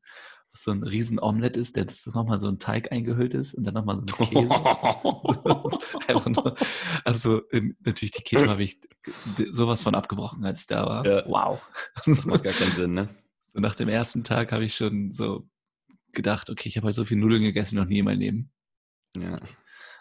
was 0.52 0.62
so 0.62 0.70
ein 0.70 0.82
riesen 0.82 1.18
Omelette 1.18 1.60
ist, 1.60 1.76
der 1.76 1.84
das 1.84 2.06
nochmal 2.06 2.40
so 2.40 2.48
ein 2.48 2.58
Teig 2.58 2.92
eingehüllt 2.92 3.34
ist 3.34 3.54
und 3.54 3.64
dann 3.64 3.74
nochmal 3.74 3.96
so 3.96 4.02
ein 4.02 4.28
Käse. 4.28 4.48
Nur, 6.30 6.56
also 7.04 7.40
in, 7.50 7.76
natürlich 7.80 8.12
die 8.12 8.22
Keto 8.22 8.48
habe 8.48 8.62
ich 8.62 8.78
sowas 9.50 9.82
von 9.82 9.94
abgebrochen, 9.94 10.44
als 10.44 10.60
ich 10.60 10.66
da 10.66 10.86
war. 10.86 11.06
Ja. 11.06 11.24
Wow. 11.26 11.60
Das 12.06 12.24
macht 12.24 12.44
gar 12.44 12.52
keinen 12.52 12.72
Sinn, 12.72 12.94
ne? 12.94 13.08
So 13.52 13.60
nach 13.60 13.74
dem 13.74 13.88
ersten 13.88 14.24
Tag 14.24 14.52
habe 14.52 14.64
ich 14.64 14.76
schon 14.76 15.10
so 15.12 15.48
gedacht, 16.12 16.50
okay, 16.50 16.68
ich 16.68 16.76
habe 16.76 16.86
heute 16.86 16.96
so 16.96 17.04
viel 17.04 17.18
Nudeln 17.18 17.42
gegessen, 17.42 17.76
noch 17.76 17.84
nie 17.84 17.98
in 17.98 18.04
meinem 18.04 18.20
Leben. 18.20 18.50
Ja. 19.16 19.40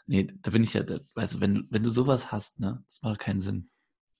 Nee, 0.07 0.27
da 0.41 0.51
bin 0.51 0.63
ich 0.63 0.73
ja, 0.73 0.83
also 1.15 1.41
wenn, 1.41 1.67
wenn 1.71 1.83
du 1.83 1.89
sowas 1.89 2.31
hast, 2.31 2.59
ne, 2.59 2.83
das 2.85 3.01
macht 3.01 3.19
keinen 3.19 3.41
Sinn. 3.41 3.69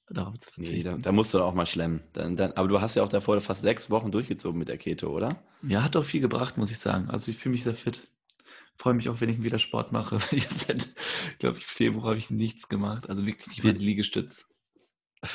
Darauf 0.08 0.38
zu 0.38 0.52
verzichten. 0.52 0.76
Nee, 0.76 0.84
da, 0.84 0.98
da, 0.98 1.12
musst 1.12 1.34
du 1.34 1.42
auch 1.42 1.56
mal 1.56 1.66
schlemmen. 1.66 2.04
Dann, 2.14 2.36
dann, 2.36 2.52
aber 2.52 2.68
du 2.68 2.80
hast 2.80 2.96
ja 2.96 3.04
auch 3.04 3.10
davor 3.10 3.42
fast 3.42 3.64
sechs 3.64 3.90
Wochen 3.90 4.12
durchgezogen 4.12 4.58
mit 4.60 4.68
der 4.68 4.78
Keto, 4.78 5.10
oder? 5.10 5.44
Ja, 5.64 5.84
hat 5.84 5.96
doch 5.96 6.06
viel 6.06 6.22
gebracht, 6.22 6.58
muss 6.58 6.70
ich 6.70 6.78
sagen. 6.78 7.10
Also 7.10 7.32
ich 7.32 7.38
fühle 7.38 7.54
mich 7.54 7.64
sehr 7.64 7.74
fit. 7.74 8.08
Freue 8.78 8.94
mich 8.94 9.10
auch, 9.10 9.20
wenn 9.20 9.30
ich 9.30 9.42
wieder 9.42 9.58
Sport 9.58 9.92
mache. 9.92 10.20
Ich 10.32 10.48
habe 10.48 10.60
seit, 10.60 10.90
glaube 11.40 11.58
ich, 11.58 11.66
Februar 11.66 12.10
habe 12.10 12.18
ich 12.18 12.30
nichts 12.30 12.70
gemacht. 12.70 13.10
Also 13.10 13.26
wirklich 13.26 13.48
nicht 13.48 13.64
mehr 13.64 13.74
die 13.74 13.84
Liegestütz. 13.84 14.48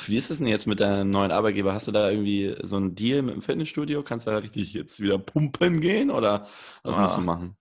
Wie 0.07 0.15
ist 0.15 0.31
es 0.31 0.37
denn 0.37 0.47
jetzt 0.47 0.67
mit 0.67 0.79
deinem 0.79 1.09
neuen 1.09 1.31
Arbeitgeber? 1.31 1.73
Hast 1.73 1.87
du 1.87 1.91
da 1.91 2.09
irgendwie 2.09 2.55
so 2.61 2.77
einen 2.77 2.95
Deal 2.95 3.23
mit 3.23 3.35
dem 3.35 3.41
Fitnessstudio? 3.41 4.03
Kannst 4.03 4.27
du 4.27 4.31
da 4.31 4.37
richtig 4.37 4.73
jetzt 4.73 5.01
wieder 5.01 5.19
pumpen 5.19 5.81
gehen 5.81 6.11
oder 6.11 6.47
was 6.83 6.95
ah. 6.95 7.01
musst 7.01 7.17
du 7.17 7.21
machen? 7.21 7.57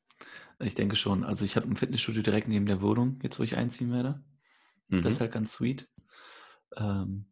Ich 0.60 0.74
denke 0.74 0.96
schon. 0.96 1.24
Also 1.24 1.44
ich 1.44 1.56
habe 1.56 1.66
ein 1.66 1.76
Fitnessstudio 1.76 2.22
direkt 2.22 2.48
neben 2.48 2.66
der 2.66 2.82
Wohnung, 2.82 3.18
jetzt 3.22 3.38
wo 3.38 3.42
ich 3.42 3.56
einziehen 3.56 3.92
werde. 3.92 4.22
Mhm. 4.88 5.02
Das 5.02 5.14
ist 5.14 5.20
halt 5.20 5.32
ganz 5.32 5.52
sweet. 5.52 5.88
Ähm, 6.76 7.26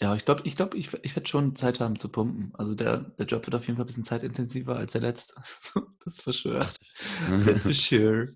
ja, 0.00 0.14
ich 0.14 0.24
glaube, 0.24 0.42
ich, 0.44 0.56
glaub, 0.56 0.74
ich, 0.74 0.92
ich 1.02 1.14
werde 1.14 1.28
schon 1.28 1.54
Zeit 1.54 1.80
haben 1.80 1.98
zu 1.98 2.08
pumpen. 2.08 2.52
Also 2.54 2.74
der, 2.74 2.98
der 2.98 3.26
Job 3.26 3.46
wird 3.46 3.54
auf 3.54 3.66
jeden 3.66 3.76
Fall 3.76 3.84
ein 3.84 3.86
bisschen 3.86 4.04
zeitintensiver 4.04 4.76
als 4.76 4.92
der 4.92 5.00
letzte. 5.00 5.34
das 6.04 6.14
ist 6.14 6.22
for 6.22 6.32
sure. 6.32 6.66
That's 7.44 7.62
for 7.62 7.72
sure. 7.72 8.28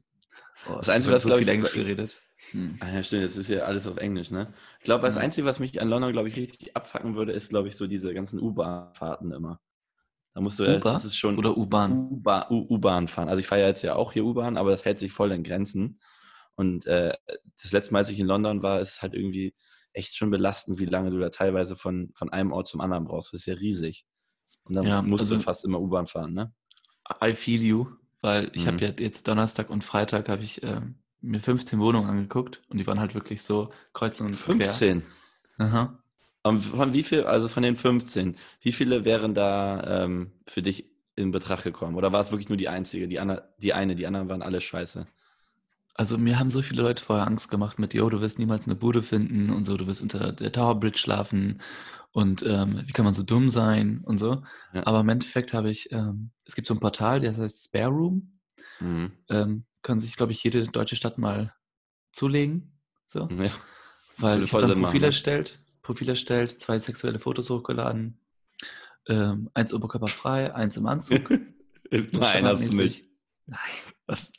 Oh, 0.68 0.77
das 0.77 0.88
Einzige, 0.88 1.14
was 1.14 1.22
so 1.22 1.29
glaube 1.29 1.42
ich 1.42 1.49
Englisch 1.49 1.72
geredet. 1.72 2.20
Hm. 2.51 2.77
Ah, 2.81 2.90
ja, 2.92 3.03
stimmt, 3.03 3.22
jetzt 3.22 3.37
ist 3.37 3.49
ja 3.49 3.61
alles 3.61 3.87
auf 3.87 3.96
Englisch, 3.96 4.31
ne? 4.31 4.53
Ich 4.79 4.85
glaube, 4.85 5.07
das 5.07 5.14
mhm. 5.14 5.22
Einzige, 5.22 5.46
was 5.46 5.59
mich 5.59 5.81
an 5.81 5.88
London, 5.88 6.12
glaube 6.12 6.29
ich, 6.29 6.37
richtig 6.37 6.77
abfacken 6.77 7.14
würde, 7.14 7.33
ist, 7.33 7.49
glaube 7.51 7.68
ich, 7.68 7.77
so 7.77 7.87
diese 7.87 8.12
ganzen 8.12 8.40
U-Bahn-Fahrten 8.40 9.33
immer. 9.33 9.61
Da 10.37 10.42
musst 10.42 10.59
du 10.59 10.64
ja, 10.64 10.77
das 10.79 11.07
ist 11.07 11.16
schon 11.16 11.38
oder 11.38 11.57
U-Bahn. 11.57 12.11
U-Bahn 12.51 13.09
fahren. 13.09 13.31
Also 13.31 13.40
ich 13.40 13.46
fahre 13.46 13.62
ja 13.62 13.68
jetzt 13.68 13.81
ja 13.81 13.94
auch 13.96 14.12
hier 14.12 14.22
U-Bahn, 14.27 14.59
aber 14.59 14.70
das 14.70 14.85
hält 14.85 14.99
sich 14.99 15.11
voll 15.11 15.33
in 15.33 15.42
Grenzen. 15.42 15.99
Und 16.57 16.87
äh, 16.87 17.14
das 17.62 17.72
letzte 17.72 17.94
Mal, 17.94 18.01
als 18.01 18.11
ich 18.11 18.18
in 18.18 18.27
London 18.27 18.62
war, 18.62 18.79
ist 18.81 19.01
halt 19.01 19.14
irgendwie 19.14 19.55
echt 19.94 20.14
schon 20.14 20.29
belastend, 20.29 20.79
wie 20.79 20.85
lange 20.85 21.11
du 21.11 21.18
da 21.18 21.31
teilweise 21.31 21.75
von, 21.75 22.11
von 22.14 22.31
einem 22.31 22.53
Ort 22.53 22.68
zum 22.68 22.83
anderen 22.83 23.07
brauchst. 23.07 23.33
Das 23.33 23.40
ist 23.40 23.46
ja 23.46 23.55
riesig. 23.55 24.05
Und 24.64 24.75
dann 24.75 24.85
Ja, 24.87 25.01
musst 25.01 25.22
also- 25.22 25.37
du 25.37 25.40
fast 25.40 25.64
immer 25.64 25.81
U-Bahn 25.81 26.07
fahren, 26.07 26.35
ne? 26.35 26.53
I 27.25 27.33
feel 27.33 27.62
you, 27.62 27.87
weil 28.20 28.51
ich 28.53 28.64
Mhm. 28.64 28.72
habe 28.72 28.85
ja 28.85 28.92
jetzt 28.99 29.27
Donnerstag 29.29 29.70
und 29.70 29.85
Freitag 29.85 30.29
habe 30.29 30.42
ich 30.42 30.62
ähm, 30.62 30.96
mir 31.22 31.40
15 31.40 31.79
Wohnungen 31.81 32.11
angeguckt 32.11 32.61
und 32.68 32.77
die 32.77 32.87
waren 32.87 33.01
halt 33.01 33.14
wirklich 33.14 33.42
so 33.42 33.70
kreuz 33.94 34.20
und 34.20 34.33
quer. 34.33 34.44
15. 34.70 35.03
Aha. 35.57 35.99
Und 36.49 36.61
von 36.61 36.93
wie 36.93 37.03
viel, 37.03 37.25
also 37.25 37.49
von 37.49 37.63
den 37.63 37.77
15, 37.77 38.37
wie 38.61 38.73
viele 38.73 39.05
wären 39.05 39.35
da 39.35 40.05
ähm, 40.05 40.33
für 40.47 40.63
dich 40.63 40.91
in 41.17 41.31
Betracht 41.33 41.65
gekommen? 41.65 41.97
Oder 41.97 42.13
war 42.13 42.21
es 42.21 42.31
wirklich 42.31 42.49
nur 42.49 42.59
die 42.59 42.69
einzige, 42.69 43.09
die, 43.09 43.19
ander, 43.19 43.55
die 43.59 43.73
eine, 43.73 43.95
die 43.97 44.07
anderen 44.07 44.29
waren 44.29 44.43
alle 44.43 44.61
scheiße? 44.61 45.07
Also 45.95 46.19
mir 46.19 46.39
haben 46.39 46.51
so 46.51 46.61
viele 46.61 46.83
Leute 46.83 47.03
vorher 47.03 47.27
Angst 47.27 47.51
gemacht 47.51 47.79
mit, 47.79 47.95
yo, 47.95 48.09
du 48.11 48.21
wirst 48.21 48.39
niemals 48.39 48.67
eine 48.67 48.75
Bude 48.75 49.01
finden 49.03 49.51
und 49.51 49.65
so, 49.65 49.77
du 49.79 49.87
wirst 49.87 50.03
unter 50.03 50.33
der 50.33 50.53
Tower 50.53 50.79
Bridge 50.79 50.99
schlafen 50.99 51.63
und 52.13 52.43
ähm, 52.47 52.83
wie 52.85 52.93
kann 52.93 53.07
man 53.07 53.15
so 53.15 53.23
dumm 53.23 53.49
sein 53.49 54.03
und 54.05 54.19
so. 54.19 54.43
Ja. 54.75 54.87
Aber 54.87 55.01
im 55.01 55.09
Endeffekt 55.09 55.55
habe 55.55 55.71
ich, 55.71 55.91
ähm, 55.93 56.31
es 56.45 56.55
gibt 56.55 56.67
so 56.69 56.75
ein 56.75 56.81
Portal, 56.81 57.21
das 57.21 57.39
heißt 57.39 57.65
Spare 57.67 57.91
Room, 57.91 58.33
Mhm. 58.81 59.13
ähm, 59.31 59.65
kann 59.83 60.01
sich, 60.01 60.17
glaube 60.17 60.33
ich, 60.33 60.43
jede 60.43 60.67
deutsche 60.67 60.97
Stadt 60.97 61.17
mal 61.17 61.55
zulegen. 62.13 62.79
So. 63.09 63.29
Ja. 63.31 63.51
Weil 64.19 64.35
Würde 64.37 64.45
ich 64.45 64.53
habe 64.53 64.61
dann 64.63 64.71
Sinn 64.73 64.83
Profil 64.83 64.83
machen, 64.83 65.01
ne? 65.01 65.07
erstellt, 65.07 65.61
Profil 65.87 66.09
erstellt, 66.09 66.51
zwei 66.51 66.81
sexuelle 66.81 67.20
Fotos 67.20 67.49
hochgeladen, 67.49 68.18
ähm, 69.09 69.49
eins 69.55 69.72
oberkörperfrei, 69.72 70.53
eins 70.53 70.77
im 70.77 70.87
Anzug. 70.87 71.29
so 71.90 72.18
Nein, 72.18 72.44
hast 72.44 72.72
du 72.72 72.77
nicht. 72.77 73.07
Nein. 73.46 73.59
Was? 74.07 74.33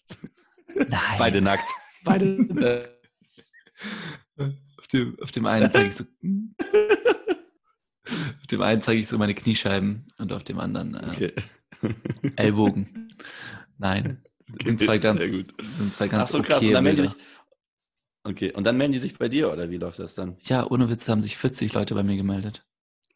Nein. 0.76 1.00
Beide 1.18 1.42
nackt. 1.42 1.70
Beide. 2.04 3.00
Auf 4.38 4.88
dem, 4.92 5.18
auf 5.22 5.32
dem 5.32 5.46
einen 5.46 5.72
zeige 5.72 5.88
ich 5.88 5.96
so. 5.96 6.04
auf 8.06 8.48
dem 8.48 8.62
einen 8.62 8.82
zeige 8.82 9.00
ich 9.00 9.08
so 9.08 9.18
meine 9.18 9.34
Kniescheiben 9.34 10.06
und 10.18 10.34
auf 10.34 10.44
dem 10.44 10.60
anderen 10.60 10.96
äh, 10.96 11.12
okay. 11.14 11.34
Ellbogen. 12.36 13.08
Nein. 13.78 14.22
Sind 14.66 14.82
zwei 14.82 14.98
ganz, 14.98 15.22
sind 15.22 15.54
zwei 15.94 16.08
Ach 16.08 16.12
ganz 16.12 16.32
so, 16.32 16.42
krass. 16.42 16.58
okay 16.58 16.76
und 16.76 16.86
dann 16.86 16.98
sich, 16.98 17.16
okay, 18.24 18.54
und 18.54 18.66
dann 18.66 18.78
melden 18.78 18.94
die 18.94 19.00
sich 19.00 19.18
bei 19.18 19.30
dir, 19.30 19.52
oder 19.52 19.70
wie 19.70 19.78
läuft 19.78 20.00
das 20.00 20.16
dann? 20.16 20.38
Ja, 20.42 20.70
ohne 20.70 20.90
Witz 20.90 21.08
haben 21.08 21.22
sich 21.22 21.38
40 21.38 21.74
Leute 21.74 21.96
bei 21.96 22.04
mir 22.04 22.18
gemeldet. 22.18 22.66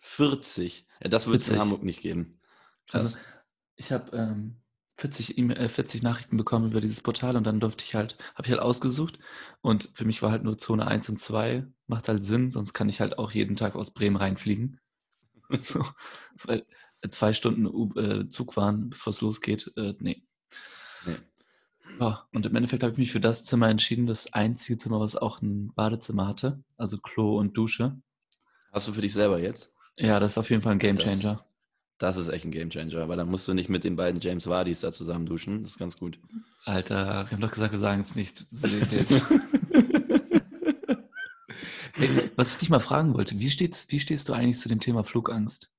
40. 0.02 0.86
Ja, 1.02 1.10
das 1.10 1.28
wird 1.28 1.38
es 1.38 1.48
in 1.48 1.56
40. 1.56 1.62
Hamburg 1.62 1.84
nicht 1.84 2.02
geben. 2.02 2.40
Krass. 2.88 3.16
Also 3.16 3.20
ich 3.76 3.92
habe 3.92 4.16
ähm, 4.16 4.62
40, 4.98 5.38
E-Mail- 5.38 5.58
äh, 5.58 5.68
40 5.70 6.04
Nachrichten 6.04 6.38
bekommen 6.38 6.72
über 6.72 6.82
dieses 6.82 7.02
Portal 7.02 7.36
und 7.36 7.44
dann 7.46 7.60
durfte 7.60 7.84
ich 7.84 7.96
halt, 7.96 8.18
habe 8.36 8.46
ich 8.46 8.52
halt 8.52 8.62
ausgesucht 8.62 9.20
und 9.62 9.90
für 9.94 10.06
mich 10.06 10.22
war 10.22 10.32
halt 10.32 10.44
nur 10.44 10.58
Zone 10.58 10.88
1 10.88 11.10
und 11.10 11.18
2, 11.18 11.66
macht 11.88 12.08
halt 12.08 12.24
Sinn, 12.24 12.52
sonst 12.52 12.74
kann 12.74 12.90
ich 12.90 13.00
halt 13.00 13.18
auch 13.18 13.32
jeden 13.32 13.56
Tag 13.56 13.76
aus 13.76 13.94
Bremen 13.94 14.16
reinfliegen. 14.16 14.80
so, 15.62 15.86
weil 16.44 16.66
zwei 17.10 17.34
Stunden 17.34 17.66
äh, 17.98 18.30
Zug 18.30 18.56
waren, 18.58 18.90
bevor 18.90 19.12
es 19.12 19.22
losgeht, 19.22 19.72
äh, 19.76 19.96
nee. 20.00 20.24
Nee. 21.06 21.16
Ja, 22.00 22.26
und 22.34 22.46
im 22.46 22.56
Endeffekt 22.56 22.84
habe 22.84 22.94
ich 22.94 22.98
mich 22.98 23.12
für 23.12 23.20
das 23.22 23.44
Zimmer 23.46 23.70
entschieden, 23.70 24.08
das 24.08 24.34
einzige 24.34 24.78
Zimmer, 24.78 25.00
was 25.00 25.16
auch 25.16 25.42
ein 25.42 25.72
Badezimmer 25.74 26.28
hatte, 26.28 26.64
also 26.78 26.98
Klo 26.98 27.38
und 27.38 27.56
Dusche. 27.58 27.96
Hast 28.72 28.88
du 28.88 28.94
für 28.94 29.02
dich 29.02 29.14
selber 29.14 29.40
jetzt? 29.40 29.72
Ja, 29.98 30.20
das 30.20 30.32
ist 30.34 30.38
auf 30.38 30.50
jeden 30.50 30.62
Fall 30.64 30.72
ein 30.74 30.80
Das- 30.80 30.98
Gamechanger. 31.04 31.46
Das 32.00 32.18
ist 32.18 32.30
echt 32.30 32.46
ein 32.46 32.52
Gamechanger, 32.52 33.08
weil 33.08 33.18
dann 33.18 33.30
musst 33.30 33.48
du 33.48 33.54
nicht 33.54 33.70
mit 33.70 33.84
den 33.84 33.96
beiden 33.96 34.20
James 34.20 34.48
Vardis 34.48 34.80
da 34.80 34.92
zusammen 34.92 35.28
duschen. 35.28 35.62
Das 35.62 35.74
ist 35.74 35.78
ganz 35.78 35.96
gut. 35.98 36.18
Alter, 36.66 37.26
wir 37.28 37.32
haben 37.32 37.42
doch 37.42 37.52
gesagt, 37.52 37.74
wir 37.74 37.80
sagen 37.80 38.02
es 38.02 38.16
nicht. 38.16 38.42
Das 38.52 39.24
Hey, 41.94 42.32
was 42.36 42.54
ich 42.54 42.58
dich 42.58 42.70
mal 42.72 42.80
fragen 42.80 43.14
wollte, 43.14 43.38
wie, 43.38 43.50
steht's, 43.52 43.86
wie 43.90 44.00
stehst 44.00 44.30
du 44.30 44.34
eigentlich 44.34 44.58
zu 44.58 44.70
dem 44.70 44.80
Thema 44.80 45.04
Flugangst? 45.04 45.70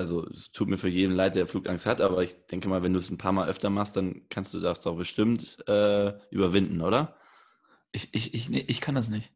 Also 0.00 0.26
es 0.28 0.50
tut 0.50 0.68
mir 0.68 0.78
für 0.78 0.88
jeden 0.88 1.14
leid, 1.14 1.34
der 1.34 1.46
Flugangst 1.46 1.84
hat, 1.84 2.00
aber 2.00 2.22
ich 2.24 2.34
denke 2.50 2.70
mal, 2.70 2.82
wenn 2.82 2.94
du 2.94 2.98
es 2.98 3.10
ein 3.10 3.18
paar 3.18 3.32
Mal 3.32 3.48
öfter 3.48 3.68
machst, 3.68 3.96
dann 3.96 4.22
kannst 4.30 4.54
du 4.54 4.60
das 4.60 4.80
doch 4.80 4.96
bestimmt 4.96 5.58
äh, 5.68 6.14
überwinden, 6.30 6.80
oder? 6.80 7.18
Ich, 7.92 8.08
ich, 8.14 8.32
ich, 8.32 8.48
nee, 8.48 8.64
ich 8.66 8.80
kann 8.80 8.94
das 8.94 9.10
nicht. 9.10 9.30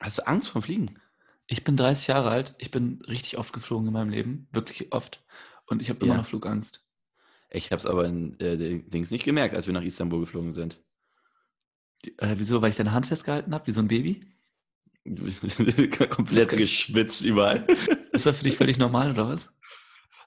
Hast 0.00 0.18
du 0.18 0.26
Angst 0.26 0.48
vom 0.48 0.62
Fliegen? 0.62 0.98
Ich 1.46 1.62
bin 1.62 1.76
30 1.76 2.08
Jahre 2.08 2.30
alt, 2.30 2.56
ich 2.58 2.72
bin 2.72 3.00
richtig 3.06 3.38
oft 3.38 3.52
geflogen 3.52 3.86
in 3.86 3.92
meinem 3.92 4.10
Leben, 4.10 4.48
wirklich 4.50 4.92
oft. 4.92 5.24
Und 5.66 5.80
ich 5.80 5.90
habe 5.90 6.04
immer 6.04 6.14
Ja. 6.14 6.20
noch 6.20 6.26
Flugangst. 6.26 6.84
Ich 7.50 7.70
habe 7.70 7.78
es 7.78 7.86
aber 7.86 8.04
in 8.04 8.34
äh, 8.40 8.56
den 8.56 8.90
Dings 8.90 9.12
nicht 9.12 9.24
gemerkt, 9.24 9.54
als 9.54 9.68
wir 9.68 9.74
nach 9.74 9.82
Istanbul 9.82 10.20
geflogen 10.20 10.54
sind. 10.54 10.80
Äh, 12.16 12.34
wieso? 12.36 12.60
Weil 12.62 12.70
ich 12.70 12.76
deine 12.76 12.92
Hand 12.92 13.06
festgehalten 13.06 13.54
habe, 13.54 13.68
wie 13.68 13.72
so 13.72 13.80
ein 13.80 13.86
Baby? 13.86 14.20
Komplett 16.10 16.50
geschwitzt 16.50 17.24
überall. 17.24 17.64
Das 18.12 18.26
war 18.26 18.34
für 18.34 18.44
dich 18.44 18.56
völlig 18.56 18.78
normal, 18.78 19.12
oder 19.12 19.28
was? 19.28 19.50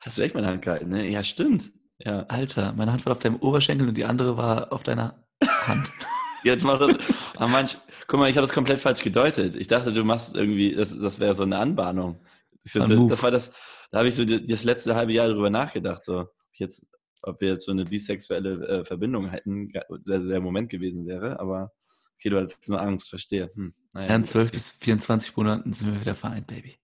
Hast 0.02 0.18
du 0.18 0.24
echt 0.24 0.36
meine 0.36 0.48
Hand 0.48 0.64
gehalten, 0.64 0.90
ne? 0.90 1.08
Ja, 1.08 1.24
stimmt. 1.24 1.72
Ja. 2.00 2.26
Alter, 2.28 2.74
meine 2.74 2.92
Hand 2.92 3.06
war 3.06 3.14
auf 3.14 3.20
deinem 3.20 3.36
Oberschenkel 3.38 3.88
und 3.88 3.96
die 3.96 4.06
andere 4.06 4.36
war 4.36 4.74
auf 4.74 4.84
deiner 4.84 5.24
Hand. 5.44 5.92
Jetzt 6.44 6.64
macht 6.64 6.82
das. 6.82 6.98
Ah, 7.36 7.48
manch, 7.48 7.78
guck 8.08 8.20
mal, 8.20 8.30
ich 8.30 8.36
habe 8.36 8.46
das 8.46 8.54
komplett 8.54 8.80
falsch 8.80 9.04
gedeutet. 9.04 9.56
Ich 9.56 9.68
dachte, 9.68 9.94
du 9.94 10.04
machst 10.04 10.36
irgendwie, 10.36 10.72
das, 10.72 10.98
das 10.98 11.20
wäre 11.20 11.36
so 11.36 11.44
eine 11.44 11.60
Anbahnung. 11.60 12.20
Ich, 12.64 12.74
das, 12.74 12.90
war 12.90 13.30
das, 13.32 13.52
da 13.92 14.00
habe 14.00 14.08
ich 14.08 14.16
so 14.16 14.26
das 14.26 14.64
letzte 14.64 14.96
halbe 14.96 15.14
Jahr 15.14 15.28
darüber 15.28 15.50
nachgedacht, 15.50 16.02
so, 16.02 16.20
ob, 16.20 16.30
jetzt, 16.54 16.88
ob 17.24 17.42
wir 17.42 17.50
jetzt 17.50 17.66
so 17.66 17.72
eine 17.72 17.86
bisexuelle 17.86 18.68
äh, 18.68 18.86
Verbindung 18.86 19.30
hätten, 19.30 19.72
sehr, 20.02 20.22
sehr 20.22 20.42
Moment 20.42 20.70
gewesen 20.70 21.06
wäre, 21.06 21.40
aber 21.40 21.72
okay, 22.16 22.30
du 22.30 22.40
hattest 22.40 22.70
nur 22.70 22.82
Angst, 22.82 23.10
verstehe. 23.10 23.52
Hm, 23.54 23.74
naja, 23.94 24.10
Ja, 24.10 24.16
in 24.16 24.22
gut. 24.22 24.30
12 24.30 24.52
bis 24.52 24.70
24 24.70 25.38
Monaten 25.38 25.74
sind 25.74 25.94
wir 25.94 26.02
wieder 26.02 26.16
vereint, 26.16 26.48
Baby. 26.48 26.78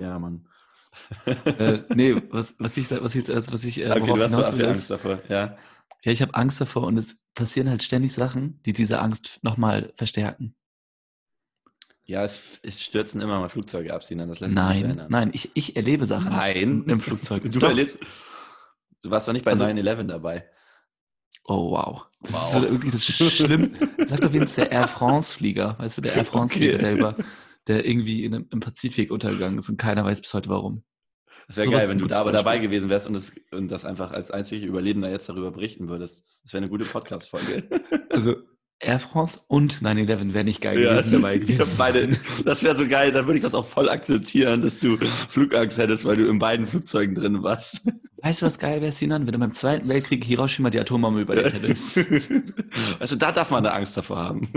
Ja, 0.00 0.18
Mann. 0.18 0.48
Äh, 1.26 1.80
nee, 1.94 2.14
was, 2.30 2.54
was 2.58 2.76
ich, 2.76 2.90
was 2.90 3.14
ich, 3.14 3.28
was 3.28 3.64
ich 3.64 3.78
äh, 3.80 3.90
okay, 3.90 4.00
worauf 4.02 4.16
du 4.30 4.36
hast 4.36 4.52
will, 4.52 4.60
viel 4.60 4.60
ist- 4.62 4.68
Angst 4.68 4.90
davor, 4.90 5.20
ja. 5.28 5.56
Ja, 6.02 6.12
ich 6.12 6.20
habe 6.22 6.34
Angst 6.34 6.60
davor 6.60 6.84
und 6.84 6.98
es 6.98 7.18
passieren 7.34 7.68
halt 7.68 7.82
ständig 7.82 8.12
Sachen, 8.12 8.60
die 8.66 8.72
diese 8.72 9.00
Angst 9.00 9.38
nochmal 9.42 9.92
verstärken. 9.96 10.54
Ja, 12.06 12.22
es, 12.22 12.60
es 12.62 12.82
stürzen 12.82 13.20
immer 13.22 13.38
mal 13.40 13.48
Flugzeuge 13.48 13.94
ab, 13.94 14.04
Sinan, 14.04 14.28
das 14.28 14.40
lässt 14.40 14.54
Nein, 14.54 15.06
nein, 15.08 15.30
ich, 15.32 15.50
ich 15.54 15.76
erlebe 15.76 16.04
Sachen 16.04 16.32
Nein. 16.32 16.56
im, 16.56 16.88
im 16.88 17.00
Flugzeug. 17.00 17.42
Du 17.50 17.58
Doch. 17.58 17.68
erlebst, 17.70 17.98
du 19.02 19.10
warst 19.10 19.26
doch 19.26 19.32
nicht 19.32 19.44
bei 19.44 19.52
Also- 19.52 19.64
9-11 19.64 20.02
dabei. 20.04 20.46
Oh, 21.46 21.70
wow. 21.72 22.06
Das 22.22 22.32
Wow. 22.32 22.42
ist 22.46 22.52
so 22.52 22.70
wirklich 22.70 22.92
das 22.92 23.04
schlimm. 23.04 23.74
Sag 24.06 24.20
doch 24.20 24.32
wenigstens 24.32 24.54
der 24.56 24.72
Air 24.72 24.88
France-Flieger, 24.88 25.76
weißt 25.78 25.98
du, 25.98 26.02
der 26.02 26.14
Air 26.14 26.24
France-Flieger, 26.24 26.74
Okay. 26.74 26.82
der, 26.82 26.92
über, 26.94 27.14
der 27.68 27.86
irgendwie 27.86 28.24
in, 28.24 28.34
einem- 28.34 28.46
im 28.50 28.60
Pazifik 28.60 29.10
untergegangen 29.10 29.58
ist 29.58 29.68
und 29.68 29.78
keiner 29.78 30.04
weiß 30.04 30.20
bis 30.20 30.34
heute 30.34 30.48
warum. 30.48 30.82
Das 31.46 31.56
wäre 31.58 31.66
Sowas 31.66 31.80
geil, 31.80 31.88
wenn 31.90 31.98
du 31.98 32.06
da 32.06 32.20
aber 32.20 32.32
dabei 32.32 32.58
gewesen 32.58 32.88
wärst 32.88 33.06
und 33.06 33.12
das, 33.12 33.32
und 33.52 33.70
das 33.70 33.84
einfach 33.84 34.12
als 34.12 34.30
einziger 34.30 34.66
Überlebender 34.66 35.10
jetzt 35.10 35.28
darüber 35.28 35.50
berichten 35.50 35.88
würdest. 35.88 36.24
Das 36.42 36.52
wäre 36.54 36.62
eine 36.62 36.70
gute 36.70 36.84
Podcast-Folge. 36.84 37.64
Also 38.10 38.36
Air 38.80 38.98
France 39.00 39.40
und 39.48 39.82
9-11 39.82 40.34
wäre 40.34 40.44
nicht 40.44 40.60
geil 40.60 40.76
gewesen 40.76 41.12
dabei 41.12 41.34
Ja, 41.36 41.40
gewesen. 41.40 41.74
beide, 41.78 42.08
das 42.44 42.62
wäre 42.64 42.76
so 42.76 42.86
geil, 42.86 43.12
dann 43.12 43.26
würde 43.26 43.36
ich 43.36 43.42
das 43.42 43.54
auch 43.54 43.66
voll 43.66 43.88
akzeptieren, 43.88 44.62
dass 44.62 44.80
du 44.80 44.96
Flugangst 45.28 45.78
hättest, 45.78 46.04
weil 46.04 46.16
du 46.16 46.28
in 46.28 46.38
beiden 46.38 46.66
Flugzeugen 46.66 47.14
drin 47.14 47.42
warst. 47.42 47.80
Weißt 48.22 48.42
du, 48.42 48.46
was 48.46 48.58
geil 48.58 48.80
wäre, 48.82 48.92
Sinan, 48.92 49.26
wenn 49.26 49.32
du 49.32 49.38
beim 49.38 49.52
Zweiten 49.52 49.88
Weltkrieg 49.88 50.24
Hiroshima 50.24 50.70
die 50.70 50.80
Atombombe 50.80 51.20
überlebt 51.22 51.52
hättest? 51.54 51.98
Also 53.00 53.16
da 53.16 53.32
darf 53.32 53.50
man 53.50 53.64
eine 53.64 53.74
Angst 53.74 53.96
davor 53.96 54.18
haben. 54.18 54.48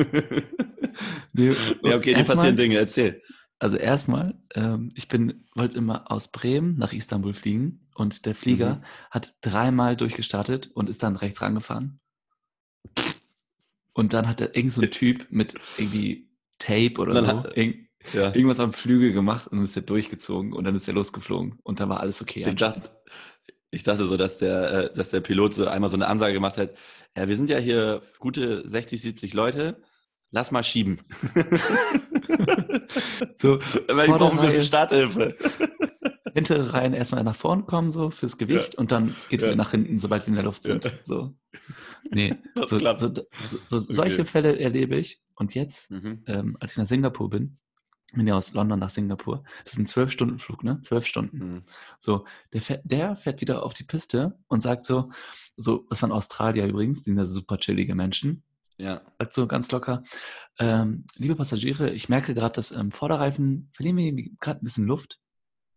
Nee, 1.34 1.56
Ja, 1.84 1.96
okay, 1.98 2.12
erstmal- 2.12 2.38
passieren 2.38 2.58
Dinge, 2.58 2.78
erzähl. 2.78 3.22
Also 3.60 3.78
erstmal, 3.78 4.36
ähm, 4.54 4.92
ich 4.96 5.08
bin, 5.08 5.46
wollte 5.56 5.78
immer 5.78 6.12
aus 6.12 6.32
Bremen 6.32 6.78
nach 6.78 6.94
Istanbul 6.94 7.34
fliegen 7.34 7.88
und 7.96 8.26
der 8.28 8.36
Flieger 8.36 8.76
Mhm. 8.76 8.84
hat 9.12 9.34
dreimal 9.42 9.98
durchgestartet 9.98 10.70
und 10.74 10.90
ist 10.90 11.02
dann 11.02 11.16
rechts 11.16 11.42
rangefahren. 11.42 12.00
Und 13.94 14.14
dann 14.14 14.28
hat 14.28 14.40
da 14.42 14.46
irgend 14.54 14.74
so 14.74 14.82
ein 14.82 14.92
Typ 14.92 15.26
mit 15.32 15.56
irgendwie 15.78 16.30
Tape 16.60 16.94
oder 17.00 17.14
so 17.14 17.28
hat- 17.28 17.58
irg 17.58 17.76
Ja. 18.14 18.28
irgendwas 18.34 18.60
am 18.60 18.74
Flügel 18.74 19.12
gemacht 19.12 19.48
und 19.48 19.58
dann 19.58 19.66
ist 19.66 19.76
er 19.76 19.82
durchgezogen 19.82 20.54
und 20.54 20.64
dann 20.64 20.76
ist 20.76 20.88
er 20.88 20.94
losgeflogen 20.94 21.60
und 21.64 21.80
dann 21.80 21.90
war 21.90 22.00
alles 22.00 22.22
okay. 22.22 22.44
Ich 22.48 22.56
dachte, 22.56 22.90
ich 23.72 23.84
dachte 23.84 24.08
so, 24.08 24.16
dass 24.18 24.38
der, 24.38 24.72
äh, 24.92 24.94
dass 24.96 25.10
der 25.10 25.20
Pilot 25.22 25.54
so 25.56 25.68
einmal 25.68 25.90
so 25.90 25.98
eine 25.98 26.08
Ansage 26.08 26.34
gemacht 26.34 26.58
hat. 26.58 26.76
Ja, 27.18 27.28
wir 27.28 27.36
sind 27.36 27.50
ja 27.50 27.58
hier 27.58 28.02
gute 28.20 28.70
60, 28.70 29.02
70 29.02 29.34
Leute. 29.34 29.82
Lass 30.32 30.52
mal 30.52 30.64
schieben. 30.64 31.00
so, 33.38 33.60
Weil 33.88 34.08
ich 34.10 34.12
brauche 34.16 34.32
ein 34.40 34.46
bisschen 34.46 34.64
Starthilfe. 34.64 35.36
hintere 36.34 36.72
Reihen 36.74 36.94
erstmal 36.94 37.24
nach 37.24 37.36
vorne 37.36 37.64
kommen, 37.64 37.90
so 37.90 38.12
fürs 38.12 38.38
Gewicht 38.38 38.76
und 38.76 38.92
dann 38.92 39.16
geht 39.30 39.42
Ja. 39.42 39.48
wieder 39.48 39.56
nach 39.56 39.72
hinten, 39.72 39.98
sobald 39.98 40.24
wir 40.24 40.28
in 40.30 40.36
der 40.36 40.44
Luft 40.44 40.62
sind. 40.64 40.86
Ja. 40.86 40.92
So. 41.04 41.34
Nee, 42.12 42.36
so, 42.68 42.78
so, 42.78 43.12
so, 43.66 43.80
solche 43.80 44.22
Okay. 44.22 44.26
Fälle 44.26 44.60
erlebe 44.60 44.98
ich. 44.98 45.20
Und 45.36 45.56
jetzt, 45.56 45.90
Mhm. 45.90 46.24
ähm, 46.28 46.58
als 46.60 46.74
ich 46.74 46.78
nach 46.78 46.86
Singapur 46.86 47.30
bin, 47.32 47.58
bin 48.14 48.28
ja 48.28 48.36
aus 48.38 48.54
London 48.54 48.80
nach 48.80 48.92
Singapur, 48.92 49.44
das 49.64 49.74
ist 49.74 49.80
ein 49.80 49.86
Zwölf-Stunden-Flug, 49.88 50.64
ne? 50.64 50.80
Zwölf 50.82 51.08
Stunden. 51.08 51.38
Mhm. 51.38 51.64
So, 52.00 52.26
der 52.54 52.62
fährt, 52.62 52.82
der 52.86 53.16
fährt 53.16 53.42
wieder 53.42 53.64
auf 53.64 53.74
die 53.74 53.84
Piste 53.84 54.38
und 54.48 54.62
sagt 54.62 54.86
so, 54.86 55.10
so, 55.58 55.86
das 55.90 56.04
waren 56.04 56.12
Australier 56.12 56.68
übrigens, 56.68 57.02
die 57.02 57.10
sind 57.10 57.18
ja 57.18 57.26
super 57.26 57.58
chillige 57.58 57.96
Menschen. 57.96 58.44
Ja. 58.78 59.02
Sagt 59.20 59.34
so 59.34 59.48
ganz 59.48 59.72
locker, 59.72 60.04
ähm, 60.60 61.06
liebe 61.16 61.36
Passagiere, 61.36 61.90
ich 61.92 62.10
merke 62.10 62.34
gerade, 62.34 62.54
dass 62.54 62.72
im 62.72 62.92
Vorderreifen 62.92 63.72
verlieren 63.74 63.98
wir 63.98 64.30
gerade 64.40 64.62
ein 64.62 64.64
bisschen 64.64 64.86
Luft. 64.86 65.20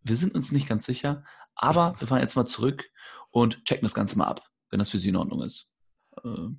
Wir 0.02 0.16
sind 0.16 0.34
uns 0.34 0.52
nicht 0.52 0.68
ganz 0.68 0.84
sicher, 0.86 1.24
aber 1.54 1.94
wir 2.00 2.06
fahren 2.08 2.20
jetzt 2.20 2.36
mal 2.36 2.46
zurück 2.46 2.90
und 3.30 3.64
checken 3.64 3.84
das 3.84 3.94
Ganze 3.94 4.18
mal 4.18 4.26
ab, 4.26 4.42
wenn 4.70 4.78
das 4.78 4.90
für 4.90 4.98
Sie 4.98 5.08
in 5.08 5.16
Ordnung 5.16 5.42
ist. 5.42 5.68
Äh, 6.22 6.28
Und 6.28 6.58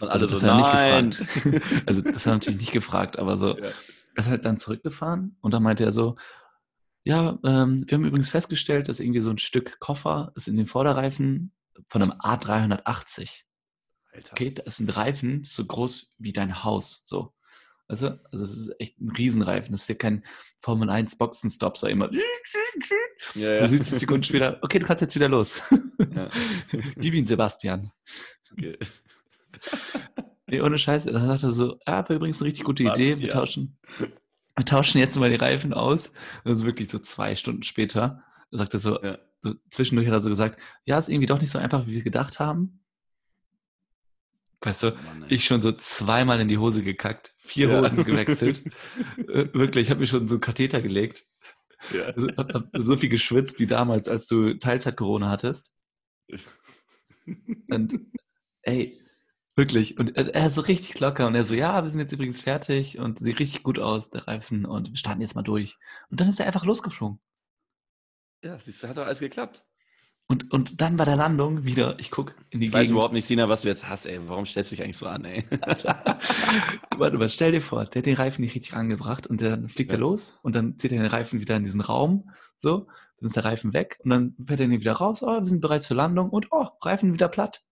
also 0.00 0.26
alle 0.26 0.26
das 0.28 0.40
so, 0.40 0.46
hat 0.48 0.92
er 0.92 1.02
nicht 1.02 1.18
gefragt. 1.18 1.82
Also 1.86 2.02
das 2.02 2.14
hat 2.14 2.26
er 2.26 2.34
natürlich 2.34 2.60
nicht 2.60 2.72
gefragt, 2.72 3.18
aber 3.18 3.36
so, 3.36 3.56
Ja. 3.58 3.64
er 3.64 3.72
ist 4.18 4.28
halt 4.28 4.44
dann 4.44 4.58
zurückgefahren 4.58 5.36
und 5.40 5.52
dann 5.52 5.62
meinte 5.62 5.84
er 5.84 5.92
so, 5.92 6.14
ja, 7.02 7.38
ähm, 7.44 7.84
wir 7.86 7.96
haben 7.98 8.04
übrigens 8.04 8.28
festgestellt, 8.30 8.88
dass 8.88 9.00
irgendwie 9.00 9.20
so 9.20 9.30
ein 9.30 9.38
Stück 9.38 9.78
Koffer 9.80 10.32
ist 10.36 10.46
in 10.48 10.56
den 10.56 10.66
Vorderreifen 10.66 11.52
von 11.88 12.00
einem 12.00 12.12
A380. 12.12 13.42
Alter. 14.14 14.32
Okay, 14.32 14.50
da 14.54 14.62
ist 14.62 14.80
ein 14.80 14.88
Reifen 14.88 15.42
so 15.44 15.64
groß 15.66 16.14
wie 16.18 16.32
dein 16.32 16.64
Haus, 16.64 17.02
so. 17.04 17.32
Weißt 17.88 18.02
du? 18.02 18.20
Also 18.32 18.44
es 18.44 18.56
ist 18.56 18.72
echt 18.80 18.98
ein 19.00 19.10
Riesenreifen. 19.10 19.72
Das 19.72 19.82
ist 19.82 19.88
ja 19.88 19.94
kein 19.94 20.24
Formel 20.58 20.88
1 20.88 21.18
Boxenstopp, 21.18 21.76
so 21.76 21.86
immer. 21.86 22.10
Ja, 22.12 22.20
Du 23.34 23.40
ja. 23.40 23.68
siehst 23.68 23.98
Sekunden 23.98 24.24
später, 24.24 24.58
okay, 24.62 24.78
du 24.78 24.86
kannst 24.86 25.02
jetzt 25.02 25.14
wieder 25.14 25.28
los. 25.28 25.54
Ja. 26.14 26.30
Wie 26.96 27.18
ein 27.18 27.26
Sebastian. 27.26 27.90
Okay. 28.52 28.78
Nee, 30.46 30.60
ohne 30.60 30.78
Scheiße. 30.78 31.12
Dann 31.12 31.26
sagt 31.26 31.42
er 31.42 31.52
so, 31.52 31.78
ja, 31.86 31.98
aber 31.98 32.14
übrigens 32.14 32.40
eine 32.40 32.48
richtig 32.48 32.64
gute 32.64 32.84
Idee. 32.84 33.18
Wir 33.18 33.30
Sebastian. 33.30 33.32
tauschen, 33.32 33.78
wir 34.56 34.64
tauschen 34.64 34.98
jetzt 34.98 35.16
mal 35.18 35.30
die 35.30 35.36
Reifen 35.36 35.72
aus. 35.74 36.10
Das 36.44 36.56
ist 36.56 36.64
wirklich 36.64 36.90
so 36.90 36.98
zwei 36.98 37.34
Stunden 37.34 37.62
später. 37.62 38.22
Sagt 38.50 38.74
er 38.74 38.80
so, 38.80 39.02
Ja. 39.02 39.18
so, 39.42 39.54
zwischendurch 39.70 40.06
hat 40.06 40.14
er 40.14 40.20
so 40.20 40.28
gesagt, 40.28 40.60
ja, 40.84 40.98
ist 40.98 41.08
irgendwie 41.08 41.26
doch 41.26 41.40
nicht 41.40 41.50
so 41.50 41.58
einfach, 41.58 41.86
wie 41.86 41.92
wir 41.94 42.02
gedacht 42.02 42.38
haben. 42.40 42.80
Weißt 44.64 44.82
du, 44.82 44.90
Mann, 44.92 45.26
ich 45.28 45.44
schon 45.44 45.60
so 45.60 45.72
zweimal 45.72 46.40
in 46.40 46.48
die 46.48 46.58
Hose 46.58 46.82
gekackt, 46.82 47.34
vier 47.36 47.68
Ja. 47.68 47.80
Hosen 47.80 48.04
gewechselt. 48.04 48.62
Äh, 49.28 49.48
wirklich, 49.52 49.84
ich 49.84 49.90
habe 49.90 50.00
mir 50.00 50.06
schon 50.06 50.28
so 50.28 50.34
einen 50.34 50.40
Katheter 50.40 50.80
gelegt. 50.80 51.24
Ja. 51.92 52.04
Also, 52.04 52.28
hab, 52.36 52.54
hab 52.54 52.68
so 52.74 52.96
viel 52.96 53.08
geschwitzt 53.08 53.58
wie 53.58 53.66
damals, 53.66 54.08
als 54.08 54.26
du 54.26 54.54
Teilzeit-Corona 54.54 55.30
hattest. 55.30 55.74
Und 57.70 57.98
ey, 58.62 59.00
wirklich. 59.56 59.98
Und 59.98 60.16
er, 60.16 60.46
ist 60.46 60.54
so 60.54 60.62
richtig 60.62 60.98
locker 61.00 61.26
und 61.26 61.34
er 61.34 61.44
so, 61.44 61.54
ja, 61.54 61.82
wir 61.82 61.90
sind 61.90 62.00
jetzt 62.00 62.12
übrigens 62.12 62.40
fertig 62.40 62.98
und 62.98 63.18
sieht 63.18 63.38
richtig 63.38 63.62
gut 63.62 63.78
aus, 63.78 64.10
der 64.10 64.26
Reifen, 64.26 64.64
und 64.64 64.90
wir 64.90 64.96
starten 64.96 65.20
jetzt 65.20 65.34
mal 65.34 65.42
durch. 65.42 65.76
Und 66.10 66.20
dann 66.20 66.28
ist 66.28 66.40
er 66.40 66.46
einfach 66.46 66.64
losgeflogen. 66.64 67.20
ja, 68.42 68.56
du, 68.56 68.88
hat 68.88 68.96
doch 68.96 69.06
alles 69.06 69.20
geklappt. 69.20 69.64
Und, 70.26 70.50
und 70.52 70.80
dann 70.80 70.96
bei 70.96 71.04
der 71.04 71.16
Landung 71.16 71.64
wieder, 71.64 71.98
ich 71.98 72.10
guck 72.10 72.34
in 72.48 72.60
die 72.60 72.66
Ich 72.68 72.72
weiß 72.72 72.82
Gegend. 72.84 72.92
überhaupt 72.92 73.12
nicht, 73.12 73.26
Sina, 73.26 73.48
was 73.50 73.62
du 73.62 73.68
jetzt 73.68 73.86
hast, 73.88 74.06
ey. 74.06 74.18
Warum 74.26 74.46
stellst 74.46 74.70
du 74.70 74.76
dich 74.76 74.82
eigentlich 74.84 74.96
so 74.96 75.06
an, 75.06 75.24
ey? 75.26 75.44
Warte 76.96 77.18
mal, 77.18 77.28
stell 77.28 77.52
dir 77.52 77.60
vor, 77.60 77.84
der 77.84 78.00
hat 78.00 78.06
den 78.06 78.16
Reifen 78.16 78.42
nicht 78.42 78.54
richtig 78.54 78.74
angebracht 78.74 79.26
und 79.26 79.42
dann 79.42 79.68
fliegt 79.68 79.90
er 79.92 79.98
Ja. 79.98 80.00
los 80.00 80.36
und 80.42 80.54
dann 80.54 80.78
zieht 80.78 80.92
er 80.92 80.98
den 80.98 81.06
Reifen 81.10 81.40
wieder 81.40 81.56
in 81.56 81.64
diesen 81.64 81.80
Raum, 81.82 82.30
so, 82.58 82.86
dann 83.20 83.26
ist 83.26 83.36
der 83.36 83.44
Reifen 83.44 83.72
weg 83.74 83.98
und 84.02 84.10
dann 84.10 84.34
fährt 84.42 84.60
er 84.60 84.68
den 84.68 84.80
wieder 84.80 84.94
raus, 84.94 85.22
oh, 85.22 85.40
wir 85.40 85.44
sind 85.44 85.60
bereit 85.60 85.82
zur 85.82 85.96
Landung 85.98 86.30
und 86.30 86.48
oh, 86.52 86.68
Reifen 86.82 87.12
wieder 87.12 87.28
platt. 87.28 87.62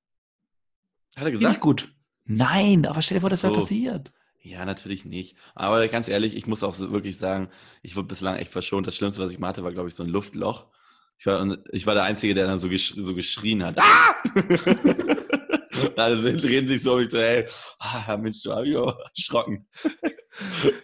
Hat 1.16 1.24
er 1.24 1.30
gesagt? 1.30 1.60
gut. 1.60 1.94
Nein, 2.24 2.86
aber 2.86 3.00
stell 3.02 3.16
dir 3.16 3.20
vor, 3.22 3.30
das 3.30 3.42
wäre 3.42 3.54
So. 3.54 3.60
passiert. 3.60 4.12
Ja, 4.40 4.64
natürlich 4.64 5.04
nicht. 5.04 5.36
Aber 5.54 5.86
ganz 5.88 6.08
ehrlich, 6.08 6.36
ich 6.36 6.46
muss 6.46 6.64
auch 6.64 6.78
wirklich 6.78 7.16
sagen, 7.16 7.48
ich 7.80 7.96
wurde 7.96 8.08
bislang 8.08 8.36
echt 8.36 8.50
verschont. 8.50 8.86
Das 8.86 8.96
Schlimmste, 8.96 9.22
was 9.22 9.30
ich 9.30 9.38
mal 9.38 9.48
hatte, 9.48 9.62
war, 9.62 9.72
glaube 9.72 9.88
ich, 9.88 9.94
so 9.94 10.02
ein 10.02 10.08
Luftloch. 10.08 10.66
Ich 11.18 11.26
war, 11.26 11.56
ich 11.70 11.86
war 11.86 11.94
der 11.94 12.04
Einzige, 12.04 12.34
der 12.34 12.46
dann 12.46 12.58
so, 12.58 12.68
gesch 12.68 12.94
so 12.96 13.14
geschrien 13.14 13.62
hat. 13.64 13.78
Ah! 13.78 14.14
Alle 15.96 16.18
sind, 16.20 16.42
drehen 16.42 16.66
sich 16.68 16.82
so 16.82 16.96
mich 16.96 17.10
so, 17.10 17.18
hey, 17.18 17.46
ah, 17.78 18.16
Mensch, 18.16 18.42
du 18.42 18.52
hab 18.52 18.64
ich 18.64 18.76
auch 18.76 18.98
erschrocken. 19.16 19.66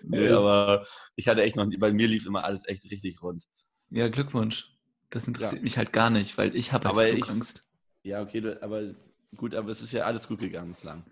nee, 0.03 0.29
aber 0.29 0.87
ich 1.17 1.29
hatte 1.29 1.43
echt 1.43 1.57
noch, 1.57 1.67
bei 1.79 1.93
mir 1.93 2.07
lief 2.09 2.27
immer 2.27 2.45
alles 2.45 2.67
echt 2.67 2.85
richtig 2.91 3.23
rund. 3.23 3.45
Ja, 3.91 4.09
Glückwunsch. 4.09 4.71
Das 5.11 5.27
interessiert 5.27 5.61
Ja. 5.61 5.63
mich 5.65 5.79
halt 5.79 5.93
gar 5.93 6.11
nicht, 6.11 6.37
weil 6.39 6.55
ich 6.55 6.73
habe 6.73 6.85
halt 6.89 6.95
Aber 6.95 7.09
ich- 7.09 7.25
Flugangst. 7.25 7.65
Ja, 8.03 8.23
okay, 8.23 8.41
du- 8.41 8.63
aber 8.63 8.95
gut, 9.37 9.55
aber 9.55 9.71
es 9.71 9.83
ist 9.83 9.93
ja 9.93 10.05
alles 10.05 10.29
gut 10.29 10.41
gegangen 10.41 10.71
bislang. 10.71 11.05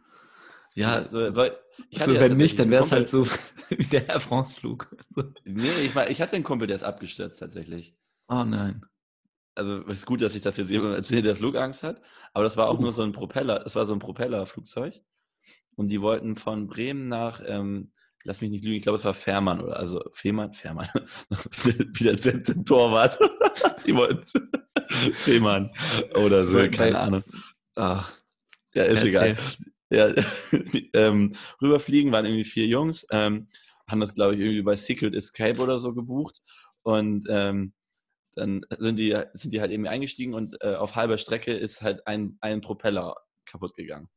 Ja, 0.74 1.06
so, 1.06 1.30
so, 1.30 1.44
ich 1.90 2.00
hatte 2.00 2.10
so, 2.10 2.14
ja 2.14 2.20
wenn 2.20 2.36
nicht, 2.36 2.58
dann 2.58 2.70
wäre 2.70 2.84
es 2.84 2.92
halt 2.92 3.08
so 3.08 3.26
wie 3.70 3.84
der 3.86 4.08
Air 4.08 4.20
France-Flug. 4.20 4.94
Nee, 5.44 5.68
ich, 5.84 5.94
war- 5.94 6.10
ich 6.10 6.20
hatte 6.20 6.34
einen 6.36 6.44
Kumpel, 6.44 6.66
der 6.66 6.76
ist 6.76 6.82
abgestürzt 6.82 7.38
tatsächlich. 7.40 7.94
Oh 8.28 8.44
nein. 8.44 8.84
Also 9.56 9.78
es 9.88 9.98
ist 10.00 10.06
gut, 10.06 10.20
dass 10.22 10.34
ich 10.34 10.42
das 10.42 10.56
jetzt 10.56 10.70
jemandem 10.70 10.96
erzähle, 10.96 11.22
der 11.22 11.36
Flugangst 11.36 11.82
hat, 11.82 12.00
aber 12.34 12.44
das 12.44 12.56
war 12.56 12.68
auch 12.68 12.78
nur 12.78 12.92
so 12.92 13.02
ein 13.02 13.12
Propeller, 13.12 13.58
das 13.60 13.74
war 13.74 13.84
so 13.86 13.92
ein 13.94 13.98
Propellerflugzeug. 13.98 15.00
Und 15.76 15.88
die 15.88 16.00
wollten 16.00 16.36
von 16.36 16.66
Bremen 16.68 17.08
nach, 17.08 17.40
ähm, 17.44 17.92
lass 18.24 18.40
mich 18.40 18.50
nicht 18.50 18.64
lügen, 18.64 18.76
ich 18.76 18.82
glaube 18.84 18.98
es 18.98 19.04
war 19.04 19.14
Fährmann 19.14 19.60
oder 19.60 19.76
also 19.78 20.02
Fehmarn, 20.12 20.52
Fährmann, 20.52 20.88
wieder 21.94 22.14
der, 22.14 22.38
der 22.38 22.64
Torwart, 22.64 23.18
die 23.86 23.94
wollten 23.94 24.50
Fehmarn 25.14 25.70
oder 26.14 26.44
so, 26.44 26.58
keine 26.58 26.92
bei- 26.92 26.94
Ahnung, 26.96 27.24
Ah, 27.76 28.04
ja 28.74 28.84
ist 28.84 29.04
erzähl. 29.04 29.08
egal. 29.08 29.36
Ja, 29.90 30.12
die, 30.72 30.90
ähm, 30.94 31.34
rüberfliegen 31.62 32.10
waren 32.10 32.24
irgendwie 32.26 32.44
vier 32.44 32.66
Jungs, 32.66 33.06
ähm, 33.10 33.48
haben 33.88 34.00
das 34.00 34.14
glaube 34.14 34.34
ich 34.34 34.40
irgendwie 34.40 34.62
bei 34.62 34.76
Secret 34.76 35.14
Escape 35.14 35.60
oder 35.60 35.78
so 35.78 35.94
gebucht. 35.94 36.42
Und 36.82 37.26
ähm, 37.28 37.72
dann 38.36 38.64
sind 38.78 38.98
die, 38.98 39.16
sind 39.32 39.52
die 39.52 39.60
halt 39.60 39.72
eben 39.72 39.86
eingestiegen 39.86 40.34
und 40.34 40.62
äh, 40.62 40.74
auf 40.74 40.94
halber 40.94 41.18
Strecke 41.18 41.52
ist 41.52 41.82
halt 41.82 42.06
ein, 42.06 42.38
ein 42.40 42.60
Propeller 42.60 43.16
kaputt 43.46 43.74
gegangen. 43.74 44.08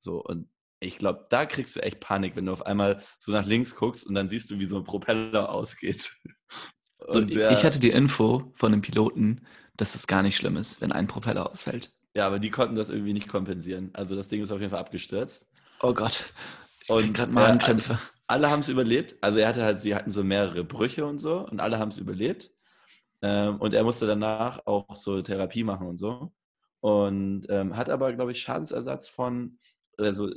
So, 0.00 0.22
und 0.22 0.48
ich 0.80 0.98
glaube, 0.98 1.26
da 1.30 1.46
kriegst 1.46 1.76
du 1.76 1.80
echt 1.80 2.00
Panik, 2.00 2.36
wenn 2.36 2.46
du 2.46 2.52
auf 2.52 2.66
einmal 2.66 3.02
so 3.18 3.32
nach 3.32 3.46
links 3.46 3.76
guckst 3.76 4.06
und 4.06 4.14
dann 4.14 4.28
siehst 4.28 4.50
du, 4.50 4.58
wie 4.58 4.66
so 4.66 4.78
ein 4.78 4.84
Propeller 4.84 5.50
ausgeht. 5.50 6.12
So, 7.08 7.22
der, 7.22 7.50
ich 7.52 7.64
hatte 7.64 7.80
die 7.80 7.88
Info 7.90 8.52
von 8.56 8.72
dem 8.72 8.82
Piloten, 8.82 9.46
dass 9.74 9.94
es 9.94 10.06
gar 10.06 10.22
nicht 10.22 10.36
schlimm 10.36 10.58
ist, 10.58 10.82
wenn 10.82 10.92
ein 10.92 11.06
Propeller 11.06 11.48
ausfällt. 11.50 11.94
ja, 12.14 12.26
aber 12.26 12.38
die 12.38 12.50
konnten 12.50 12.76
das 12.76 12.90
irgendwie 12.90 13.14
nicht 13.14 13.26
kompensieren. 13.26 13.88
Also 13.94 14.14
das 14.14 14.28
Ding 14.28 14.42
ist 14.42 14.52
auf 14.52 14.60
jeden 14.60 14.70
Fall 14.70 14.80
abgestürzt. 14.80 15.48
Oh 15.80 15.94
Gott. 15.94 16.30
Ich 16.84 16.90
Und 16.90 17.00
krieg 17.04 17.14
grad 17.14 17.30
äh, 17.30 17.32
Magenkrämpfe. 17.32 17.98
alle 18.26 18.50
haben 18.50 18.60
es 18.60 18.68
überlebt. 18.68 19.16
Also 19.22 19.38
er 19.38 19.48
hatte 19.48 19.62
halt, 19.64 19.78
sie 19.78 19.94
hatten 19.94 20.10
so 20.10 20.22
mehrere 20.22 20.62
Brüche 20.62 21.06
und 21.06 21.18
so 21.18 21.38
und 21.38 21.58
alle 21.60 21.78
haben 21.78 21.88
es 21.88 21.98
überlebt. 21.98 22.52
Ähm, 23.22 23.60
und 23.60 23.74
er 23.74 23.84
musste 23.84 24.06
danach 24.06 24.66
auch 24.66 24.96
so 24.96 25.20
Therapie 25.22 25.64
machen 25.64 25.86
und 25.86 25.96
so. 25.96 26.32
Und 26.80 27.46
ähm, 27.50 27.76
hat 27.76 27.90
aber, 27.90 28.12
glaube 28.12 28.32
ich, 28.32 28.40
Schadensersatz 28.40 29.08
von 29.08 29.58
also, 29.98 30.32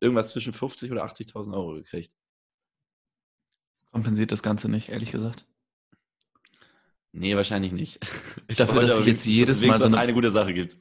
irgendwas 0.00 0.30
zwischen 0.30 0.52
50 0.52 0.90
oder 0.90 1.04
80.000 1.04 1.54
Euro 1.54 1.74
gekriegt. 1.74 2.12
Kompensiert 3.92 4.32
das 4.32 4.42
Ganze 4.42 4.68
nicht, 4.68 4.88
ehrlich 4.88 5.12
gesagt. 5.12 5.46
Nee, 7.12 7.36
wahrscheinlich 7.36 7.72
nicht. 7.72 8.00
Ich 8.48 8.56
Dafür, 8.56 8.82
dass 8.82 9.00
ich 9.00 9.06
jetzt 9.06 9.24
jedes 9.24 9.62
es 9.62 9.66
Mal 9.66 9.78
so 9.78 9.86
eine- 9.86 9.98
eine 9.98 10.14
gute 10.14 10.30
Sache 10.30 10.52
gibt. 10.52 10.78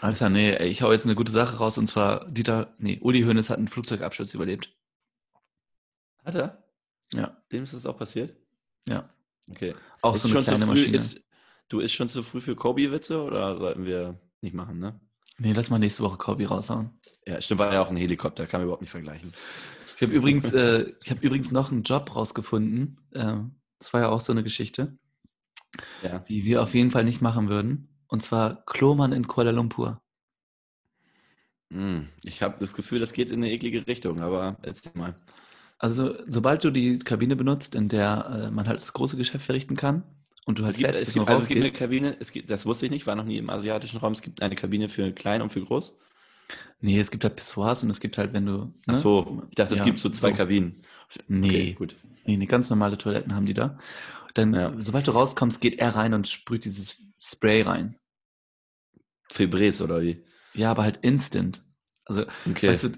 Alter, 0.00 0.28
nee, 0.28 0.56
ich 0.64 0.82
hau 0.82 0.92
jetzt 0.92 1.06
eine 1.06 1.14
gute 1.14 1.32
Sache 1.32 1.56
raus 1.56 1.76
und 1.78 1.88
zwar 1.88 2.28
Dieter, 2.30 2.74
nee, 2.78 2.98
Uli 3.00 3.22
Hoeneß 3.22 3.50
hat 3.50 3.58
einen 3.58 3.68
Flugzeugabsturz 3.68 4.32
überlebt. 4.34 4.76
Hat 6.24 6.34
er? 6.36 6.64
Ja, 7.12 7.42
Dem 7.50 7.64
ist 7.64 7.74
das 7.74 7.86
auch 7.86 7.96
passiert? 7.96 8.36
ja. 8.88 9.08
Okay. 9.50 9.74
Auch 10.02 10.14
Ist 10.14 10.22
so 10.22 10.28
eine 10.28 10.34
schon 10.34 10.42
zu 10.44 10.50
kleine 10.50 10.64
früh, 10.66 10.70
Maschine. 10.72 10.96
Ist, 10.96 11.24
du 11.68 11.80
ist 11.80 11.92
schon 11.92 12.08
zu 12.08 12.22
früh 12.22 12.40
für 12.40 12.54
Kobe-Witze 12.56 13.22
oder 13.22 13.56
sollten 13.56 13.84
wir 13.84 14.20
nicht 14.40 14.54
machen, 14.54 14.78
ne? 14.78 15.00
nee, 15.38 15.52
lass 15.52 15.70
mal 15.70 15.78
nächste 15.78 16.02
Woche 16.02 16.16
Kobi 16.18 16.44
raushauen. 16.44 16.90
Ja, 17.26 17.40
stimmt, 17.40 17.60
war 17.60 17.72
ja 17.72 17.82
auch 17.82 17.90
ein 17.90 17.96
Helikopter, 17.96 18.46
kann 18.46 18.60
man 18.60 18.64
überhaupt 18.66 18.82
nicht 18.82 18.90
vergleichen. 18.90 19.32
Ich 19.96 20.02
habe 20.02 20.12
übrigens, 20.12 20.52
äh, 20.52 20.92
ich 21.04 21.10
habe 21.10 21.20
übrigens 21.26 21.50
noch 21.50 21.70
einen 21.72 21.82
Job 21.82 22.14
rausgefunden. 22.14 23.00
Ähm, 23.14 23.56
das 23.78 23.92
war 23.92 24.00
ja 24.02 24.08
auch 24.08 24.20
so 24.20 24.32
eine 24.32 24.42
Geschichte, 24.42 24.96
Ja. 26.02 26.18
die 26.20 26.44
wir 26.44 26.62
auf 26.62 26.74
jeden 26.74 26.90
Fall 26.90 27.04
nicht 27.04 27.20
machen 27.20 27.48
würden. 27.48 27.88
Und 28.08 28.22
zwar 28.22 28.64
Klomann 28.64 29.12
in 29.12 29.26
Kuala 29.28 29.50
Lumpur. 29.50 30.00
Hm, 31.70 32.08
Ich 32.22 32.42
habe 32.42 32.56
das 32.58 32.74
Gefühl, 32.74 32.98
das 33.00 33.12
geht 33.12 33.30
in 33.30 33.42
eine 33.42 33.52
eklige 33.52 33.86
Richtung, 33.86 34.20
aber 34.20 34.56
erzähl 34.62 34.92
mal. 34.94 35.14
Also, 35.78 36.14
sobald 36.26 36.64
du 36.64 36.70
die 36.70 36.98
Kabine 36.98 37.36
benutzt, 37.36 37.74
in 37.74 37.88
der 37.88 38.48
äh, 38.48 38.50
man 38.50 38.66
halt 38.66 38.80
das 38.80 38.92
große 38.92 39.16
Geschäft 39.16 39.44
verrichten 39.44 39.76
kann 39.76 40.02
und 40.44 40.58
du 40.58 40.64
halt 40.64 40.74
Es 40.74 40.80
gibt, 40.80 40.94
es 40.94 41.12
gibt, 41.14 41.28
also 41.28 41.42
es 41.42 41.48
gibt 41.48 41.62
eine. 41.62 41.72
Kabine, 41.72 42.16
es 42.18 42.32
gibt, 42.32 42.50
das 42.50 42.66
wusste 42.66 42.86
ich 42.86 42.90
nicht, 42.90 43.06
war 43.06 43.14
noch 43.14 43.24
nie 43.24 43.38
im 43.38 43.48
asiatischen 43.48 43.98
Raum. 43.98 44.12
Es 44.12 44.22
gibt 44.22 44.42
eine 44.42 44.56
Kabine 44.56 44.88
für 44.88 45.12
klein 45.12 45.40
und 45.40 45.50
für 45.50 45.62
groß. 45.62 45.94
Nee, 46.80 46.98
es 46.98 47.10
gibt 47.10 47.24
halt 47.24 47.36
Pissoirs 47.36 47.82
und 47.82 47.90
es 47.90 48.00
gibt 48.00 48.18
halt, 48.18 48.32
wenn 48.32 48.46
du. 48.46 48.72
Ach 48.86 48.94
so, 48.94 49.42
ich 49.50 49.56
dachte, 49.56 49.74
es 49.74 49.80
Ja, 49.80 49.84
gibt 49.84 50.00
so 50.00 50.08
zwei 50.08 50.30
so. 50.30 50.36
Kabinen. 50.36 50.82
Nee. 51.28 51.48
Okay, 51.48 51.72
gut. 51.74 51.96
Nee, 52.26 52.36
nee, 52.36 52.46
ganz 52.46 52.70
normale 52.70 52.98
Toiletten 52.98 53.34
haben 53.34 53.46
die 53.46 53.54
da. 53.54 53.78
Dann, 54.34 54.54
Ja. 54.54 54.74
sobald 54.78 55.06
du 55.06 55.12
rauskommst, 55.12 55.60
geht 55.60 55.78
er 55.78 55.94
rein 55.96 56.14
und 56.14 56.28
sprüht 56.28 56.64
dieses 56.64 57.04
Spray 57.18 57.62
rein. 57.62 57.96
Febrés 59.30 59.82
oder 59.82 60.00
wie? 60.02 60.24
Ja, 60.54 60.70
aber 60.70 60.82
halt 60.82 60.98
instant. 60.98 61.62
Also, 62.04 62.24
Okay. 62.48 62.68
weißt 62.68 62.84
du, 62.84 62.90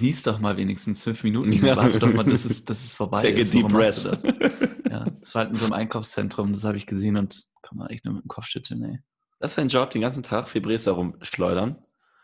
genieß 0.00 0.22
doch 0.22 0.38
mal 0.40 0.56
wenigstens 0.56 1.02
fünf 1.02 1.22
Minuten. 1.24 1.52
Ja. 1.52 1.76
Warte 1.76 1.98
doch 1.98 2.12
mal, 2.12 2.24
dass 2.24 2.46
es, 2.46 2.64
dass 2.64 2.84
es 2.84 2.92
vorbei 2.92 3.22
Take 3.22 3.36
a 3.36 3.38
ist. 3.40 3.52
deep 3.52 3.64
Warum 3.64 3.76
machst 3.76 4.04
breath. 4.04 4.24
das? 4.24 4.70
Ja, 4.90 5.04
das 5.04 5.34
war 5.36 5.42
halt 5.42 5.52
in 5.52 5.58
so 5.58 5.66
einem 5.66 5.74
Einkaufszentrum, 5.74 6.52
das 6.52 6.64
habe 6.64 6.76
ich 6.76 6.84
gesehen 6.84 7.16
und 7.16 7.46
kann 7.62 7.78
man 7.78 7.86
echt 7.90 8.04
nur 8.04 8.14
mit 8.14 8.24
dem 8.24 8.28
Kopf 8.28 8.46
schütteln, 8.46 8.82
ey. 8.82 8.98
Das 9.38 9.52
ist 9.52 9.58
ein 9.60 9.68
Job, 9.68 9.90
den 9.90 10.00
ganzen 10.00 10.24
Tag 10.24 10.48
Febrés 10.48 10.84
darum 10.84 11.16
schleudern. 11.22 11.78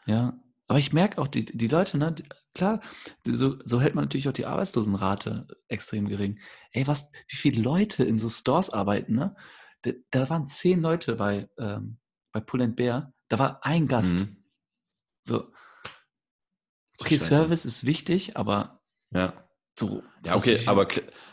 Ja, 0.06 0.36
Aber 0.66 0.80
ich 0.80 0.92
merke 0.92 1.20
auch, 1.20 1.28
die, 1.28 1.44
die 1.44 1.68
Leute, 1.68 1.96
ne, 1.96 2.12
die, 2.12 2.24
klar, 2.54 2.80
so, 3.24 3.56
so 3.64 3.80
hält 3.80 3.94
man 3.94 4.04
natürlich 4.04 4.28
auch 4.28 4.32
die 4.32 4.46
Arbeitslosenrate 4.46 5.46
extrem 5.68 6.08
gering. 6.08 6.40
Ey, 6.72 6.88
was, 6.88 7.12
wie 7.28 7.36
viele 7.36 7.62
Leute 7.62 8.02
in 8.02 8.18
so 8.18 8.28
Stores 8.28 8.70
arbeiten, 8.70 9.14
ne? 9.14 9.36
Da, 9.82 9.92
da 10.10 10.28
waren 10.28 10.48
zehn 10.48 10.80
Leute 10.80 11.14
bei, 11.14 11.48
ähm, 11.58 11.98
bei 12.32 12.40
Pull 12.40 12.62
and 12.62 12.74
Bear, 12.74 13.12
da 13.28 13.38
war 13.38 13.64
ein 13.64 13.86
Gast. 13.86 14.18
Mhm. 14.20 14.44
So. 15.22 15.52
Okay, 17.00 17.18
Scheiße. 17.18 17.26
Service 17.28 17.64
ist 17.64 17.84
wichtig, 17.86 18.36
aber 18.36 18.80
Ja. 19.12 19.32
so. 19.78 20.02
Ja, 20.24 20.34
was 20.34 20.42
okay, 20.46 20.60
aber, 20.66 20.88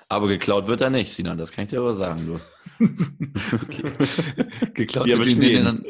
aber 0.10 0.28
geklaut 0.28 0.68
wird 0.68 0.82
er 0.82 0.90
nicht, 0.90 1.14
Sinan, 1.14 1.38
das 1.38 1.52
kann 1.52 1.64
ich 1.66 1.70
dir 1.72 1.80
aber 1.80 1.96
sagen, 1.96 2.26
du. 2.26 2.40
okay. 3.56 3.92
geklaut, 4.74 5.08
Wir 5.08 5.18
wird 5.18 5.26
bestehen. 5.38 5.66
dann, 5.66 5.86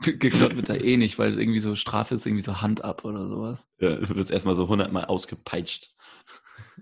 geklaut 0.18 0.56
wird 0.56 0.68
da 0.68 0.74
eh 0.74 0.96
nicht, 0.96 1.18
weil 1.18 1.38
irgendwie 1.38 1.60
so 1.60 1.74
Strafe 1.76 2.14
ist 2.14 2.26
irgendwie 2.26 2.44
so 2.44 2.60
Hand 2.62 2.82
ab 2.84 3.04
oder 3.04 3.26
sowas. 3.26 3.68
Ja, 3.80 3.96
du 3.96 4.14
wirst 4.16 4.30
erstmal 4.30 4.54
so 4.54 4.68
hundertmal 4.68 5.04
ausgepeitscht. 5.04 5.94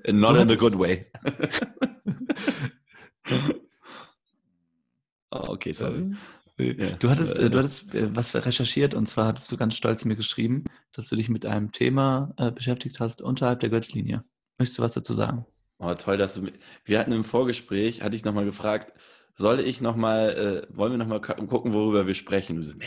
Not 0.07 0.37
in 0.37 0.49
the 0.49 0.57
good 0.57 0.78
way. 0.78 1.11
oh, 5.33 5.49
okay, 5.53 5.72
sorry. 5.72 6.12
Ja, 6.61 6.91
Du 6.99 7.11
hattest, 7.11 7.39
äh, 7.39 7.51
du 7.51 7.59
hattest 7.59 7.95
äh, 7.95 8.15
was 8.15 8.35
recherchiert 8.35 8.95
und 8.95 9.07
zwar 9.07 9.27
hattest 9.27 9.51
du 9.51 9.57
ganz 9.57 9.75
stolz 9.75 10.05
mir 10.05 10.17
geschrieben, 10.17 10.65
dass 10.93 11.09
du 11.09 11.17
dich 11.17 11.29
mit 11.29 11.47
einem 11.47 11.73
Thema 11.73 12.33
äh, 12.37 12.51
beschäftigt 12.51 13.01
hast 13.01 13.23
unterhalb 13.23 13.61
der 13.61 13.71
Gürtellinie. 13.71 14.25
Möchtest 14.59 14.79
du 14.79 14.83
was 14.83 14.93
dazu 14.93 15.15
sagen? 15.15 15.47
Oh, 15.79 15.95
toll, 15.95 16.19
dass 16.19 16.35
du. 16.35 16.47
Wir 16.85 16.99
hatten 16.99 17.13
im 17.13 17.25
Vorgespräch, 17.25 18.03
hatte 18.03 18.15
ich 18.15 18.25
nochmal 18.25 18.45
gefragt, 18.45 18.93
soll 19.35 19.61
ich 19.61 19.81
nochmal, 19.81 20.67
äh, 20.71 20.77
wollen 20.77 20.93
wir 20.93 20.99
nochmal 20.99 21.21
gucken, 21.23 21.73
worüber 21.73 22.07
wir 22.07 22.15
sprechen? 22.15 22.57
Du 22.57 22.63
so, 22.63 22.75
nee, 22.77 22.85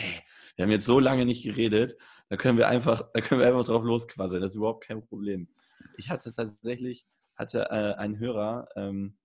wir 0.56 0.64
haben 0.64 0.70
jetzt 0.70 0.86
so 0.86 1.00
lange 1.00 1.26
nicht 1.26 1.42
geredet, 1.42 1.96
da 2.28 2.36
können 2.36 2.58
wir 2.58 2.68
einfach, 2.68 3.02
da 3.12 3.20
können 3.20 3.40
wir 3.40 3.48
einfach 3.48 3.64
drauf 3.64 3.82
losquasseln, 3.82 4.40
das 4.40 4.52
ist 4.52 4.56
überhaupt 4.56 4.84
kein 4.86 5.04
Problem. 5.04 5.48
Ich 5.96 6.10
hatte 6.10 6.32
tatsächlich, 6.32 7.06
hatte 7.34 7.70
äh, 7.70 7.94
ein 7.94 8.18
Hörer 8.18 8.68
ähm, 8.76 9.16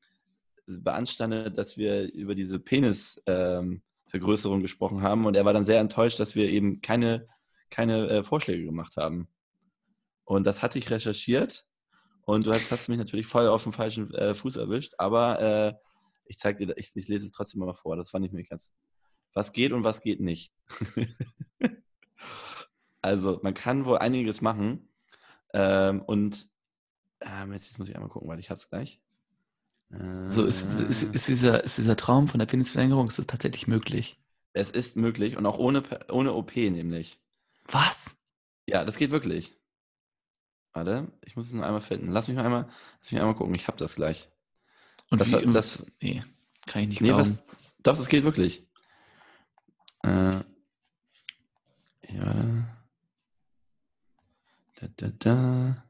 beanstandet, 0.66 1.58
dass 1.58 1.78
wir 1.78 2.12
über 2.12 2.36
diese 2.36 2.60
Penisvergrößerung 2.60 3.74
ähm, 3.74 3.82
Vergrößerung 4.10 4.62
gesprochen 4.62 5.02
haben 5.02 5.26
und 5.26 5.36
er 5.36 5.46
war 5.46 5.54
dann 5.54 5.64
sehr 5.64 5.80
enttäuscht, 5.80 6.20
dass 6.20 6.36
wir 6.36 6.50
eben 6.50 6.82
keine, 6.82 7.28
keine 7.70 8.10
äh, 8.10 8.24
Vorschläge 8.24 8.66
gemacht 8.66 8.98
haben. 8.98 9.28
Und 10.26 10.46
das 10.46 10.62
hatte 10.62 10.78
ich 10.78 10.90
recherchiert 10.90 11.66
und 12.24 12.46
du 12.46 12.52
hast, 12.52 12.72
hast 12.72 12.90
mich 12.90 12.98
natürlich 12.98 13.28
voll 13.28 13.48
auf 13.48 13.64
den 13.64 13.72
falschen 13.72 14.14
äh, 14.14 14.36
Fuß 14.36 14.58
erwischt, 14.58 14.94
aber 14.98 15.40
äh, 15.42 15.74
ich 16.30 16.38
zeig 16.38 16.58
dir, 16.58 16.72
ich, 16.78 16.96
ich 16.96 17.08
lese 17.08 17.26
es 17.26 17.32
trotzdem 17.32 17.60
mal 17.60 17.74
vor. 17.74 17.98
Das 17.98 18.12
fand 18.12 18.26
ich 18.26 18.32
mir 18.32 18.44
ganz. 18.44 18.74
Was 19.34 19.52
geht 19.52 19.74
und 19.74 19.84
was 19.84 20.02
geht 20.02 20.22
nicht. 20.22 20.54
also, 23.02 23.40
man 23.44 23.54
kann 23.54 23.86
wohl 23.86 23.98
einiges 23.98 24.42
machen. 24.42 24.90
Ähm, 25.54 26.02
und 26.04 26.48
ähm, 27.22 27.54
jetzt, 27.54 27.68
jetzt 27.68 27.80
muss 27.80 27.90
ich 27.90 27.96
einmal 27.96 28.10
gucken, 28.10 28.30
weil 28.30 28.40
ich 28.40 28.50
habe 28.50 28.60
es 28.60 28.70
gleich. 28.70 29.02
So 30.30 30.46
ist, 30.46 30.70
ist, 30.82 31.04
ist, 31.04 31.28
dieser, 31.28 31.64
ist 31.64 31.78
dieser 31.80 31.96
Traum 31.98 32.28
von 32.28 32.38
der 32.40 32.46
Penisverlängerung, 32.46 33.08
ist 33.08 33.18
das 33.20 33.28
tatsächlich 33.28 33.68
möglich? 33.68 34.20
es 34.54 34.72
ist 34.72 34.98
möglich 34.98 35.38
und 35.38 35.46
auch 35.46 35.58
ohne, 35.58 35.84
ohne 36.10 36.34
OP 36.34 36.56
nämlich. 36.56 37.20
Was? 37.66 38.16
Ja, 38.66 38.84
das 38.84 38.98
geht 38.98 39.12
wirklich. 39.12 39.56
Warte, 40.74 41.12
ich 41.24 41.36
muss 41.36 41.48
es 41.48 41.54
nur 41.54 41.66
einmal 41.66 41.82
finden. 41.82 42.10
Lass 42.12 42.28
mich 42.28 42.36
mal 42.36 42.46
einmal, 42.46 42.68
lass 43.02 43.12
mich 43.12 43.22
einmal 43.22 43.36
gucken. 43.36 43.56
Ich 43.56 43.68
habe 43.68 43.78
das 43.78 43.96
gleich. 43.96 44.28
Und 45.10 45.22
Das, 45.22 45.30
wie, 45.30 45.36
hat- 45.36 45.54
das, 45.54 45.86
nee, 46.02 46.24
kann 46.68 46.84
ich 46.84 46.90
nicht 46.90 47.02
Nee, 47.02 47.10
glauben. 47.10 47.30
was, 47.30 47.44
doch, 47.84 47.96
das 47.96 48.10
geht 48.10 48.24
wirklich. 48.24 48.68
Äh, 50.04 50.42
ja. 52.10 52.66
Da, 54.76 54.88
da, 54.98 55.10
da. 55.20 55.84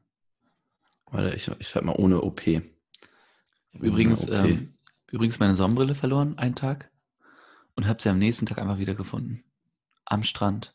Warte, 1.06 1.34
ich, 1.34 1.48
ich 1.58 1.68
schreibe 1.68 1.86
mal 1.86 1.96
ohne 1.96 2.20
OP. 2.22 2.42
Ich 3.72 3.78
habe 3.78 3.86
übrigens, 3.86 4.28
OP. 4.28 4.34
ähm, 4.34 4.68
übrigens 5.10 5.38
meine 5.38 5.54
Sonnenbrille 5.56 5.94
verloren, 5.94 6.36
einen 6.38 6.54
Tag, 6.54 6.90
und 7.76 7.86
habe 7.86 8.02
sie 8.02 8.08
am 8.08 8.18
nächsten 8.18 8.46
Tag 8.46 8.58
einfach 8.58 8.78
wieder 8.78 8.94
gefunden. 8.94 9.44
Am 10.04 10.24
Strand. 10.24 10.74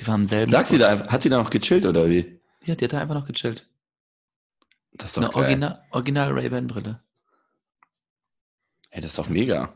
Die 0.00 0.06
war 0.06 0.14
am 0.14 0.24
selben 0.24 0.50
Lag 0.50 0.66
sie 0.66 0.78
da 0.78 0.88
einfach, 0.90 1.08
hat 1.10 1.22
sie 1.22 1.28
da 1.28 1.38
noch 1.38 1.50
gechillt 1.50 1.86
oder 1.86 2.08
wie? 2.10 2.40
Ja, 2.62 2.74
die 2.74 2.84
hat 2.84 2.92
da 2.92 2.98
einfach 3.00 3.14
noch 3.14 3.26
gechillt. 3.26 3.68
Das 4.92 5.10
ist 5.10 5.18
Eine 5.18 5.26
doch 5.26 5.34
geil. 5.34 5.44
Original, 5.44 5.82
Original 5.90 6.32
Ray-Ban-Brille. 6.32 7.00
Ey, 8.90 9.00
das 9.00 9.12
ist 9.12 9.18
doch 9.18 9.28
mega. 9.28 9.72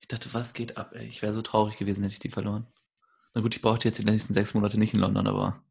Ich 0.00 0.08
dachte, 0.08 0.28
was 0.32 0.52
geht 0.52 0.76
ab, 0.76 0.92
ey? 0.94 1.06
Ich 1.06 1.22
wäre 1.22 1.32
so 1.32 1.40
traurig 1.42 1.76
gewesen, 1.78 2.02
hätte 2.02 2.12
ich 2.12 2.18
die 2.18 2.28
verloren. 2.30 2.66
Na 3.32 3.40
gut, 3.40 3.54
ich 3.54 3.62
brauchte 3.62 3.88
jetzt 3.88 3.98
die 3.98 4.04
nächsten 4.04 4.32
sechs 4.34 4.52
Monate 4.54 4.78
nicht 4.78 4.92
in 4.94 5.00
London, 5.00 5.26
aber 5.26 5.62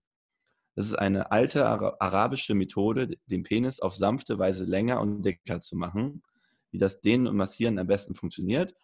Das 0.74 0.86
ist 0.86 0.94
eine 0.94 1.32
alte 1.32 1.66
ara 1.66 1.96
arabische 2.00 2.54
Methode, 2.54 3.16
den 3.26 3.42
Penis 3.42 3.80
auf 3.80 3.96
sanfte 3.96 4.38
Weise 4.38 4.64
länger 4.64 5.00
und 5.00 5.22
dicker 5.22 5.60
zu 5.60 5.74
machen, 5.74 6.22
wie 6.70 6.78
das 6.78 7.00
Dehnen 7.00 7.26
und 7.26 7.36
Massieren 7.36 7.78
am 7.78 7.86
besten 7.86 8.14
funktioniert. 8.14 8.74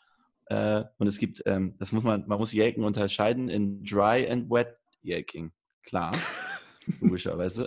Äh, 0.47 0.85
und 0.97 1.07
es 1.07 1.19
gibt, 1.19 1.43
ähm, 1.45 1.75
das 1.79 1.93
muss 1.93 2.03
man, 2.03 2.25
man 2.27 2.39
muss 2.39 2.55
Yelken 2.55 2.85
unterscheiden 2.85 3.51
in 3.51 3.85
Dry 3.85 4.27
and 4.29 4.51
Wet 4.51 4.75
Yelking. 5.05 5.53
Klar, 5.83 6.17
logischerweise. 7.01 7.67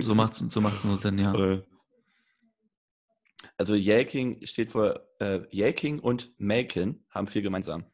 So 0.00 0.14
macht 0.16 0.32
es 0.32 0.38
so 0.40 0.60
macht's 0.60 0.84
nur 0.84 0.98
Sinn, 0.98 1.18
ja. 1.18 1.32
Äh, 1.34 1.62
Also 3.56 3.74
Yelking 3.74 4.44
steht 4.44 4.72
für 4.72 5.08
äh, 5.20 5.42
Yelking 5.54 6.00
und 6.00 6.32
Melken 6.38 7.04
haben 7.10 7.28
viel 7.28 7.42
gemeinsam. 7.42 7.84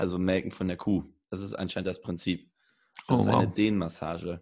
Also 0.00 0.18
Melken 0.18 0.50
von 0.50 0.66
der 0.66 0.78
Kuh. 0.78 1.04
Das 1.28 1.42
ist 1.42 1.52
anscheinend 1.52 1.86
das 1.86 2.00
Prinzip. 2.00 2.50
Das 3.06 3.18
Oh, 3.18 3.20
ist 3.20 3.28
eine 3.28 3.48
wow. 3.48 3.54
Dehnmassage. 3.54 4.40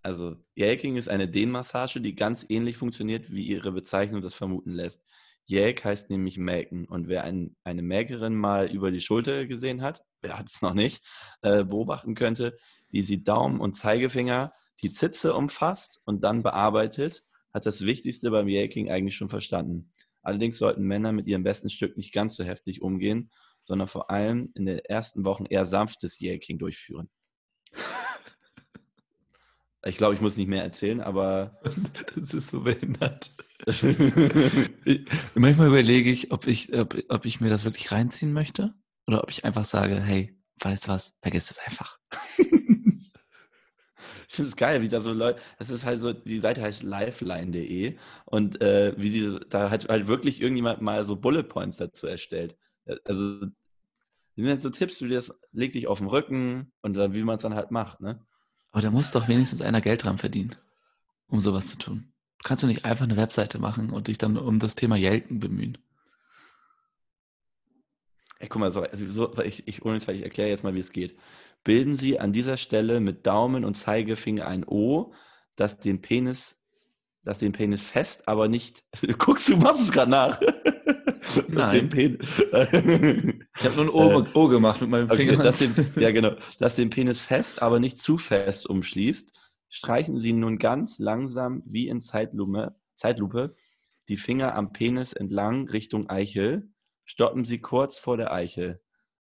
Also 0.00 0.36
Yelking 0.56 0.96
ist 0.96 1.10
eine 1.10 1.28
Dehnmassage, 1.28 2.00
die 2.00 2.14
ganz 2.14 2.46
ähnlich 2.48 2.78
funktioniert, 2.78 3.30
wie 3.30 3.46
ihre 3.46 3.70
Bezeichnung 3.70 4.22
das 4.22 4.32
vermuten 4.32 4.72
lässt. 4.72 5.04
Yelk 5.46 5.84
heißt 5.84 6.08
nämlich 6.08 6.38
melken. 6.38 6.86
Und 6.86 7.06
wer 7.08 7.22
ein, 7.24 7.54
eine 7.64 7.82
Melkerin 7.82 8.34
mal 8.34 8.72
über 8.72 8.90
die 8.90 9.02
Schulter 9.02 9.44
gesehen 9.44 9.82
hat, 9.82 10.06
wer 10.22 10.38
hat 10.38 10.48
es 10.48 10.62
noch 10.62 10.72
nicht, 10.72 11.04
äh, 11.42 11.64
beobachten 11.64 12.14
könnte, 12.14 12.56
wie 12.88 13.02
sie 13.02 13.22
Daumen 13.22 13.60
und 13.60 13.74
Zeigefinger 13.74 14.54
die 14.80 14.90
Zitze 14.90 15.34
umfasst 15.34 16.00
und 16.06 16.24
dann 16.24 16.42
bearbeitet, 16.42 17.24
hat 17.52 17.66
das 17.66 17.84
Wichtigste 17.84 18.30
beim 18.30 18.48
Yelking 18.48 18.90
eigentlich 18.90 19.16
schon 19.16 19.28
verstanden. 19.28 19.90
Allerdings 20.22 20.56
sollten 20.56 20.84
Männer 20.84 21.12
mit 21.12 21.26
ihrem 21.26 21.42
besten 21.42 21.68
Stück 21.68 21.96
nicht 21.96 22.14
ganz 22.14 22.36
so 22.36 22.44
heftig 22.44 22.80
umgehen, 22.80 23.30
sondern 23.72 23.88
vor 23.88 24.10
allem 24.10 24.50
in 24.54 24.66
den 24.66 24.80
ersten 24.80 25.24
Wochen 25.24 25.46
eher 25.46 25.64
sanftes 25.64 26.20
Yelking 26.20 26.58
durchführen. 26.58 27.08
Ich 29.84 29.96
glaube, 29.96 30.14
ich 30.14 30.20
muss 30.20 30.36
nicht 30.36 30.46
mehr 30.46 30.62
erzählen, 30.62 31.00
aber 31.00 31.58
Das 32.14 32.34
ist 32.34 32.50
so 32.50 32.60
behindert. 32.60 33.34
Ich, 34.84 35.06
manchmal 35.34 35.68
überlege 35.68 36.10
ich, 36.10 36.30
ob 36.30 36.46
ich, 36.46 36.72
ob, 36.78 36.96
ob 37.08 37.24
ich 37.24 37.40
mir 37.40 37.48
das 37.50 37.64
wirklich 37.64 37.90
reinziehen 37.90 38.32
möchte 38.32 38.74
oder 39.08 39.24
ob 39.24 39.30
ich 39.30 39.44
einfach 39.44 39.64
sage, 39.64 40.00
hey, 40.00 40.38
weißt 40.60 40.86
du 40.86 40.92
was, 40.92 41.18
vergiss 41.22 41.50
es 41.50 41.58
einfach. 41.58 41.98
ich 42.38 42.46
finde 44.28 44.48
es 44.48 44.56
geil, 44.56 44.82
wie 44.82 44.88
da 44.88 45.00
so 45.00 45.12
Leute, 45.12 45.40
das 45.58 45.70
ist 45.70 45.84
halt 45.84 46.00
so, 46.00 46.12
die 46.12 46.38
Seite 46.38 46.62
heißt 46.62 46.84
lifeline.de 46.84 47.96
und 48.26 48.60
äh, 48.60 48.94
wie 48.98 49.10
die, 49.10 49.40
da 49.48 49.70
hat 49.70 49.88
halt 49.88 50.06
wirklich 50.06 50.40
irgendjemand 50.40 50.80
mal 50.82 51.04
so 51.04 51.16
Bullet 51.16 51.44
Points 51.44 51.78
dazu 51.78 52.06
erstellt. 52.06 52.56
Also, 53.04 53.40
das 53.40 53.50
sind 54.36 54.50
halt 54.50 54.62
so 54.62 54.70
Tipps, 54.70 55.02
wie 55.02 55.08
das, 55.08 55.32
leg 55.52 55.72
dich 55.72 55.86
auf 55.86 55.98
den 55.98 56.08
Rücken 56.08 56.72
und 56.80 56.96
dann, 56.96 57.14
wie 57.14 57.22
man 57.22 57.36
es 57.36 57.42
dann 57.42 57.54
halt 57.54 57.70
macht, 57.70 58.00
ne? 58.00 58.24
Aber 58.70 58.80
da 58.80 58.90
muss 58.90 59.10
doch 59.10 59.28
wenigstens 59.28 59.60
einer 59.60 59.82
Geld 59.82 60.04
dran 60.04 60.16
verdienen, 60.16 60.56
um 61.28 61.40
sowas 61.40 61.68
zu 61.68 61.76
tun. 61.76 62.12
Du 62.38 62.48
kannst 62.48 62.62
du 62.62 62.66
nicht 62.66 62.84
einfach 62.84 63.04
eine 63.04 63.18
Webseite 63.18 63.58
machen 63.58 63.90
und 63.90 64.08
dich 64.08 64.16
dann 64.16 64.38
um 64.38 64.58
das 64.58 64.74
Thema 64.74 64.96
Jelken 64.96 65.38
bemühen. 65.38 65.78
Ey, 68.38 68.48
guck 68.48 68.60
mal, 68.60 68.72
so, 68.72 68.84
so, 69.08 69.42
ich, 69.42 69.68
ich, 69.68 69.84
ich 69.84 70.22
erkläre 70.22 70.48
jetzt 70.48 70.64
mal, 70.64 70.74
wie 70.74 70.80
es 70.80 70.90
geht. 70.90 71.16
Bilden 71.62 71.94
Sie 71.94 72.18
an 72.18 72.32
dieser 72.32 72.56
Stelle 72.56 72.98
mit 72.98 73.26
Daumen 73.26 73.64
und 73.64 73.76
Zeigefinger 73.76 74.46
ein 74.48 74.64
O, 74.66 75.14
das 75.54 75.78
den 75.78 76.00
Penis 76.00 76.61
dass 77.24 77.38
den 77.38 77.52
Penis 77.52 77.82
fest, 77.82 78.28
aber 78.28 78.48
nicht. 78.48 78.84
Guckst 79.18 79.48
du, 79.48 79.56
machst 79.56 79.82
es 79.82 79.92
gerade 79.92 80.10
nach. 80.10 80.40
Nein. 81.48 81.88
ich 81.92 83.64
habe 83.64 83.76
nur 83.76 83.84
ein 83.84 83.88
O, 83.88 84.26
o, 84.34 84.48
gemacht 84.48 84.80
mit 84.80 84.90
meinem 84.90 85.08
Finger. 85.10 85.34
Okay, 85.34 85.42
dass 85.42 85.58
den, 85.60 85.74
ja, 85.96 86.10
genau. 86.10 86.34
Dass 86.58 86.76
den 86.76 86.90
Penis 86.90 87.20
fest, 87.20 87.62
aber 87.62 87.78
nicht 87.78 87.98
zu 87.98 88.18
fest 88.18 88.66
umschließt. 88.66 89.32
Streichen 89.68 90.20
Sie 90.20 90.32
nun 90.32 90.58
ganz 90.58 90.98
langsam 90.98 91.62
wie 91.64 91.88
in 91.88 92.00
Zeitlupe, 92.00 92.74
Zeitlupe 92.94 93.54
die 94.08 94.16
Finger 94.16 94.54
am 94.54 94.72
Penis 94.72 95.12
entlang 95.12 95.68
Richtung 95.68 96.10
Eichel. 96.10 96.68
Stoppen 97.04 97.44
Sie 97.44 97.60
kurz 97.60 97.98
vor 97.98 98.16
der 98.16 98.32
Eichel. 98.32 98.82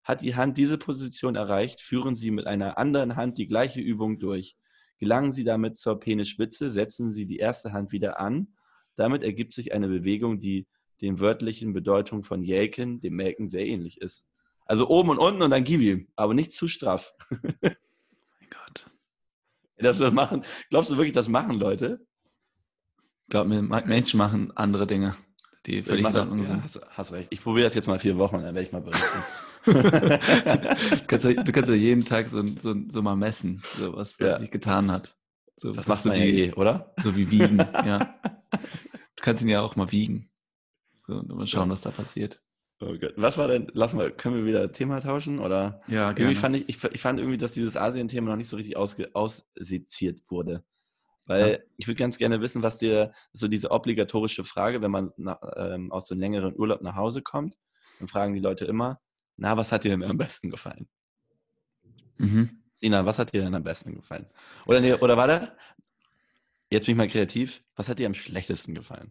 Hat 0.02 0.22
die 0.22 0.36
Hand 0.36 0.56
diese 0.56 0.78
Position 0.78 1.34
erreicht, 1.34 1.80
führen 1.80 2.16
Sie 2.16 2.30
mit 2.30 2.46
einer 2.46 2.78
anderen 2.78 3.16
Hand 3.16 3.36
die 3.36 3.46
gleiche 3.46 3.80
Übung 3.80 4.18
durch. 4.18 4.56
Gelangen 5.00 5.32
Sie 5.32 5.44
damit 5.44 5.76
zur 5.78 5.98
Penisspitze, 5.98 6.70
setzen 6.70 7.10
Sie 7.10 7.24
die 7.24 7.38
erste 7.38 7.72
Hand 7.72 7.90
wieder 7.90 8.20
an. 8.20 8.48
Damit 8.96 9.22
ergibt 9.22 9.54
sich 9.54 9.72
eine 9.72 9.88
Bewegung, 9.88 10.38
die 10.38 10.66
den 11.00 11.18
wörtlichen 11.20 11.72
Bedeutung 11.72 12.22
von 12.22 12.42
Jäken, 12.42 13.00
dem 13.00 13.16
Melken, 13.16 13.48
sehr 13.48 13.66
ähnlich 13.66 13.98
ist. 14.02 14.28
Also 14.66 14.88
oben 14.88 15.08
und 15.08 15.18
unten 15.18 15.40
und 15.40 15.50
dann 15.50 15.64
gib 15.64 15.80
ihm, 15.80 16.08
aber 16.16 16.34
nicht 16.34 16.52
zu 16.52 16.68
straff. 16.68 17.14
mein 17.62 17.76
Gott. 18.50 18.90
Das, 19.78 19.98
das 19.98 20.12
machen, 20.12 20.44
glaubst 20.68 20.90
du 20.90 20.96
wirklich, 20.98 21.14
das 21.14 21.28
machen 21.28 21.58
Leute? 21.58 22.06
Glaub 23.30 23.46
mir, 23.46 23.62
Menschen 23.62 24.18
machen 24.18 24.54
andere 24.54 24.86
Dinge, 24.86 25.16
die 25.64 25.82
völlig 25.82 26.06
in 26.06 26.14
Ordnung 26.14 26.44
sind. 26.44 26.58
Ja, 26.58 26.62
hast, 26.62 26.80
hast, 26.90 27.12
recht. 27.12 27.28
Ich 27.32 27.42
probiere 27.42 27.68
das 27.68 27.74
jetzt 27.74 27.86
mal 27.86 27.98
vier 27.98 28.18
Wochen, 28.18 28.36
dann 28.36 28.54
werde 28.54 28.62
ich 28.62 28.72
mal 28.72 28.82
berichten. 28.82 29.22
du, 29.64 29.72
kannst 31.06 31.24
ja, 31.24 31.42
du, 31.42 31.52
kannst 31.52 31.68
ja, 31.68 31.74
jeden 31.74 32.04
Tag 32.04 32.28
so, 32.28 32.42
so, 32.60 32.74
so 32.88 33.02
mal 33.02 33.16
messen, 33.16 33.62
so 33.78 33.94
was, 33.94 34.18
was 34.20 34.28
ja. 34.28 34.38
sich 34.38 34.50
getan 34.50 34.90
hat. 34.90 35.16
So, 35.56 35.72
das 35.72 35.86
machst 35.86 36.06
du 36.06 36.12
wie, 36.12 36.44
eh, 36.44 36.52
oder? 36.54 36.94
So 37.02 37.16
wie 37.16 37.30
wiegen, 37.30 37.58
ja. 37.74 38.14
Du 38.50 39.22
kannst 39.22 39.42
ihn 39.42 39.48
ja 39.48 39.60
auch 39.60 39.76
mal 39.76 39.92
wiegen. 39.92 40.30
So, 41.06 41.14
und 41.14 41.28
mal 41.28 41.46
schauen, 41.46 41.70
was 41.70 41.82
da 41.82 41.90
passiert. 41.90 42.42
Oh 42.82 42.94
was 43.16 43.36
war 43.36 43.48
denn, 43.48 43.66
lass 43.74 43.92
mal, 43.92 44.10
können 44.10 44.36
wir 44.36 44.46
wieder 44.46 44.72
Thema 44.72 45.00
tauschen? 45.00 45.38
Oder? 45.38 45.82
Ja, 45.86 46.12
gerne. 46.12 46.20
Irgendwie 46.20 46.34
fand 46.34 46.56
ich, 46.56 46.68
ich, 46.68 46.82
ich 46.82 47.00
fand 47.00 47.18
irgendwie, 47.18 47.36
dass 47.36 47.52
dieses 47.52 47.76
Asien-Thema 47.76 48.30
noch 48.30 48.36
nicht 48.36 48.48
so 48.48 48.56
richtig 48.56 48.78
ausge, 48.78 49.10
ausseziert 49.12 50.22
wurde. 50.28 50.64
Weil 51.26 51.52
ja. 51.52 51.58
ich 51.76 51.86
würde 51.86 51.98
ganz 51.98 52.16
gerne 52.16 52.40
wissen, 52.40 52.62
was 52.62 52.78
dir 52.78 53.12
so 53.34 53.48
diese 53.48 53.70
obligatorische 53.70 54.44
Frage, 54.44 54.82
wenn 54.82 54.90
man 54.90 55.12
nach, 55.18 55.40
ähm, 55.56 55.92
aus 55.92 56.08
so 56.08 56.14
einem 56.14 56.20
längeren 56.22 56.58
Urlaub 56.58 56.80
nach 56.80 56.96
Hause 56.96 57.20
kommt, 57.20 57.56
dann 57.98 58.08
fragen 58.08 58.32
die 58.32 58.40
Leute 58.40 58.64
immer, 58.64 58.98
na, 59.40 59.56
was 59.56 59.72
hat 59.72 59.84
dir 59.84 59.90
denn 59.90 60.04
am 60.04 60.18
besten 60.18 60.50
gefallen? 60.50 60.86
Mhm. 62.18 62.60
Sina, 62.74 63.04
was 63.06 63.18
hat 63.18 63.32
dir 63.32 63.42
denn 63.42 63.54
am 63.54 63.64
besten 63.64 63.94
gefallen? 63.94 64.26
Oder, 64.66 64.80
nee, 64.80 64.92
oder 64.92 65.16
warte, 65.16 65.56
jetzt 66.68 66.84
bin 66.84 66.92
ich 66.92 66.98
mal 66.98 67.08
kreativ, 67.08 67.62
was 67.74 67.88
hat 67.88 67.98
dir 67.98 68.06
am 68.06 68.14
schlechtesten 68.14 68.74
gefallen? 68.74 69.08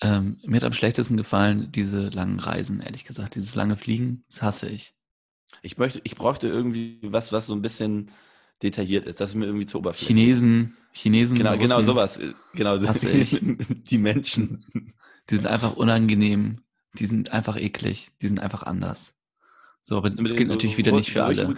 Ähm, 0.00 0.38
mir 0.44 0.56
hat 0.56 0.64
am 0.64 0.72
schlechtesten 0.72 1.18
gefallen 1.18 1.70
diese 1.70 2.08
langen 2.08 2.38
Reisen, 2.38 2.80
ehrlich 2.80 3.04
gesagt. 3.04 3.34
Dieses 3.34 3.54
lange 3.54 3.76
Fliegen, 3.76 4.24
das 4.28 4.40
hasse 4.42 4.68
ich. 4.68 4.94
Ich, 5.62 5.76
möchte, 5.76 6.00
ich 6.04 6.16
bräuchte 6.16 6.48
irgendwie 6.48 6.98
was, 7.02 7.32
was 7.32 7.46
so 7.46 7.54
ein 7.54 7.62
bisschen 7.62 8.10
detailliert 8.62 9.06
ist. 9.06 9.20
Das 9.20 9.30
ist 9.30 9.34
mir 9.34 9.46
irgendwie 9.46 9.66
zu 9.66 9.78
oberflächlich. 9.78 10.16
Chinesen, 10.16 10.76
Chinesen. 10.92 11.36
Genau, 11.36 11.56
genau 11.58 11.82
sowas. 11.82 12.18
Genau, 12.54 12.80
hasse 12.80 13.10
ich. 13.10 13.38
die 13.68 13.98
Menschen. 13.98 14.92
Die 15.28 15.36
sind 15.36 15.46
einfach 15.46 15.76
unangenehm 15.76 16.62
die 17.00 17.06
sind 17.06 17.32
einfach 17.32 17.56
eklig, 17.56 18.10
die 18.20 18.26
sind 18.26 18.40
einfach 18.40 18.62
anders. 18.64 19.16
So, 19.82 19.96
aber 19.96 20.10
das 20.10 20.36
gilt 20.36 20.48
natürlich 20.48 20.78
wieder 20.78 20.92
nicht 20.92 21.12
für 21.12 21.24
alle. 21.24 21.56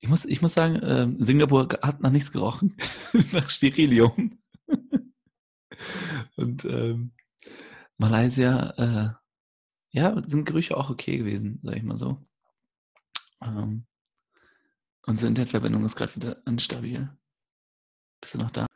Ich 0.00 0.08
muss, 0.08 0.24
ich 0.24 0.42
muss 0.42 0.54
sagen, 0.54 0.76
äh, 0.76 1.24
Singapur 1.24 1.68
hat 1.82 2.00
nach 2.00 2.10
nichts 2.10 2.30
gerochen, 2.30 2.76
nach 3.32 3.48
Sterilium. 3.48 4.38
Und 6.36 6.64
ähm, 6.66 7.12
Malaysia, 7.96 8.70
äh, 8.76 9.98
ja, 9.98 10.22
sind 10.26 10.44
Gerüche 10.44 10.76
auch 10.76 10.90
okay 10.90 11.16
gewesen, 11.16 11.60
sag 11.62 11.76
ich 11.76 11.82
mal 11.82 11.96
so. 11.96 12.22
Ähm, 13.42 13.86
unsere 15.06 15.28
Internetverbindung 15.28 15.84
ist 15.84 15.96
gerade 15.96 16.14
wieder 16.16 16.46
instabil. 16.46 17.08
Bist 18.20 18.34
du 18.34 18.38
noch 18.38 18.50
da? 18.50 18.66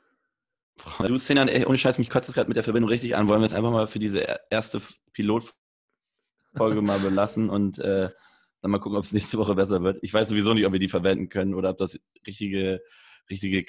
Du, 1.07 1.16
Sinan, 1.16 1.49
ey, 1.49 1.66
ohne 1.66 1.78
Scheiß, 1.78 1.99
mich 1.99 2.11
kotzt 2.11 2.28
das 2.28 2.35
gerade 2.35 2.49
mit 2.49 2.57
der 2.57 2.64
Verbindung 2.64 2.91
richtig 2.91 3.16
an. 3.16 3.28
Wollen 3.28 3.41
wir 3.41 3.47
es 3.47 3.55
einfach 3.55 3.70
mal 3.70 3.87
für 3.87 3.99
diese 3.99 4.24
erste 4.51 4.81
Pilotfolge 5.12 6.83
mal 6.83 6.99
belassen 6.99 7.51
und 7.51 7.78
äh, 7.78 8.11
dann 8.61 8.70
mal 8.70 8.78
gucken, 8.78 8.99
ob 8.99 9.05
es 9.05 9.12
nächste 9.12 9.39
Woche 9.39 9.55
besser 9.55 9.83
wird. 9.83 9.99
Ich 10.03 10.12
weiß 10.12 10.28
sowieso 10.28 10.55
nicht, 10.55 10.66
ob 10.66 10.72
wir 10.72 10.81
die 10.81 10.89
verwenden 10.89 11.28
können 11.28 11.55
oder 11.55 11.70
ob 11.70 11.78
das 11.78 11.99
richtige, 12.26 12.83
richtige 13.28 13.64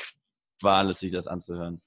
Qual 0.60 0.90
ist, 0.90 1.00
sich 1.00 1.12
das 1.12 1.28
anzuhören. 1.28 1.82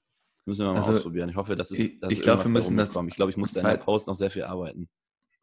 Müssen 0.45 0.65
wir 0.65 0.73
mal 0.73 0.77
also, 0.77 0.91
ausprobieren. 0.91 1.29
Ich 1.29 1.35
hoffe, 1.35 1.55
dass 1.55 1.71
es 1.71 1.99
dass 1.99 2.11
ich 2.11 2.21
glaube, 2.21 2.43
wir 2.43 2.51
müssen 2.51 2.77
das. 2.77 2.89
Ich 2.89 3.15
glaube, 3.15 3.31
ich 3.31 3.37
muss 3.37 3.53
da 3.53 3.61
in 3.61 3.67
der 3.67 3.77
Post 3.77 4.07
noch 4.07 4.15
sehr 4.15 4.29
viel 4.29 4.43
arbeiten. 4.43 4.89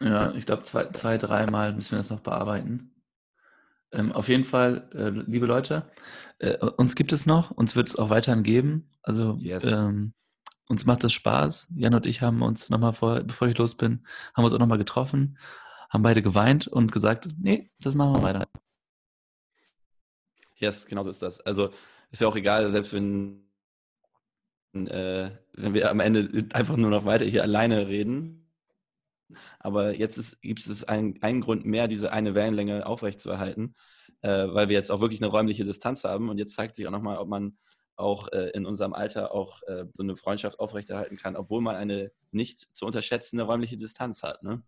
Ja, 0.01 0.33
ich 0.35 0.47
glaube, 0.47 0.63
zwei, 0.65 0.91
zwei 0.93 1.19
dreimal 1.19 1.73
müssen 1.73 1.93
wir 1.93 1.99
das 1.99 2.11
noch 2.11 2.21
bearbeiten. 2.21 2.93
Ähm, 3.93 4.13
auf 4.13 4.29
jeden 4.29 4.45
Fall, 4.45 4.89
äh, 4.95 5.11
liebe 5.31 5.47
Leute, 5.47 5.91
äh, 6.39 6.57
uns 6.57 6.97
gibt 6.97 7.13
es 7.13 7.27
noch, 7.27 7.51
uns 7.51 7.77
wird 7.77 7.89
es 7.89 7.97
auch 7.97 8.11
weiterhin 8.11 8.43
geben. 8.43 8.91
Also 9.03 9.37
yes. 9.39 9.65
ähm, 9.65 10.15
uns 10.67 10.87
macht 10.87 11.05
das 11.05 11.13
Spaß. 11.13 11.69
Jan 11.77 11.95
und 11.95 12.07
ich 12.07 12.23
haben 12.23 12.43
uns 12.43 12.71
nochmal 12.71 12.95
vor, 12.95 13.21
bevor 13.21 13.49
ich 13.49 13.59
los 13.59 13.75
bin, 13.75 14.07
haben 14.35 14.45
uns 14.45 14.55
auch 14.55 14.59
nochmal 14.59 14.79
getroffen, 14.79 15.39
haben 15.91 16.03
beide 16.03 16.23
geweint 16.23 16.67
und 16.67 16.91
gesagt, 16.91 17.29
nee, 17.39 17.71
das 17.79 17.95
machen 17.95 18.15
wir 18.15 18.23
weiter. 18.23 18.49
Yes, 20.57 20.87
genau 20.87 21.03
so 21.03 21.11
ist 21.11 21.21
das. 21.21 21.41
Also 21.41 21.71
ist 22.11 22.21
ja 22.21 22.29
auch 22.29 22.37
egal, 22.37 22.71
selbst 22.73 22.95
wenn, 22.95 23.45
äh, 24.73 25.31
wenn 25.53 25.75
wir 25.75 25.91
am 25.91 26.01
Ende 26.01 26.47
einfach 26.55 26.77
nur 26.77 26.91
noch 26.91 27.05
weiter 27.05 27.25
hier 27.25 27.43
alleine 27.43 27.89
reden, 27.89 28.42
aber 29.59 29.95
jetzt 29.95 30.41
gibt 30.43 30.67
es 30.67 30.85
einen, 30.85 31.21
einen 31.23 31.41
Grund 31.41 31.65
mehr, 31.65 31.89
diese 31.89 32.13
eine 32.13 32.35
Wellenlänge 32.35 32.87
aufrechtzuerhalten, 32.87 33.75
äh, 34.23 34.29
weil 34.29 34.69
wir 34.69 34.77
jetzt 34.77 34.91
auch 34.91 35.01
wirklich 35.01 35.23
eine 35.23 35.31
räumliche 35.31 35.65
Distanz 35.65 36.05
haben. 36.05 36.29
Und 36.29 36.39
jetzt 36.39 36.55
zeigt 36.55 36.77
sich 36.77 36.87
auch 36.87 36.93
nochmal, 36.93 37.19
ob 37.19 37.29
man 37.29 37.57
auch 37.97 38.29
äh, 38.33 38.51
in 38.55 38.67
unserem 38.67 38.95
Alter 38.95 39.33
auch 39.33 39.63
äh, 39.67 39.85
so 39.93 40.03
eine 40.03 40.17
Freundschaft 40.17 40.59
aufrechterhalten 40.59 41.17
kann, 41.17 41.37
obwohl 41.37 41.61
man 41.61 41.77
eine 41.77 42.11
nicht 42.31 42.75
zu 42.75 42.87
unterschätzende 42.87 43.45
räumliche 43.45 43.77
Distanz 43.77 44.23
hat. 44.23 44.43
Ne? 44.43 44.63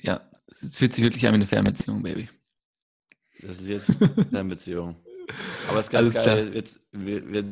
Ja, 0.00 0.28
es 0.60 0.78
fühlt 0.78 0.94
sich 0.94 1.04
wirklich 1.04 1.26
an 1.26 1.32
wie 1.32 1.36
eine 1.36 1.46
Fernbeziehung, 1.46 2.02
Baby. 2.02 2.28
Das 3.40 3.60
ist 3.60 3.68
jetzt 3.68 3.90
eine 3.90 4.24
Fernbeziehung. 4.30 4.96
Aber 5.68 5.80
es 5.80 5.86
ist 5.86 5.92
ganz 5.92 6.16
Alles 6.16 6.26
geil. 6.26 6.54
Jetzt, 6.54 6.86
wir, 6.92 7.30
wir, 7.30 7.44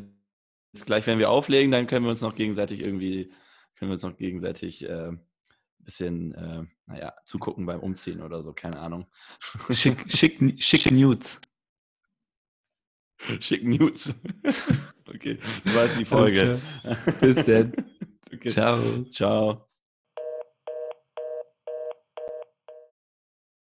jetzt 0.72 0.86
gleich, 0.86 1.06
wenn 1.06 1.18
wir 1.18 1.30
auflegen, 1.30 1.70
dann 1.70 1.86
können 1.86 2.04
wir 2.04 2.10
uns 2.10 2.22
noch 2.22 2.34
gegenseitig 2.34 2.80
irgendwie, 2.80 3.32
können 3.76 3.90
wir 3.90 3.94
uns 3.94 4.02
noch 4.02 4.16
gegenseitig 4.16 4.88
äh, 4.88 5.12
bisschen, 5.86 6.34
äh, 6.34 6.64
naja, 6.86 7.14
zugucken 7.24 7.64
beim 7.64 7.80
Umziehen 7.80 8.20
oder 8.20 8.42
so, 8.42 8.52
keine 8.52 8.78
Ahnung. 8.78 9.06
Schick, 9.70 10.04
schick, 10.12 10.62
schick 10.62 10.90
Nudes. 10.90 11.40
Schick 13.40 13.64
Nudes. 13.64 14.12
okay, 15.08 15.38
das 15.64 15.74
war 15.74 15.84
jetzt 15.86 15.98
die 15.98 16.04
Folge. 16.04 16.60
Bis 17.20 17.44
dann. 17.44 17.72
Okay. 18.34 18.50
Ciao. 18.50 19.04
Ciao. 19.12 19.65